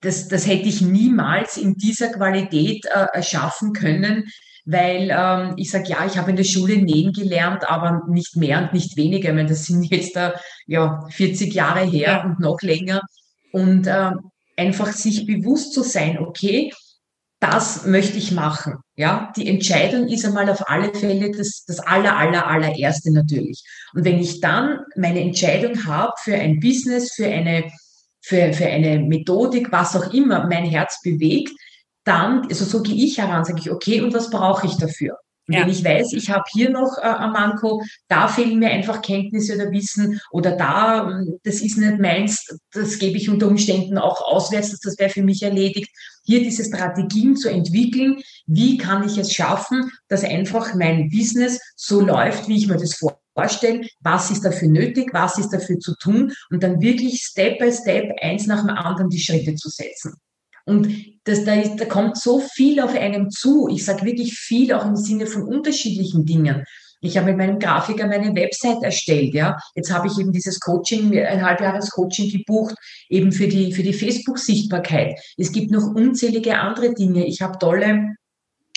das, 0.00 0.28
das 0.28 0.46
hätte 0.46 0.68
ich 0.68 0.80
niemals 0.80 1.56
in 1.56 1.74
dieser 1.74 2.08
Qualität 2.08 2.86
äh, 2.86 3.06
erschaffen 3.12 3.72
können, 3.72 4.24
weil 4.64 5.10
ähm, 5.10 5.54
ich 5.56 5.70
sage, 5.70 5.88
ja, 5.88 6.04
ich 6.06 6.18
habe 6.18 6.30
in 6.30 6.36
der 6.36 6.44
Schule 6.44 6.76
nähen 6.76 7.12
gelernt, 7.12 7.68
aber 7.68 8.02
nicht 8.08 8.36
mehr 8.36 8.62
und 8.62 8.74
nicht 8.74 8.96
weniger. 8.96 9.30
Ich 9.30 9.34
meine, 9.34 9.48
das 9.48 9.64
sind 9.64 9.84
jetzt 9.84 10.16
äh, 10.16 10.32
ja 10.66 11.06
40 11.10 11.52
Jahre 11.54 11.84
her 11.84 12.24
und 12.26 12.38
noch 12.38 12.60
länger. 12.60 13.00
Und 13.50 13.86
äh, 13.86 14.10
einfach 14.56 14.92
sich 14.92 15.26
bewusst 15.26 15.72
zu 15.72 15.82
sein, 15.82 16.18
okay, 16.18 16.70
das 17.40 17.86
möchte 17.86 18.18
ich 18.18 18.32
machen. 18.32 18.78
Ja, 18.96 19.32
die 19.36 19.48
Entscheidung 19.48 20.08
ist 20.08 20.24
einmal 20.24 20.50
auf 20.50 20.68
alle 20.68 20.92
Fälle 20.92 21.30
das, 21.30 21.64
das 21.66 21.78
aller, 21.78 22.16
aller, 22.16 22.46
allererste 22.46 23.12
natürlich. 23.12 23.62
Und 23.94 24.04
wenn 24.04 24.18
ich 24.18 24.40
dann 24.40 24.80
meine 24.96 25.20
Entscheidung 25.20 25.86
habe 25.86 26.12
für 26.22 26.34
ein 26.34 26.58
Business, 26.58 27.12
für 27.14 27.26
eine, 27.26 27.70
für, 28.20 28.52
für 28.52 28.66
eine 28.66 28.98
Methodik, 29.00 29.72
was 29.72 29.96
auch 29.96 30.12
immer 30.12 30.46
mein 30.46 30.64
Herz 30.64 31.00
bewegt, 31.02 31.52
dann, 32.04 32.46
also 32.48 32.64
so 32.64 32.82
gehe 32.82 33.04
ich 33.04 33.18
heran, 33.18 33.44
sage 33.44 33.60
ich, 33.60 33.70
okay, 33.70 34.00
und 34.00 34.14
was 34.14 34.30
brauche 34.30 34.66
ich 34.66 34.76
dafür? 34.76 35.18
Und 35.48 35.54
ja. 35.54 35.62
wenn 35.62 35.70
ich 35.70 35.82
weiß, 35.82 36.12
ich 36.12 36.30
habe 36.30 36.44
hier 36.52 36.68
noch 36.70 36.98
äh, 36.98 37.06
ein 37.06 37.32
Manko, 37.32 37.82
da 38.06 38.28
fehlen 38.28 38.58
mir 38.58 38.68
einfach 38.68 39.00
Kenntnisse 39.00 39.54
oder 39.54 39.70
Wissen 39.70 40.20
oder 40.30 40.52
da, 40.52 41.10
ähm, 41.10 41.38
das 41.42 41.62
ist 41.62 41.78
nicht 41.78 41.98
meins, 41.98 42.46
das 42.72 42.98
gebe 42.98 43.16
ich 43.16 43.30
unter 43.30 43.48
Umständen 43.48 43.96
auch 43.96 44.20
auswärts, 44.20 44.78
das 44.78 44.98
wäre 44.98 45.08
für 45.08 45.22
mich 45.22 45.42
erledigt. 45.42 45.90
Hier 46.24 46.42
diese 46.42 46.64
Strategien 46.64 47.34
zu 47.36 47.48
entwickeln, 47.48 48.20
wie 48.46 48.76
kann 48.76 49.06
ich 49.06 49.16
es 49.16 49.32
schaffen, 49.32 49.90
dass 50.08 50.22
einfach 50.22 50.74
mein 50.74 51.08
Business 51.08 51.58
so 51.76 52.02
läuft, 52.02 52.48
wie 52.48 52.56
ich 52.58 52.68
mir 52.68 52.76
das 52.76 52.94
vorstelle, 52.94 53.22
was 53.38 54.30
ist 54.30 54.44
dafür 54.44 54.68
nötig, 54.68 55.10
was 55.12 55.38
ist 55.38 55.50
dafür 55.50 55.78
zu 55.78 55.94
tun 55.96 56.32
und 56.50 56.62
dann 56.62 56.80
wirklich 56.80 57.22
Step 57.22 57.58
by 57.58 57.72
Step 57.72 58.16
eins 58.20 58.46
nach 58.46 58.60
dem 58.60 58.70
anderen 58.70 59.08
die 59.08 59.20
Schritte 59.20 59.54
zu 59.54 59.68
setzen. 59.68 60.14
Und 60.66 60.88
das, 61.24 61.44
da, 61.44 61.54
ist, 61.54 61.76
da 61.76 61.86
kommt 61.86 62.18
so 62.18 62.40
viel 62.40 62.80
auf 62.80 62.94
einem 62.94 63.30
zu. 63.30 63.68
Ich 63.68 63.86
sage 63.86 64.04
wirklich 64.04 64.34
viel, 64.34 64.72
auch 64.74 64.84
im 64.84 64.96
Sinne 64.96 65.26
von 65.26 65.44
unterschiedlichen 65.44 66.26
Dingen. 66.26 66.64
Ich 67.00 67.16
habe 67.16 67.28
mit 67.28 67.38
meinem 67.38 67.58
Grafiker 67.58 68.06
meine 68.06 68.34
Website 68.34 68.82
erstellt, 68.82 69.32
ja. 69.32 69.56
Jetzt 69.74 69.92
habe 69.92 70.08
ich 70.08 70.18
eben 70.18 70.32
dieses 70.32 70.58
Coaching, 70.60 71.16
ein 71.16 71.44
halbjahres 71.44 71.90
Coaching 71.90 72.30
gebucht, 72.30 72.74
eben 73.08 73.32
für 73.32 73.46
die, 73.46 73.72
für 73.72 73.82
die 73.82 73.92
Facebook-Sichtbarkeit. 73.92 75.18
Es 75.36 75.52
gibt 75.52 75.70
noch 75.70 75.94
unzählige 75.94 76.58
andere 76.58 76.92
Dinge. 76.92 77.24
Ich 77.26 77.40
habe 77.40 77.58
tolle 77.58 78.16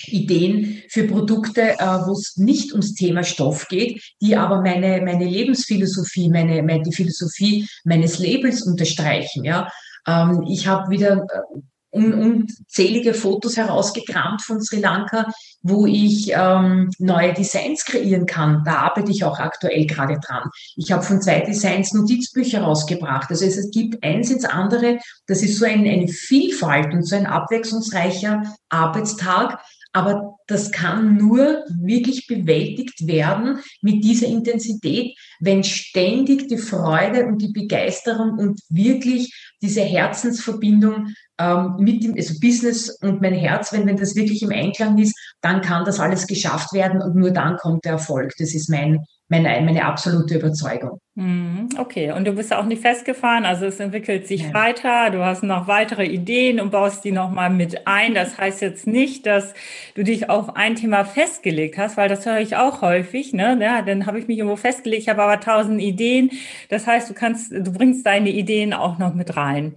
Ideen 0.08 0.82
für 0.90 1.06
Produkte, 1.06 1.80
äh, 1.80 1.86
wo 2.06 2.14
es 2.14 2.38
nicht 2.38 2.72
ums 2.72 2.94
Thema 2.94 3.24
Stoff 3.24 3.68
geht, 3.68 4.02
die 4.22 4.36
aber 4.36 4.62
meine, 4.62 5.02
meine 5.02 5.26
Lebensphilosophie, 5.26 6.30
meine, 6.30 6.64
meine, 6.64 6.84
die 6.84 6.94
Philosophie 6.94 7.68
meines 7.84 8.20
Labels 8.20 8.62
unterstreichen, 8.64 9.44
ja. 9.44 9.72
Ähm, 10.08 10.46
ich 10.50 10.68
habe 10.68 10.90
wieder 10.90 11.28
äh, 11.30 11.60
unzählige 11.92 13.14
Fotos 13.14 13.58
herausgekramt 13.58 14.42
von 14.42 14.62
Sri 14.62 14.80
Lanka, 14.80 15.26
wo 15.62 15.86
ich 15.86 16.32
ähm, 16.34 16.90
neue 17.00 17.34
Designs 17.34 17.84
kreieren 17.84 18.26
kann. 18.26 18.64
Da 18.66 18.78
arbeite 18.78 19.12
ich 19.12 19.26
auch 19.26 19.40
aktuell 19.40 19.86
gerade 19.86 20.18
dran. 20.26 20.50
Ich 20.78 20.92
habe 20.92 21.04
von 21.04 21.22
zwei 21.22 21.42
Designs 21.42 21.94
Notizbücher 21.94 22.62
rausgebracht. 22.62 23.30
Also 23.30 23.46
es, 23.46 23.72
gibt 23.72 24.04
eins 24.04 24.32
ins 24.32 24.46
andere. 24.46 25.00
Das 25.28 25.44
ist 25.44 25.60
so 25.60 25.66
ein, 25.66 25.86
eine 25.86 26.08
Vielfalt 26.08 26.94
und 26.94 27.04
so 27.06 27.16
ein 27.16 27.28
abwechslungsreicher 27.28 28.44
Arbeitstag. 28.70 29.60
Aber 29.94 30.38
das 30.48 30.72
kann 30.72 31.18
nur 31.18 31.64
wirklich 31.82 32.28
bewältigt 32.28 33.08
werden 33.08 33.60
mit 33.82 34.04
dieser 34.04 34.28
Intensität, 34.28 35.18
wenn 35.40 35.64
ständig 35.64 36.48
die 36.48 36.58
Freude 36.58 37.26
und 37.26 37.42
die 37.42 37.52
Begeisterung 37.52 38.38
und 38.38 38.60
wirklich 38.70 39.34
diese 39.62 39.82
Herzensverbindung 39.82 41.14
ähm, 41.38 41.76
mit 41.80 42.04
dem 42.04 42.16
also 42.16 42.36
Business 42.40 42.90
und 43.02 43.22
mein 43.22 43.34
Herz, 43.34 43.74
wenn, 43.74 43.86
wenn 43.86 43.98
das 43.98 44.16
wirklich 44.16 44.42
im 44.44 44.52
Einklang 44.52 44.98
ist, 44.98 45.18
dann 45.42 45.62
kann 45.62 45.86
das 45.86 46.00
alles 46.00 46.28
geschafft 46.28 46.74
werden 46.74 47.02
und 47.02 47.16
nur 47.16 47.32
dann 47.32 47.58
kommt 47.58 47.84
der 47.86 47.94
Erfolg. 47.94 48.34
Das 48.38 48.54
ist 48.54 48.70
mein, 48.70 49.06
meine, 49.32 49.62
meine 49.62 49.86
absolute 49.86 50.36
Überzeugung. 50.36 51.00
Mhm, 51.16 51.70
okay, 51.78 52.12
und 52.12 52.28
du 52.28 52.34
bist 52.34 52.54
auch 52.54 52.66
nicht 52.66 52.82
festgefahren, 52.82 53.46
also 53.46 53.66
es 53.66 53.80
entwickelt 53.80 54.28
sich 54.28 54.44
ja. 54.44 54.54
weiter, 54.54 55.10
du 55.10 55.24
hast 55.24 55.42
noch 55.42 55.68
weitere 55.68 56.06
Ideen 56.06 56.60
und 56.60 56.70
baust 56.70 57.06
die 57.06 57.14
nochmal 57.14 57.50
mit 57.50 57.88
ein. 57.88 58.14
Das 58.14 58.38
heißt 58.38 58.62
jetzt 58.62 58.88
nicht, 58.88 59.26
dass 59.26 59.54
du 59.96 60.04
dich 60.04 60.30
auf 60.30 60.58
ein 60.58 60.76
Thema 60.76 61.06
festgelegt 61.06 61.78
hast, 61.78 61.96
weil 61.96 62.10
das 62.10 62.26
höre 62.26 62.40
ich 62.40 62.58
auch 62.58 62.82
häufig, 62.82 63.32
ne? 63.32 63.58
Ja, 63.62 63.82
dann 63.82 64.06
habe 64.06 64.20
ich 64.20 64.28
mich 64.28 64.38
irgendwo 64.38 64.58
festgelegt, 64.58 65.04
ich 65.04 65.10
habe 65.10 65.24
aber 65.24 65.40
tausend 65.40 65.82
Ideen. 65.82 66.32
Das 66.68 66.86
heißt, 66.86 67.10
du 67.10 67.14
kannst, 67.14 67.54
du 67.54 67.72
bringst 67.72 68.06
deine 68.06 68.30
Ideen 68.30 68.74
auch 68.74 68.98
noch 68.98 69.14
mit 69.14 69.38
rein 69.38 69.76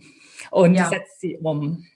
und 0.50 0.74
ja. 0.74 0.88
setzt 0.88 1.20
sie 1.20 1.36
um. 1.36 1.86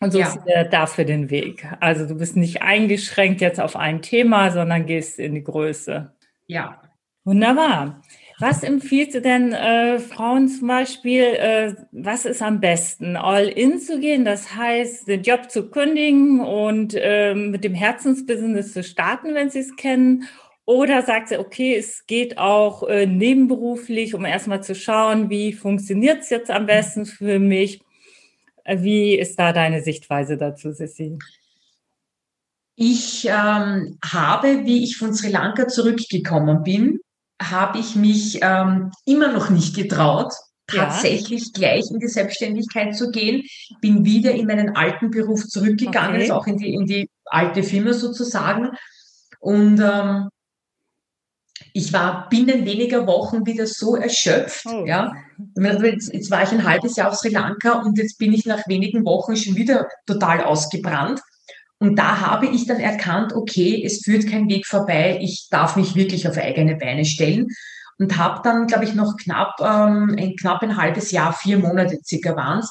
Und 0.00 0.12
so 0.12 0.18
ja. 0.18 0.26
ist 0.26 0.38
dir 0.44 0.64
dafür 0.64 1.04
den 1.04 1.30
Weg. 1.30 1.66
Also 1.80 2.06
du 2.06 2.14
bist 2.16 2.36
nicht 2.36 2.60
eingeschränkt 2.60 3.40
jetzt 3.40 3.58
auf 3.58 3.74
ein 3.74 4.02
Thema, 4.02 4.50
sondern 4.50 4.84
gehst 4.84 5.18
in 5.18 5.34
die 5.34 5.44
Größe. 5.44 6.12
Ja. 6.46 6.80
Wunderbar. 7.26 8.02
Was 8.38 8.62
empfiehlst 8.62 9.14
du 9.14 9.22
denn 9.22 9.52
äh, 9.52 9.98
Frauen 9.98 10.48
zum 10.48 10.68
Beispiel, 10.68 11.22
äh, 11.22 11.74
was 11.90 12.26
ist 12.26 12.42
am 12.42 12.60
besten? 12.60 13.16
All 13.16 13.48
in 13.48 13.78
zu 13.78 13.98
gehen, 13.98 14.26
das 14.26 14.54
heißt, 14.54 15.08
den 15.08 15.22
Job 15.22 15.50
zu 15.50 15.70
kündigen 15.70 16.40
und 16.40 16.94
äh, 16.94 17.34
mit 17.34 17.64
dem 17.64 17.72
Herzensbusiness 17.72 18.74
zu 18.74 18.82
starten, 18.82 19.34
wenn 19.34 19.48
sie 19.48 19.60
es 19.60 19.74
kennen? 19.76 20.24
Oder 20.66 21.02
sagt 21.02 21.28
sie, 21.28 21.38
okay, 21.38 21.76
es 21.76 22.06
geht 22.06 22.36
auch 22.36 22.82
äh, 22.88 23.06
nebenberuflich, 23.06 24.14
um 24.14 24.26
erstmal 24.26 24.62
zu 24.62 24.74
schauen, 24.74 25.30
wie 25.30 25.52
funktioniert 25.54 26.22
es 26.22 26.30
jetzt 26.30 26.50
am 26.50 26.66
besten 26.66 27.06
für 27.06 27.38
mich? 27.38 27.80
Wie 28.66 29.14
ist 29.14 29.38
da 29.38 29.52
deine 29.52 29.82
Sichtweise 29.82 30.36
dazu, 30.36 30.72
Sissi? 30.72 31.18
Ich 32.76 33.26
ähm, 33.26 33.98
habe, 34.04 34.64
wie 34.64 34.82
ich 34.82 34.96
von 34.96 35.14
Sri 35.14 35.30
Lanka 35.30 35.68
zurückgekommen 35.68 36.62
bin, 36.64 36.98
habe 37.40 37.78
ich 37.78 37.94
mich 37.94 38.38
ähm, 38.42 38.90
immer 39.04 39.32
noch 39.32 39.50
nicht 39.50 39.76
getraut, 39.76 40.32
tatsächlich 40.66 41.44
ja. 41.46 41.52
gleich 41.54 41.84
in 41.90 42.00
die 42.00 42.08
Selbstständigkeit 42.08 42.96
zu 42.96 43.10
gehen. 43.10 43.42
Bin 43.80 44.04
wieder 44.04 44.32
in 44.32 44.46
meinen 44.46 44.76
alten 44.76 45.10
Beruf 45.10 45.46
zurückgegangen, 45.46 46.16
okay. 46.16 46.22
also 46.22 46.34
auch 46.34 46.46
in 46.46 46.56
die, 46.56 46.74
in 46.74 46.86
die 46.86 47.08
alte 47.26 47.62
Firma 47.62 47.92
sozusagen. 47.92 48.70
Und 49.40 49.80
ähm, 49.80 50.28
ich 51.72 51.92
war 51.92 52.28
binnen 52.28 52.64
weniger 52.64 53.06
Wochen 53.06 53.46
wieder 53.46 53.66
so 53.66 53.96
erschöpft. 53.96 54.64
Oh. 54.66 54.84
Ja. 54.86 55.12
Jetzt, 55.56 56.12
jetzt, 56.12 56.30
war 56.30 56.42
ich 56.42 56.50
ein 56.50 56.64
halbes 56.64 56.96
Jahr 56.96 57.10
auf 57.10 57.16
Sri 57.16 57.30
Lanka 57.30 57.82
und 57.82 57.98
jetzt 57.98 58.18
bin 58.18 58.32
ich 58.32 58.46
nach 58.46 58.66
wenigen 58.68 59.04
Wochen 59.04 59.36
schon 59.36 59.56
wieder 59.56 59.88
total 60.06 60.44
ausgebrannt. 60.44 61.20
Und 61.80 61.98
da 61.98 62.20
habe 62.20 62.46
ich 62.46 62.66
dann 62.66 62.80
erkannt, 62.80 63.32
okay, 63.34 63.82
es 63.84 64.02
führt 64.02 64.28
kein 64.28 64.48
Weg 64.48 64.66
vorbei, 64.66 65.18
ich 65.20 65.48
darf 65.50 65.76
mich 65.76 65.94
wirklich 65.94 66.28
auf 66.28 66.36
eigene 66.36 66.76
Beine 66.76 67.04
stellen. 67.04 67.48
Und 67.98 68.18
habe 68.18 68.40
dann, 68.42 68.66
glaube 68.66 68.84
ich, 68.84 68.94
noch 68.94 69.16
knapp, 69.16 69.54
ähm, 69.60 70.16
ein, 70.18 70.34
knapp 70.34 70.62
ein 70.62 70.76
halbes 70.76 71.12
Jahr, 71.12 71.32
vier 71.32 71.58
Monate 71.58 71.98
circa 72.04 72.34
waren 72.34 72.62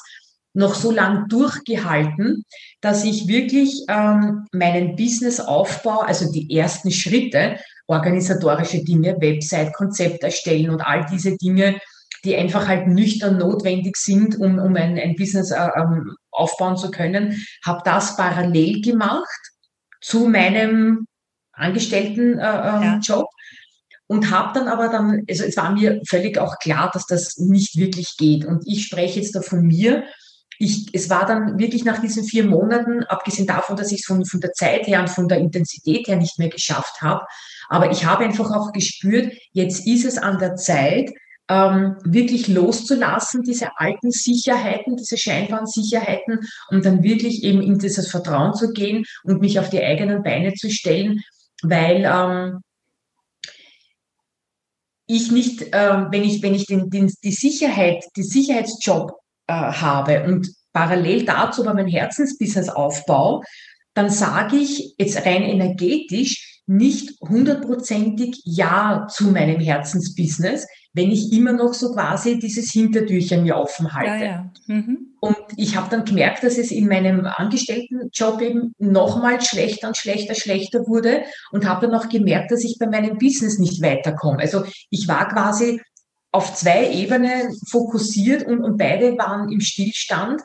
noch 0.54 0.74
so 0.74 0.90
lang 0.92 1.28
durchgehalten, 1.28 2.44
dass 2.80 3.04
ich 3.04 3.26
wirklich 3.26 3.84
ähm, 3.88 4.46
meinen 4.52 4.94
Businessaufbau, 4.96 6.00
also 6.00 6.30
die 6.30 6.56
ersten 6.56 6.90
Schritte, 6.92 7.58
organisatorische 7.86 8.82
Dinge, 8.84 9.16
Website, 9.20 9.74
Konzept 9.74 10.22
erstellen 10.22 10.70
und 10.70 10.80
all 10.80 11.04
diese 11.10 11.36
Dinge, 11.36 11.78
die 12.24 12.36
einfach 12.36 12.66
halt 12.66 12.86
nüchtern 12.86 13.38
notwendig 13.38 13.96
sind, 13.96 14.38
um, 14.40 14.58
um 14.58 14.74
ein, 14.76 14.98
ein 14.98 15.14
Business 15.16 15.50
äh, 15.50 15.68
ähm, 15.76 16.16
aufbauen 16.30 16.76
zu 16.76 16.90
können, 16.90 17.44
habe 17.64 17.82
das 17.84 18.16
parallel 18.16 18.80
gemacht 18.80 19.50
zu 20.00 20.28
meinem 20.28 21.06
Angestellten 21.52 22.38
äh, 22.38 22.42
ähm, 22.42 22.82
ja. 22.82 22.98
Job 23.02 23.28
und 24.06 24.30
habe 24.30 24.58
dann 24.58 24.68
aber 24.68 24.88
dann, 24.88 25.22
also 25.28 25.44
es 25.44 25.56
war 25.56 25.72
mir 25.72 26.00
völlig 26.08 26.38
auch 26.38 26.58
klar, 26.58 26.90
dass 26.92 27.06
das 27.06 27.38
nicht 27.38 27.76
wirklich 27.76 28.16
geht. 28.16 28.44
Und 28.44 28.64
ich 28.66 28.84
spreche 28.84 29.20
jetzt 29.20 29.34
da 29.34 29.40
von 29.40 29.62
mir. 29.62 30.04
Ich, 30.58 30.88
es 30.92 31.10
war 31.10 31.26
dann 31.26 31.58
wirklich 31.58 31.84
nach 31.84 32.00
diesen 32.00 32.24
vier 32.24 32.44
Monaten, 32.44 33.02
abgesehen 33.04 33.46
davon, 33.46 33.76
dass 33.76 33.92
ich 33.92 34.00
es 34.00 34.06
von, 34.06 34.24
von 34.24 34.40
der 34.40 34.52
Zeit 34.52 34.86
her 34.86 35.00
und 35.00 35.10
von 35.10 35.28
der 35.28 35.38
Intensität 35.38 36.06
her 36.06 36.16
nicht 36.16 36.38
mehr 36.38 36.48
geschafft 36.48 37.02
habe, 37.02 37.24
aber 37.68 37.90
ich 37.90 38.04
habe 38.04 38.24
einfach 38.24 38.50
auch 38.50 38.72
gespürt, 38.72 39.32
jetzt 39.52 39.86
ist 39.86 40.04
es 40.04 40.18
an 40.18 40.38
der 40.38 40.56
Zeit, 40.56 41.10
ähm, 41.48 41.96
wirklich 42.04 42.48
loszulassen, 42.48 43.42
diese 43.42 43.78
alten 43.78 44.10
Sicherheiten, 44.10 44.96
diese 44.96 45.18
scheinbaren 45.18 45.66
Sicherheiten 45.66 46.40
und 46.70 46.84
dann 46.84 47.02
wirklich 47.02 47.42
eben 47.42 47.62
in 47.62 47.78
dieses 47.78 48.10
Vertrauen 48.10 48.54
zu 48.54 48.72
gehen 48.72 49.04
und 49.24 49.40
mich 49.40 49.58
auf 49.58 49.68
die 49.68 49.82
eigenen 49.82 50.22
Beine 50.22 50.54
zu 50.54 50.70
stellen, 50.70 51.20
weil 51.62 52.04
ähm, 52.04 52.60
ich 55.06 55.30
nicht, 55.30 55.62
äh, 55.74 56.06
wenn 56.10 56.24
ich, 56.24 56.42
wenn 56.42 56.54
ich 56.54 56.66
den, 56.66 56.88
den, 56.88 57.12
die 57.22 57.32
Sicherheit, 57.32 58.04
die 58.16 58.22
Sicherheitsjob 58.22 59.12
äh, 59.46 59.52
habe 59.52 60.24
und 60.24 60.48
parallel 60.72 61.24
dazu 61.24 61.62
aber 61.62 61.74
mein 61.74 61.88
Herzensbusiness 61.88 62.68
aufbaue, 62.68 63.42
dann 63.92 64.10
sage 64.10 64.56
ich 64.56 64.94
jetzt 64.98 65.24
rein 65.24 65.42
energetisch, 65.42 66.62
nicht 66.66 67.20
hundertprozentig 67.20 68.40
Ja 68.44 69.06
zu 69.08 69.30
meinem 69.30 69.60
Herzensbusiness, 69.60 70.66
wenn 70.94 71.10
ich 71.10 71.32
immer 71.32 71.52
noch 71.52 71.74
so 71.74 71.92
quasi 71.92 72.38
dieses 72.38 72.70
Hintertürchen 72.70 73.42
mir 73.42 73.56
offen 73.56 73.92
halte. 73.92 74.24
Ja, 74.24 74.30
ja. 74.30 74.52
Mhm. 74.66 75.08
Und 75.20 75.36
ich 75.56 75.76
habe 75.76 75.90
dann 75.90 76.04
gemerkt, 76.04 76.44
dass 76.44 76.56
es 76.56 76.70
in 76.70 76.86
meinem 76.86 77.26
Angestelltenjob 77.26 78.40
eben 78.40 78.72
nochmal 78.78 79.40
schlechter 79.42 79.88
und 79.88 79.96
schlechter, 79.96 80.34
schlechter 80.34 80.86
wurde 80.86 81.24
und 81.50 81.68
habe 81.68 81.86
dann 81.86 81.96
auch 81.96 82.08
gemerkt, 82.08 82.52
dass 82.52 82.62
ich 82.62 82.78
bei 82.78 82.86
meinem 82.86 83.18
Business 83.18 83.58
nicht 83.58 83.82
weiterkomme. 83.82 84.38
Also 84.38 84.64
ich 84.90 85.08
war 85.08 85.28
quasi 85.28 85.80
auf 86.30 86.54
zwei 86.54 86.90
Ebenen 86.92 87.56
fokussiert 87.68 88.46
und, 88.46 88.62
und 88.62 88.76
beide 88.76 89.18
waren 89.18 89.50
im 89.50 89.60
Stillstand 89.60 90.42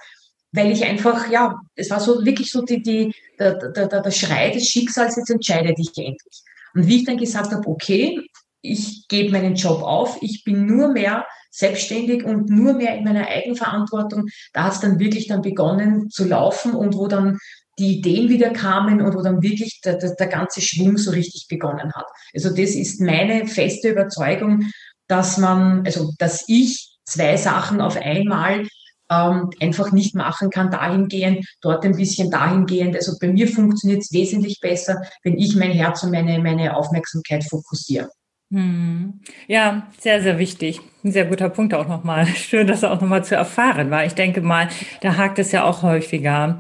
weil 0.52 0.72
ich 0.72 0.84
einfach, 0.84 1.30
ja, 1.30 1.60
es 1.76 1.90
war 1.90 2.00
so 2.00 2.26
wirklich 2.26 2.52
so 2.52 2.64
die, 2.64 2.82
die, 2.82 3.14
der, 3.38 3.54
der, 3.54 3.88
der, 3.88 4.02
der 4.02 4.12
Schrei 4.12 4.50
des 4.50 4.68
Schicksals, 4.68 5.16
jetzt 5.16 5.30
entscheide 5.30 5.74
dich 5.74 5.90
endlich. 5.96 6.44
Und 6.74 6.88
wie 6.88 6.98
ich 6.98 7.06
dann 7.06 7.18
gesagt 7.18 7.52
habe, 7.52 7.68
okay, 7.68 8.20
ich 8.62 9.08
gebe 9.08 9.32
meinen 9.32 9.56
Job 9.56 9.82
auf, 9.82 10.18
ich 10.22 10.44
bin 10.44 10.66
nur 10.66 10.90
mehr 10.90 11.26
selbstständig 11.52 12.24
und 12.24 12.50
nur 12.50 12.74
mehr 12.74 12.96
in 12.96 13.04
meiner 13.04 13.28
Eigenverantwortung, 13.28 14.28
da 14.54 14.66
hat 14.66 14.74
es 14.74 14.80
dann 14.80 15.00
wirklich 15.00 15.28
dann 15.28 15.42
begonnen 15.42 16.10
zu 16.10 16.26
laufen 16.26 16.74
und 16.74 16.96
wo 16.96 17.08
dann 17.08 17.38
die 17.80 17.98
Ideen 17.98 18.30
wieder 18.30 18.52
kamen 18.52 19.02
und 19.02 19.16
wo 19.16 19.22
dann 19.22 19.42
wirklich 19.42 19.80
der, 19.84 19.98
der, 19.98 20.14
der 20.14 20.28
ganze 20.28 20.62
Schwung 20.62 20.98
so 20.98 21.12
richtig 21.12 21.48
begonnen 21.50 21.94
hat. 21.94 22.06
Also 22.34 22.50
das 22.50 22.72
ist 22.72 23.00
meine 23.00 23.48
feste 23.48 23.90
Überzeugung, 23.90 24.70
dass 25.08 25.38
man, 25.38 25.86
also 25.86 26.12
dass 26.20 26.44
ich 26.48 26.98
zwei 27.06 27.38
Sachen 27.38 27.82
auf 27.82 27.98
einmal 27.98 28.68
ähm, 29.10 29.50
einfach 29.60 29.92
nicht 29.92 30.14
machen 30.14 30.50
kann, 30.50 30.70
dahingehend, 30.70 31.46
dort 31.62 31.84
ein 31.84 31.96
bisschen 31.96 32.30
dahingehend. 32.30 32.96
Also 32.96 33.14
bei 33.20 33.28
mir 33.28 33.48
funktioniert 33.48 34.02
es 34.02 34.12
wesentlich 34.12 34.60
besser, 34.60 35.02
wenn 35.24 35.38
ich 35.38 35.56
mein 35.56 35.72
Herz 35.72 36.04
und 36.04 36.12
meine, 36.12 36.38
meine 36.40 36.76
Aufmerksamkeit 36.76 37.44
fokussiere. 37.44 38.10
Hm. 38.52 39.20
Ja, 39.48 39.88
sehr, 40.00 40.22
sehr 40.22 40.40
wichtig. 40.40 40.82
Ein 41.04 41.12
sehr 41.12 41.26
guter 41.26 41.50
Punkt 41.50 41.74
auch 41.74 41.88
nochmal. 41.88 42.26
Schön, 42.36 42.68
das 42.68 42.84
auch 42.84 43.00
nochmal 43.00 43.24
zu 43.24 43.36
erfahren, 43.36 43.92
weil 43.92 44.08
ich 44.08 44.16
denke 44.16 44.42
mal, 44.42 44.70
da 45.02 45.18
hakt 45.18 45.38
es 45.40 45.52
ja 45.52 45.64
auch 45.64 45.84
häufiger. 45.84 46.60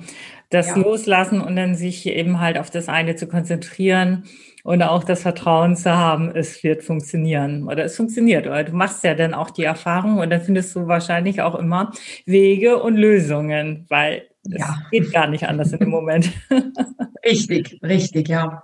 Das 0.51 0.69
ja. 0.69 0.77
Loslassen 0.77 1.41
und 1.41 1.55
dann 1.55 1.75
sich 1.75 2.07
eben 2.07 2.39
halt 2.39 2.57
auf 2.57 2.69
das 2.69 2.89
eine 2.89 3.15
zu 3.15 3.27
konzentrieren 3.27 4.23
und 4.63 4.81
auch 4.81 5.03
das 5.03 5.21
Vertrauen 5.21 5.75
zu 5.75 5.95
haben, 5.95 6.31
es 6.35 6.63
wird 6.63 6.83
funktionieren 6.83 7.67
oder 7.67 7.85
es 7.85 7.95
funktioniert. 7.95 8.45
Oder 8.47 8.63
du 8.63 8.73
machst 8.73 9.03
ja 9.03 9.13
dann 9.15 9.33
auch 9.33 9.51
die 9.51 9.63
Erfahrung 9.63 10.19
und 10.19 10.29
dann 10.29 10.41
findest 10.41 10.75
du 10.75 10.87
wahrscheinlich 10.87 11.41
auch 11.41 11.55
immer 11.55 11.91
Wege 12.25 12.81
und 12.81 12.97
Lösungen, 12.97 13.85
weil 13.89 14.27
es 14.43 14.59
ja. 14.59 14.75
geht 14.91 15.11
gar 15.11 15.27
nicht 15.27 15.47
anders 15.47 15.71
in 15.71 15.79
dem 15.79 15.89
Moment. 15.89 16.31
Richtig, 17.25 17.79
richtig, 17.83 18.29
ja. 18.29 18.63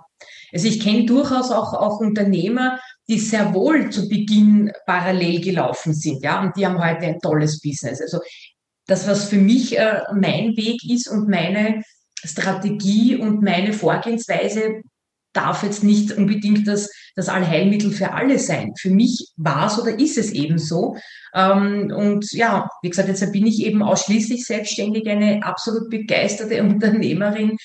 Also 0.52 0.66
ich 0.66 0.80
kenne 0.80 1.04
durchaus 1.04 1.50
auch, 1.50 1.74
auch 1.74 2.00
Unternehmer, 2.00 2.78
die 3.08 3.18
sehr 3.18 3.54
wohl 3.54 3.90
zu 3.90 4.08
Beginn 4.08 4.72
parallel 4.86 5.40
gelaufen 5.40 5.94
sind, 5.94 6.22
ja, 6.22 6.42
und 6.42 6.56
die 6.56 6.66
haben 6.66 6.78
heute 6.78 7.06
ein 7.06 7.20
tolles 7.20 7.60
Business. 7.60 8.00
Also 8.00 8.20
das, 8.86 9.06
was 9.08 9.28
für 9.28 9.38
mich 9.38 9.78
äh, 9.78 10.02
mein 10.14 10.56
Weg 10.56 10.88
ist 10.88 11.08
und 11.08 11.28
meine 11.28 11.82
Strategie 12.24 13.16
und 13.16 13.42
meine 13.42 13.72
Vorgehensweise, 13.72 14.82
darf 15.36 15.62
jetzt 15.62 15.84
nicht 15.84 16.12
unbedingt 16.12 16.66
das, 16.66 16.90
das 17.14 17.28
Allheilmittel 17.28 17.92
für 17.92 18.12
alle 18.12 18.38
sein. 18.38 18.72
Für 18.80 18.90
mich 18.90 19.28
war 19.36 19.66
es 19.66 19.78
oder 19.78 19.98
ist 19.98 20.16
es 20.16 20.32
eben 20.32 20.58
so. 20.58 20.96
Ähm, 21.34 21.92
und 21.94 22.32
ja, 22.32 22.68
wie 22.82 22.88
gesagt, 22.88 23.08
jetzt 23.08 23.32
bin 23.32 23.46
ich 23.46 23.62
eben 23.62 23.82
ausschließlich 23.82 24.44
selbstständig, 24.46 25.06
eine 25.08 25.44
absolut 25.44 25.90
begeisterte 25.90 26.62
Unternehmerin. 26.62 27.56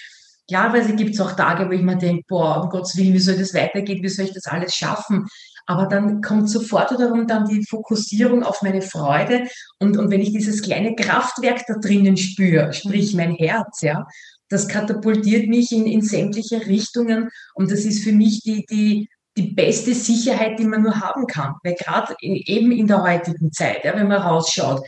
Klar, 0.52 0.74
weil 0.74 0.82
es 0.82 0.94
gibt 0.98 1.18
auch 1.22 1.32
Tage, 1.32 1.70
wo 1.70 1.72
ich 1.72 1.82
mir 1.82 1.96
denke, 1.96 2.26
boah, 2.28 2.62
um 2.62 2.70
Gottes 2.70 2.98
Willen, 2.98 3.14
wie 3.14 3.20
soll 3.20 3.38
das 3.38 3.54
weitergehen, 3.54 4.04
wie 4.04 4.10
soll 4.10 4.26
ich 4.26 4.34
das 4.34 4.48
alles 4.48 4.76
schaffen? 4.76 5.26
Aber 5.66 5.86
dann 5.86 6.22
kommt 6.22 6.50
sofort 6.50 6.92
darum 6.92 7.26
dann 7.26 7.48
die 7.48 7.66
Fokussierung 7.66 8.44
auf 8.44 8.62
meine 8.62 8.82
Freude. 8.82 9.48
Und, 9.80 9.98
und 9.98 10.12
wenn 10.12 10.20
ich 10.20 10.34
dieses 10.34 10.62
kleine 10.62 10.94
Kraftwerk 10.94 11.66
da 11.68 11.76
drinnen 11.76 12.18
spüre, 12.18 12.74
sprich 12.74 13.14
mein 13.14 13.32
Herz, 13.32 13.80
ja, 13.80 14.06
das 14.50 14.68
katapultiert 14.68 15.48
mich 15.48 15.72
in, 15.72 15.86
in 15.86 16.02
sämtliche 16.02 16.68
Richtungen 16.68 17.30
und 17.54 17.72
das 17.72 17.86
ist 17.86 18.04
für 18.04 18.12
mich 18.12 18.42
die, 18.42 18.66
die, 18.70 19.08
die 19.38 19.54
beste 19.54 19.96
Sicherheit, 19.96 20.60
die 20.60 20.66
man 20.66 20.82
nur 20.82 21.00
haben 21.00 21.28
kann. 21.28 21.54
Weil 21.64 21.76
gerade 21.76 22.14
eben 22.20 22.74
in 22.74 22.88
der 22.88 23.04
heutigen 23.04 23.54
Zeit, 23.54 23.86
ja, 23.86 23.96
wenn 23.96 24.10
man 24.10 24.22
rausschaut, 24.22 24.86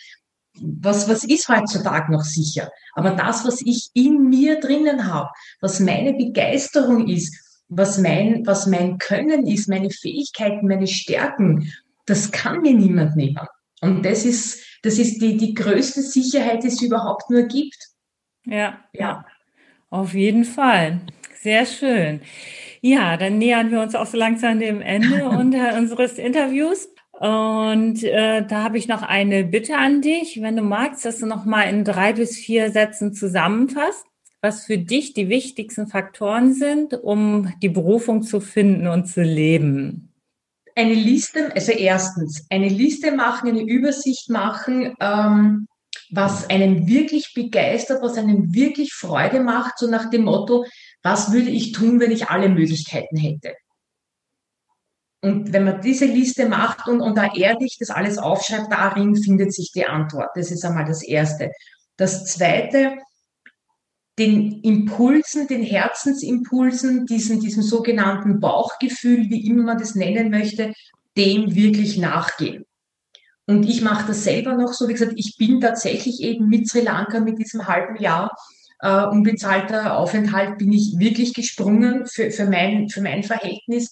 was, 0.62 1.10
was 1.10 1.24
ist 1.24 1.49
heutzutage 1.49 2.12
noch 2.12 2.24
sicher? 2.24 2.72
Aber 2.93 3.12
das, 3.12 3.45
was 3.45 3.62
ich 3.62 3.89
in 3.93 4.30
mir 4.30 4.60
drinnen 4.60 5.12
habe, 5.12 5.30
was 5.62 5.80
meine 5.80 6.14
Begeisterung 6.14 7.08
ist, 7.08 7.36
was 7.70 7.97
mein, 7.97 8.45
was 8.45 8.68
mein 8.68 8.97
Können 8.97 9.47
ist, 9.47 9.68
meine 9.68 9.89
Fähigkeiten, 9.89 10.68
meine 10.68 10.88
Stärken, 10.88 11.72
das 12.06 12.32
kann 12.32 12.62
mir 12.62 12.74
niemand 12.74 13.16
nehmen. 13.16 13.47
Und 13.82 14.06
das 14.06 14.26
ist, 14.26 14.64
das 14.84 14.99
ist 14.99 15.22
die, 15.22 15.38
die 15.38 15.54
größte 15.54 16.01
Sicherheit, 16.01 16.64
die 16.64 16.68
es 16.68 16.82
überhaupt 16.82 17.30
nur 17.30 17.43
gibt. 17.43 17.78
Ja, 18.45 18.80
ja. 18.93 19.26
Auf 19.89 20.14
jeden 20.14 20.45
Fall. 20.45 21.01
Sehr 21.41 21.66
schön. 21.66 22.22
Ja, 22.82 23.18
dann 23.18 23.38
nähern 23.38 23.72
wir 23.72 23.82
uns 23.82 23.95
auch 23.95 24.06
so 24.06 24.18
langsam 24.18 24.60
dem 24.60 24.82
Ende 24.82 25.26
unseres 25.78 26.18
Interviews. 26.18 26.89
Und 27.20 28.03
äh, 28.03 28.45
da 28.45 28.64
habe 28.64 28.78
ich 28.78 28.88
noch 28.88 29.03
eine 29.03 29.43
Bitte 29.43 29.78
an 29.78 30.01
dich, 30.01 30.41
wenn 30.41 30.55
du 30.55 30.64
magst, 30.64 31.05
dass 31.05 31.20
du 31.20 31.26
noch 31.26 31.45
mal 31.45 31.64
in 31.64 31.84
drei 31.84 32.14
bis 32.14 32.36
vier 32.38 32.72
Sätzen 32.72 33.14
zusammenfasst, 33.14 34.05
was 34.41 34.66
für 34.66 34.78
dich 34.78 35.14
die 35.14 35.30
wichtigsten 35.30 35.88
Faktoren 35.88 36.53
sind, 36.53 36.93
um 36.95 37.53
die 37.61 37.70
Berufung 37.70 38.24
zu 38.24 38.41
finden 38.41 38.88
und 38.88 39.05
zu 39.05 39.22
leben. 39.22 40.11
Eine 40.76 40.95
Liste, 40.95 41.53
also 41.53 41.72
erstens, 41.72 42.47
eine 42.49 42.68
Liste 42.68 43.11
machen, 43.11 43.49
eine 43.49 43.61
Übersicht 43.61 44.30
machen, 44.30 44.95
ähm, 44.99 45.68
was 46.09 46.49
einen 46.49 46.88
wirklich 46.88 47.34
begeistert, 47.34 48.01
was 48.01 48.18
einem 48.18 48.53
wirklich 48.53 48.93
Freude 48.93 49.39
macht, 49.39 49.78
so 49.78 49.88
nach 49.88 50.09
dem 50.09 50.24
Motto, 50.24 50.66
was 51.03 51.32
würde 51.32 51.51
ich 51.51 51.72
tun, 51.74 51.99
wenn 51.99 52.11
ich 52.11 52.30
alle 52.30 52.49
Möglichkeiten 52.49 53.18
hätte? 53.18 53.53
Und 55.24 55.54
wenn 55.54 55.64
man 55.64 55.80
diese 55.80 56.04
Liste 56.04 56.50
macht 56.50 56.86
und, 56.90 57.00
und 57.00 57.18
da 57.18 57.34
ehrlich 57.34 57.78
das 57.80 57.90
alles 57.90 58.18
aufschreibt, 58.18 58.70
darin 58.70 59.16
findet 59.16 59.54
sich 59.54 59.72
die 59.72 59.86
Antwort. 59.86 60.32
Das 60.36 60.52
ist 60.52 60.66
einmal 60.66 60.84
das 60.84 61.02
Erste. 61.02 61.50
Das 61.96 62.26
Zweite, 62.26 62.98
den 64.20 64.60
Impulsen, 64.64 65.48
den 65.48 65.64
Herzensimpulsen, 65.64 67.06
diesen, 67.06 67.40
diesem 67.40 67.64
sogenannten 67.64 68.42
Bauchgefühl, 68.42 69.30
wie 69.30 69.48
immer 69.48 69.64
man 69.64 69.78
das 69.78 69.96
nennen 69.96 70.30
möchte, 70.30 70.74
dem 71.16 71.56
wirklich 71.56 71.98
nachgehen. 71.98 72.66
Und 73.46 73.64
ich 73.64 73.82
mache 73.82 74.08
das 74.08 74.26
selber 74.26 74.56
noch 74.56 74.74
so, 74.74 74.90
wie 74.90 74.94
gesagt, 74.94 75.14
ich 75.16 75.38
bin 75.38 75.62
tatsächlich 75.62 76.22
eben 76.22 76.50
mit 76.50 76.68
Sri 76.68 76.82
Lanka 76.82 77.22
mit 77.22 77.40
diesem 77.40 77.66
halben 77.66 77.96
Jahr 77.96 78.36
äh, 78.80 79.06
unbezahlter 79.06 79.98
Aufenthalt, 79.98 80.58
bin 80.58 80.74
ich 80.74 81.00
wirklich 81.00 81.34
gesprungen 81.34 82.08
für, 82.08 82.30
für, 82.30 82.46
mein, 82.46 82.90
für 82.90 83.02
mein 83.02 83.24
Verhältnis. 83.24 83.90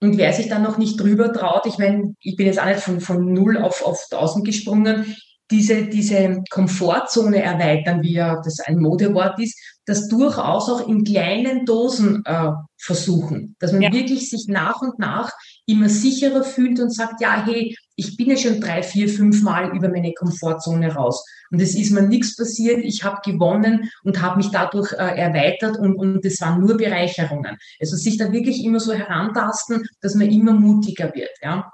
Und 0.00 0.16
wer 0.16 0.32
sich 0.32 0.48
dann 0.48 0.62
noch 0.62 0.78
nicht 0.78 0.98
drüber 0.98 1.32
traut, 1.32 1.66
ich 1.66 1.78
meine, 1.78 2.14
ich 2.20 2.36
bin 2.36 2.46
jetzt 2.46 2.60
auch 2.60 2.66
nicht 2.66 2.80
von, 2.80 3.00
von 3.00 3.32
null 3.32 3.58
auf, 3.58 3.84
auf 3.84 4.06
1000 4.10 4.44
gesprungen, 4.46 5.16
diese, 5.50 5.86
diese 5.86 6.42
Komfortzone 6.48 7.42
erweitern, 7.42 8.02
wie 8.02 8.14
ja 8.14 8.40
das 8.42 8.60
ein 8.60 8.78
Modewort 8.78 9.38
ist, 9.40 9.58
das 9.84 10.08
durchaus 10.08 10.70
auch 10.70 10.88
in 10.88 11.04
kleinen 11.04 11.66
Dosen 11.66 12.22
äh, 12.24 12.50
versuchen, 12.78 13.56
dass 13.58 13.72
man 13.72 13.82
ja. 13.82 13.92
wirklich 13.92 14.30
sich 14.30 14.46
nach 14.48 14.80
und 14.80 14.98
nach 14.98 15.32
immer 15.70 15.88
sicherer 15.88 16.42
fühlt 16.42 16.80
und 16.80 16.94
sagt, 16.94 17.20
ja, 17.20 17.44
hey, 17.44 17.76
ich 17.96 18.16
bin 18.16 18.30
ja 18.30 18.36
schon 18.36 18.60
drei, 18.60 18.82
vier, 18.82 19.08
fünf 19.08 19.42
Mal 19.42 19.76
über 19.76 19.88
meine 19.88 20.12
Komfortzone 20.12 20.94
raus. 20.94 21.24
Und 21.50 21.60
es 21.60 21.74
ist 21.74 21.90
mir 21.90 22.02
nichts 22.02 22.36
passiert, 22.36 22.84
ich 22.84 23.04
habe 23.04 23.20
gewonnen 23.24 23.90
und 24.04 24.22
habe 24.22 24.38
mich 24.38 24.48
dadurch 24.50 24.92
äh, 24.92 25.18
erweitert 25.18 25.78
und, 25.78 25.96
und 25.96 26.24
das 26.24 26.40
waren 26.40 26.60
nur 26.60 26.76
Bereicherungen. 26.76 27.58
Also 27.80 27.96
sich 27.96 28.16
da 28.16 28.32
wirklich 28.32 28.64
immer 28.64 28.80
so 28.80 28.92
herantasten, 28.92 29.86
dass 30.00 30.14
man 30.14 30.30
immer 30.30 30.52
mutiger 30.52 31.12
wird. 31.14 31.30
Ja? 31.42 31.70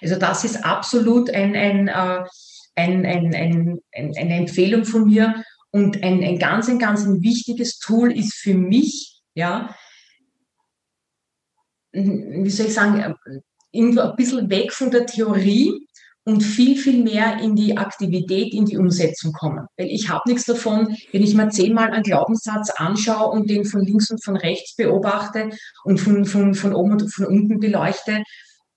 Also 0.00 0.16
das 0.16 0.44
ist 0.44 0.64
absolut 0.64 1.30
ein, 1.30 1.56
ein, 1.56 1.88
äh, 1.88 2.24
ein, 2.74 3.06
ein, 3.06 3.34
ein, 3.34 3.80
ein, 3.94 4.12
eine 4.16 4.36
Empfehlung 4.36 4.84
von 4.84 5.06
mir. 5.06 5.42
Und 5.70 6.02
ein, 6.02 6.22
ein 6.22 6.38
ganz, 6.38 6.68
ein 6.68 6.78
ganz 6.78 7.04
ein 7.04 7.22
wichtiges 7.22 7.78
Tool 7.78 8.12
ist 8.12 8.34
für 8.34 8.54
mich, 8.54 9.22
ja, 9.34 9.74
wie 11.92 12.50
soll 12.50 12.66
ich 12.66 12.74
sagen, 12.74 13.14
irgendwo 13.70 14.00
ein 14.00 14.16
bisschen 14.16 14.50
weg 14.50 14.72
von 14.72 14.90
der 14.90 15.06
Theorie 15.06 15.86
und 16.24 16.42
viel, 16.42 16.76
viel 16.76 17.02
mehr 17.02 17.40
in 17.40 17.56
die 17.56 17.76
Aktivität, 17.76 18.54
in 18.54 18.64
die 18.64 18.76
Umsetzung 18.76 19.32
kommen. 19.32 19.66
Weil 19.76 19.88
ich 19.88 20.08
habe 20.08 20.22
nichts 20.26 20.44
davon, 20.44 20.96
wenn 21.10 21.22
ich 21.22 21.34
mir 21.34 21.48
zehnmal 21.48 21.90
einen 21.90 22.04
Glaubenssatz 22.04 22.70
anschaue 22.70 23.30
und 23.30 23.50
den 23.50 23.64
von 23.64 23.80
links 23.80 24.10
und 24.10 24.22
von 24.22 24.36
rechts 24.36 24.76
beobachte 24.76 25.50
und 25.84 25.98
von, 25.98 26.24
von, 26.24 26.54
von 26.54 26.74
oben 26.74 26.92
und 26.92 27.12
von 27.12 27.26
unten 27.26 27.58
beleuchte, 27.58 28.22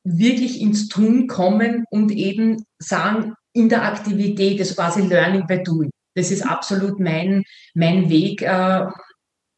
wirklich 0.03 0.61
ins 0.61 0.87
Tun 0.87 1.27
kommen 1.27 1.85
und 1.91 2.11
eben 2.11 2.63
sagen, 2.79 3.33
in 3.53 3.69
der 3.69 3.83
Aktivität, 3.83 4.59
das 4.59 4.75
quasi 4.75 5.01
Learning 5.01 5.47
by 5.47 5.61
Doing. 5.63 5.89
Das 6.15 6.31
ist 6.31 6.45
absolut 6.45 6.99
mein, 6.99 7.43
mein 7.73 8.09
Weg, 8.09 8.41
äh, 8.41 8.85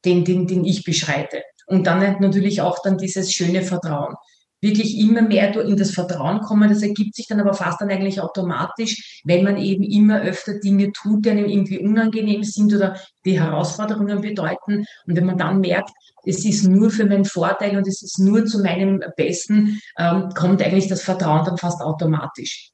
den, 0.05 0.23
den, 0.23 0.47
den 0.47 0.65
ich 0.65 0.83
beschreite. 0.83 1.41
Und 1.67 1.85
dann 1.85 2.19
natürlich 2.19 2.61
auch 2.61 2.81
dann 2.81 2.97
dieses 2.97 3.31
schöne 3.31 3.61
Vertrauen 3.61 4.15
wirklich 4.61 4.97
immer 4.97 5.21
mehr 5.21 5.55
in 5.61 5.77
das 5.77 5.91
Vertrauen 5.91 6.41
kommen. 6.41 6.69
Das 6.69 6.81
ergibt 6.81 7.15
sich 7.15 7.27
dann 7.27 7.39
aber 7.39 7.53
fast 7.53 7.79
dann 7.79 7.89
eigentlich 7.89 8.21
automatisch, 8.21 9.21
wenn 9.23 9.43
man 9.43 9.57
eben 9.57 9.83
immer 9.83 10.21
öfter 10.21 10.59
Dinge 10.59 10.91
tut, 10.91 11.25
die 11.25 11.29
einem 11.29 11.45
irgendwie 11.45 11.79
unangenehm 11.79 12.43
sind 12.43 12.73
oder 12.73 12.99
die 13.25 13.39
Herausforderungen 13.39 14.21
bedeuten. 14.21 14.85
Und 15.05 15.15
wenn 15.15 15.25
man 15.25 15.37
dann 15.37 15.59
merkt, 15.59 15.91
es 16.25 16.43
ist 16.43 16.63
nur 16.63 16.89
für 16.89 17.05
meinen 17.05 17.25
Vorteil 17.25 17.77
und 17.77 17.87
es 17.87 18.01
ist 18.01 18.19
nur 18.19 18.45
zu 18.45 18.61
meinem 18.61 19.03
Besten, 19.15 19.79
ähm, 19.97 20.29
kommt 20.35 20.61
eigentlich 20.61 20.87
das 20.87 21.03
Vertrauen 21.03 21.45
dann 21.45 21.57
fast 21.57 21.81
automatisch. 21.81 22.71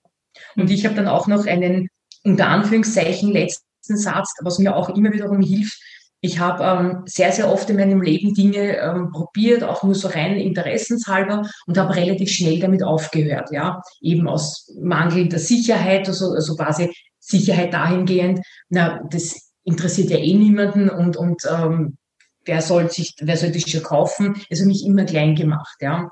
Und 0.55 0.71
ich 0.71 0.85
habe 0.85 0.95
dann 0.95 1.07
auch 1.07 1.27
noch 1.27 1.45
einen 1.45 1.89
unter 2.23 2.47
Anführungszeichen 2.47 3.31
letzten 3.31 3.97
Satz, 3.97 4.33
was 4.41 4.59
mir 4.59 4.75
auch 4.75 4.89
immer 4.89 5.11
wiederum 5.11 5.41
hilft, 5.41 5.77
ich 6.26 6.39
habe 6.39 6.63
ähm, 6.63 7.03
sehr, 7.05 7.34
sehr 7.34 7.51
oft 7.51 7.69
in 7.69 7.76
meinem 7.76 8.01
Leben 8.01 8.34
Dinge 8.34 8.78
ähm, 8.78 9.11
probiert, 9.11 9.61
auch 9.61 9.84
nur 9.84 9.93
so 9.93 10.07
rein 10.07 10.38
interessenshalber 10.38 11.49
und 11.67 11.78
habe 11.78 11.97
relativ 11.97 12.32
schnell 12.32 12.61
damit 12.61 12.82
aufgehört, 12.82 13.49
ja, 13.51 13.82
eben 13.99 14.30
aus 14.30 14.74
mangelnder 14.80 15.38
Sicherheit, 15.38 16.07
also, 16.07 16.32
also 16.32 16.55
quasi 16.55 16.95
Sicherheit 17.19 17.74
dahingehend, 17.74 18.39
na, 18.69 19.01
das 19.09 19.51
interessiert 19.65 20.11
ja 20.11 20.17
eh 20.17 20.34
niemanden 20.34 20.89
und, 20.89 21.17
und 21.17 21.43
ähm, 21.49 21.97
wer 22.45 22.61
soll 22.61 22.89
sich, 22.89 23.15
wer 23.19 23.36
soll 23.36 23.51
das 23.51 23.69
schon 23.69 23.84
kaufen? 23.84 24.41
Also 24.49 24.65
mich 24.65 24.86
immer 24.86 25.03
klein 25.03 25.36
gemacht, 25.36 25.76
ja. 25.82 26.07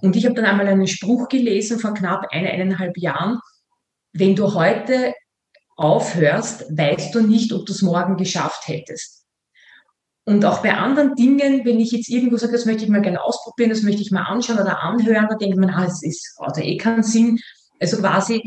Und 0.00 0.16
ich 0.16 0.24
habe 0.24 0.34
dann 0.34 0.46
einmal 0.46 0.68
einen 0.68 0.86
Spruch 0.86 1.28
gelesen 1.28 1.78
vor 1.78 1.92
knapp 1.92 2.28
eine, 2.30 2.50
eineinhalb 2.50 2.96
Jahren. 2.96 3.40
Wenn 4.14 4.36
du 4.36 4.54
heute 4.54 5.12
aufhörst, 5.76 6.64
weißt 6.74 7.14
du 7.14 7.20
nicht, 7.20 7.52
ob 7.52 7.66
du 7.66 7.72
es 7.74 7.82
morgen 7.82 8.16
geschafft 8.16 8.68
hättest. 8.68 9.23
Und 10.26 10.44
auch 10.44 10.62
bei 10.62 10.74
anderen 10.74 11.14
Dingen, 11.14 11.64
wenn 11.64 11.80
ich 11.80 11.92
jetzt 11.92 12.08
irgendwo 12.08 12.36
sage, 12.36 12.52
das 12.52 12.64
möchte 12.64 12.84
ich 12.84 12.90
mal 12.90 13.02
gerne 13.02 13.22
ausprobieren, 13.22 13.70
das 13.70 13.82
möchte 13.82 14.00
ich 14.00 14.10
mal 14.10 14.22
anschauen 14.22 14.58
oder 14.58 14.82
anhören, 14.82 15.26
da 15.28 15.36
denkt 15.36 15.58
man, 15.58 15.70
ah, 15.70 15.84
es 15.84 16.02
ist, 16.02 16.38
hat 16.40 16.56
eh 16.58 16.76
keinen 16.78 17.02
Sinn. 17.02 17.38
Also 17.78 17.98
quasi, 17.98 18.42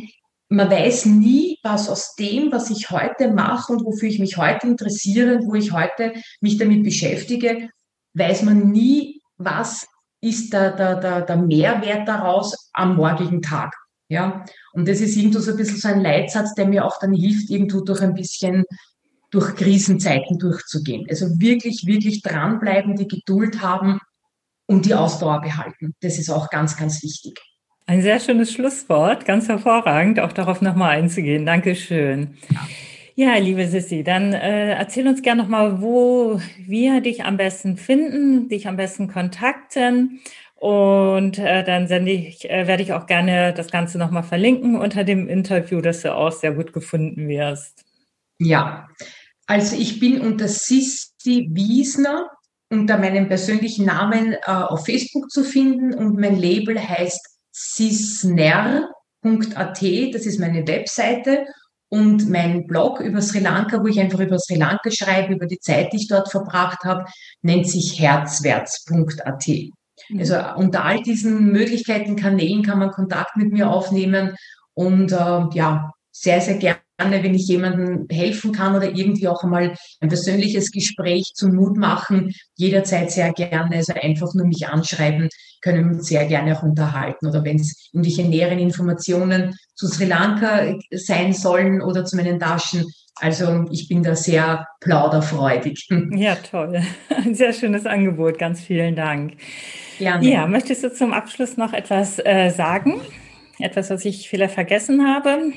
man 0.50 0.72
weiß 0.72 1.06
nie, 1.06 1.60
was 1.62 1.90
aus 1.90 2.16
dem, 2.16 2.52
was 2.52 2.72
ich 2.72 2.90
heute 2.90 3.32
mache 3.32 3.74
und 3.74 3.86
wofür 3.86 4.10
ich 4.10 4.18
mich 4.18 4.38
heute 4.38 4.66
interessiere, 4.66 5.42
wo 5.44 5.54
ich 5.54 5.72
heute 5.72 6.14
mich 6.42 6.58
damit 6.58 6.84
beschäftige, 6.84 7.70
weiß 8.16 8.44
man 8.44 8.72
nie, 8.72 9.22
was 9.38 9.86
ist 10.20 10.54
der, 10.54 10.72
der, 10.72 10.96
der, 10.96 11.22
der 11.22 11.38
Mehrwert 11.38 12.08
daraus 12.08 12.72
am 12.74 12.96
morgigen 12.96 13.42
Tag. 13.44 13.76
Ja, 14.10 14.46
und 14.72 14.88
das 14.88 15.02
ist 15.02 15.18
irgendwo 15.18 15.40
so 15.40 15.52
ein 15.52 15.58
bisschen 15.58 15.80
so 15.80 15.90
ein 15.90 16.02
Leitsatz, 16.02 16.54
der 16.54 16.66
mir 16.66 16.86
auch 16.86 16.98
dann 17.00 17.14
hilft, 17.14 17.50
irgendwo 17.50 17.82
durch 17.82 18.02
ein 18.02 18.14
bisschen 18.14 18.64
durch 19.32 19.56
Krisenzeiten 19.56 20.40
durchzugehen. 20.40 21.06
Also 21.10 21.28
wirklich, 21.40 21.86
wirklich 21.86 22.22
dranbleiben, 22.22 22.96
die 22.96 23.08
Geduld 23.08 23.62
haben 23.62 24.00
und 24.68 24.86
die 24.86 24.94
Ausdauer 24.94 25.42
behalten. 25.42 25.94
Das 26.02 26.18
ist 26.18 26.30
auch 26.30 26.50
ganz, 26.50 26.78
ganz 26.78 27.04
wichtig. 27.04 27.40
Ein 27.86 28.02
sehr 28.02 28.20
schönes 28.20 28.52
Schlusswort, 28.52 29.26
ganz 29.26 29.48
hervorragend, 29.48 30.20
auch 30.20 30.34
darauf 30.34 30.62
nochmal 30.62 30.98
einzugehen. 30.98 31.46
Dankeschön. 31.46 32.36
Ja. 33.16 33.36
Liebe 33.38 33.66
Sissi, 33.66 34.04
dann 34.04 34.34
äh, 34.34 34.74
erzähl 34.74 35.08
uns 35.08 35.22
gerne 35.22 35.42
nochmal, 35.42 35.82
wo 35.82 36.40
wir 36.60 37.02
dich 37.02 37.24
am 37.24 37.38
besten 37.38 37.78
finden, 37.78 38.48
dich 38.50 38.68
am 38.68 38.76
besten 38.76 39.08
kontakten. 39.08 40.20
Und 40.54 41.40
äh, 41.40 41.64
dann 41.64 41.88
sende 41.88 42.12
ich, 42.12 42.50
äh, 42.50 42.68
werde 42.68 42.84
ich 42.84 42.94
auch 42.94 43.06
gerne 43.06 43.54
das 43.54 43.72
Ganze 43.72 43.98
nochmal 43.98 44.24
verlinken 44.24 44.76
unter 44.76 45.04
dem 45.04 45.30
Interview, 45.30 45.82
dass 45.82 46.02
du 46.02 46.14
auch 46.14 46.32
sehr 46.32 46.52
gut 46.52 46.74
gefunden 46.74 47.28
wirst. 47.28 47.87
Ja, 48.40 48.88
also 49.48 49.76
ich 49.76 50.00
bin 50.00 50.22
unter 50.22 50.48
Sissi 50.48 51.50
Wiesner 51.52 52.30
unter 52.70 52.98
meinem 52.98 53.28
persönlichen 53.28 53.86
Namen 53.86 54.34
äh, 54.34 54.38
auf 54.46 54.86
Facebook 54.86 55.32
zu 55.32 55.44
finden 55.44 55.94
und 55.94 56.20
mein 56.20 56.38
Label 56.38 56.80
heißt 56.80 57.26
sisner.at, 57.52 58.84
das 60.14 60.26
ist 60.26 60.40
meine 60.40 60.68
Webseite 60.68 61.46
und 61.90 62.30
mein 62.30 62.68
Blog 62.68 63.00
über 63.00 63.22
Sri 63.22 63.40
Lanka, 63.40 63.82
wo 63.82 63.88
ich 63.88 64.00
einfach 64.00 64.20
über 64.20 64.38
Sri 64.38 64.56
Lanka 64.56 64.92
schreibe, 64.92 65.34
über 65.34 65.46
die 65.46 65.60
Zeit, 65.60 65.94
die 65.94 65.98
ich 65.98 66.08
dort 66.08 66.30
verbracht 66.30 66.84
habe, 66.84 67.06
nennt 67.42 67.68
sich 67.70 68.00
herzwärts.at. 68.00 69.48
Mhm. 69.48 70.20
Also 70.20 70.36
unter 70.58 70.84
all 70.84 71.02
diesen 71.02 71.52
Möglichkeiten, 71.52 72.18
Kanälen 72.18 72.64
kann 72.64 72.80
man 72.80 72.92
Kontakt 72.92 73.38
mit 73.38 73.54
mir 73.54 73.70
aufnehmen 73.70 74.36
und 74.74 75.14
äh, 75.14 75.46
ja, 75.54 75.92
sehr, 76.12 76.42
sehr 76.42 76.58
gerne 76.58 76.80
wenn 76.98 77.36
ich 77.36 77.48
jemandem 77.48 78.08
helfen 78.10 78.52
kann 78.52 78.76
oder 78.76 78.89
irgendwie 78.89 79.28
auch 79.28 79.43
einmal 79.43 79.76
ein 80.00 80.10
persönliches 80.10 80.72
Gespräch 80.72 81.32
zum 81.36 81.56
Mut 81.56 81.78
machen, 81.78 82.34
jederzeit 82.56 83.12
sehr 83.12 83.32
gerne. 83.34 83.76
Also 83.76 83.93
einfach 83.93 84.34
nur 84.34 84.48
mich 84.48 84.68
anschreiben, 84.68 85.30
können 85.62 85.89
wir 85.89 85.98
uns 85.98 86.08
sehr 86.08 86.26
gerne 86.26 86.58
auch 86.58 86.64
unterhalten. 86.64 87.28
Oder 87.28 87.43
wenn 87.43 87.58
es 87.58 87.89
irgendwelche 87.91 88.24
näheren 88.24 88.60
Informationen 88.60 89.56
zu 89.76 89.88
Sri 89.88 90.06
Lanka 90.06 90.76
sein 90.91 91.34
sollen 91.34 91.82
oder 91.82 92.04
zu 92.06 92.16
meinen 92.16 92.39
Taschen. 92.39 92.86
Also 93.20 93.66
ich 93.72 93.88
bin 93.88 94.04
da 94.04 94.16
sehr 94.16 94.68
plauderfreudig. 94.82 95.88
Ja, 96.12 96.36
toll. 96.36 96.82
Ein 97.10 97.36
sehr 97.36 97.54
schönes 97.54 97.86
Angebot. 97.86 98.38
Ganz 98.39 98.62
vielen 98.62 98.95
Dank. 98.95 99.34
Gerne. 99.98 100.28
Ja, 100.28 100.48
möchtest 100.48 100.84
du 100.84 100.93
zum 100.93 101.14
Abschluss 101.14 101.58
noch 101.58 101.74
etwas 101.74 102.20
äh, 102.24 102.50
sagen? 102.50 103.02
Etwas, 103.60 103.89
was 103.89 104.06
ich 104.06 104.30
vielleicht 104.30 104.54
vergessen 104.54 105.08
habe? 105.08 105.52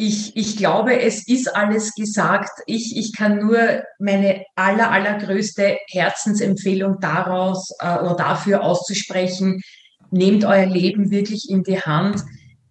Ich, 0.00 0.36
ich 0.36 0.56
glaube, 0.56 1.00
es 1.00 1.26
ist 1.26 1.56
alles 1.56 1.92
gesagt. 1.94 2.62
Ich, 2.66 2.96
ich 2.96 3.16
kann 3.16 3.38
nur 3.38 3.82
meine 3.98 4.44
aller, 4.54 4.92
allergrößte 4.92 5.76
Herzensempfehlung 5.90 7.00
daraus 7.00 7.72
äh, 7.80 7.98
oder 7.98 8.14
dafür 8.14 8.62
auszusprechen. 8.62 9.60
Nehmt 10.12 10.44
euer 10.44 10.66
Leben 10.66 11.10
wirklich 11.10 11.50
in 11.50 11.64
die 11.64 11.80
Hand. 11.80 12.22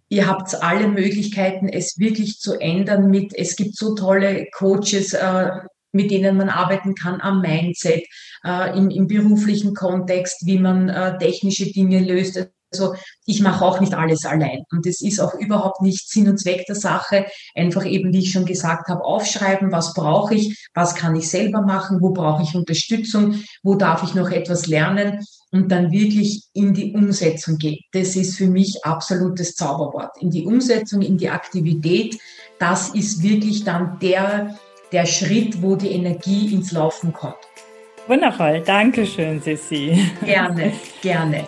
Ihr 0.07 0.25
habt 0.25 0.63
alle 0.63 0.87
Möglichkeiten, 0.87 1.67
es 1.67 1.99
wirklich 1.99 2.39
zu 2.39 2.57
ändern 2.61 3.11
mit, 3.11 3.35
es 3.35 3.57
gibt 3.57 3.75
so 3.75 3.93
tolle 3.93 4.47
Coaches, 4.55 5.11
äh, 5.11 5.49
mit 5.91 6.11
denen 6.11 6.37
man 6.37 6.47
arbeiten 6.47 6.95
kann 6.95 7.19
am 7.19 7.41
Mindset, 7.41 8.05
äh, 8.45 8.77
im, 8.77 8.89
im 8.89 9.07
beruflichen 9.07 9.73
Kontext, 9.73 10.45
wie 10.45 10.59
man 10.59 10.87
äh, 10.87 11.17
technische 11.17 11.73
Dinge 11.73 11.99
löst. 11.99 12.47
Also 12.71 12.95
ich 13.25 13.41
mache 13.41 13.63
auch 13.63 13.79
nicht 13.79 13.93
alles 13.93 14.25
allein. 14.25 14.63
Und 14.71 14.85
es 14.85 15.01
ist 15.01 15.19
auch 15.19 15.33
überhaupt 15.35 15.81
nicht 15.81 16.09
Sinn 16.09 16.29
und 16.29 16.37
Zweck 16.37 16.65
der 16.65 16.75
Sache. 16.75 17.25
Einfach 17.55 17.85
eben, 17.85 18.13
wie 18.13 18.19
ich 18.19 18.31
schon 18.31 18.45
gesagt 18.45 18.89
habe, 18.89 19.03
aufschreiben, 19.03 19.71
was 19.71 19.93
brauche 19.93 20.35
ich, 20.35 20.67
was 20.73 20.95
kann 20.95 21.15
ich 21.15 21.29
selber 21.29 21.61
machen, 21.61 22.01
wo 22.01 22.11
brauche 22.11 22.43
ich 22.43 22.55
Unterstützung, 22.55 23.41
wo 23.63 23.75
darf 23.75 24.03
ich 24.03 24.15
noch 24.15 24.29
etwas 24.29 24.67
lernen 24.67 25.25
und 25.51 25.71
dann 25.71 25.91
wirklich 25.91 26.43
in 26.53 26.73
die 26.73 26.93
Umsetzung 26.93 27.57
gehen. 27.57 27.79
Das 27.91 28.15
ist 28.15 28.37
für 28.37 28.47
mich 28.47 28.83
absolutes 28.83 29.55
Zauberwort. 29.55 30.11
In 30.19 30.29
die 30.29 30.45
Umsetzung, 30.45 31.01
in 31.01 31.17
die 31.17 31.29
Aktivität, 31.29 32.17
das 32.59 32.89
ist 32.89 33.23
wirklich 33.23 33.63
dann 33.63 33.97
der, 33.99 34.57
der 34.91 35.05
Schritt, 35.05 35.61
wo 35.61 35.75
die 35.75 35.91
Energie 35.91 36.53
ins 36.53 36.71
Laufen 36.71 37.13
kommt. 37.13 37.35
Wundervoll. 38.07 38.61
Dankeschön, 38.61 39.41
Sissi. 39.41 39.99
Gerne, 40.23 40.73
gerne. 41.01 41.47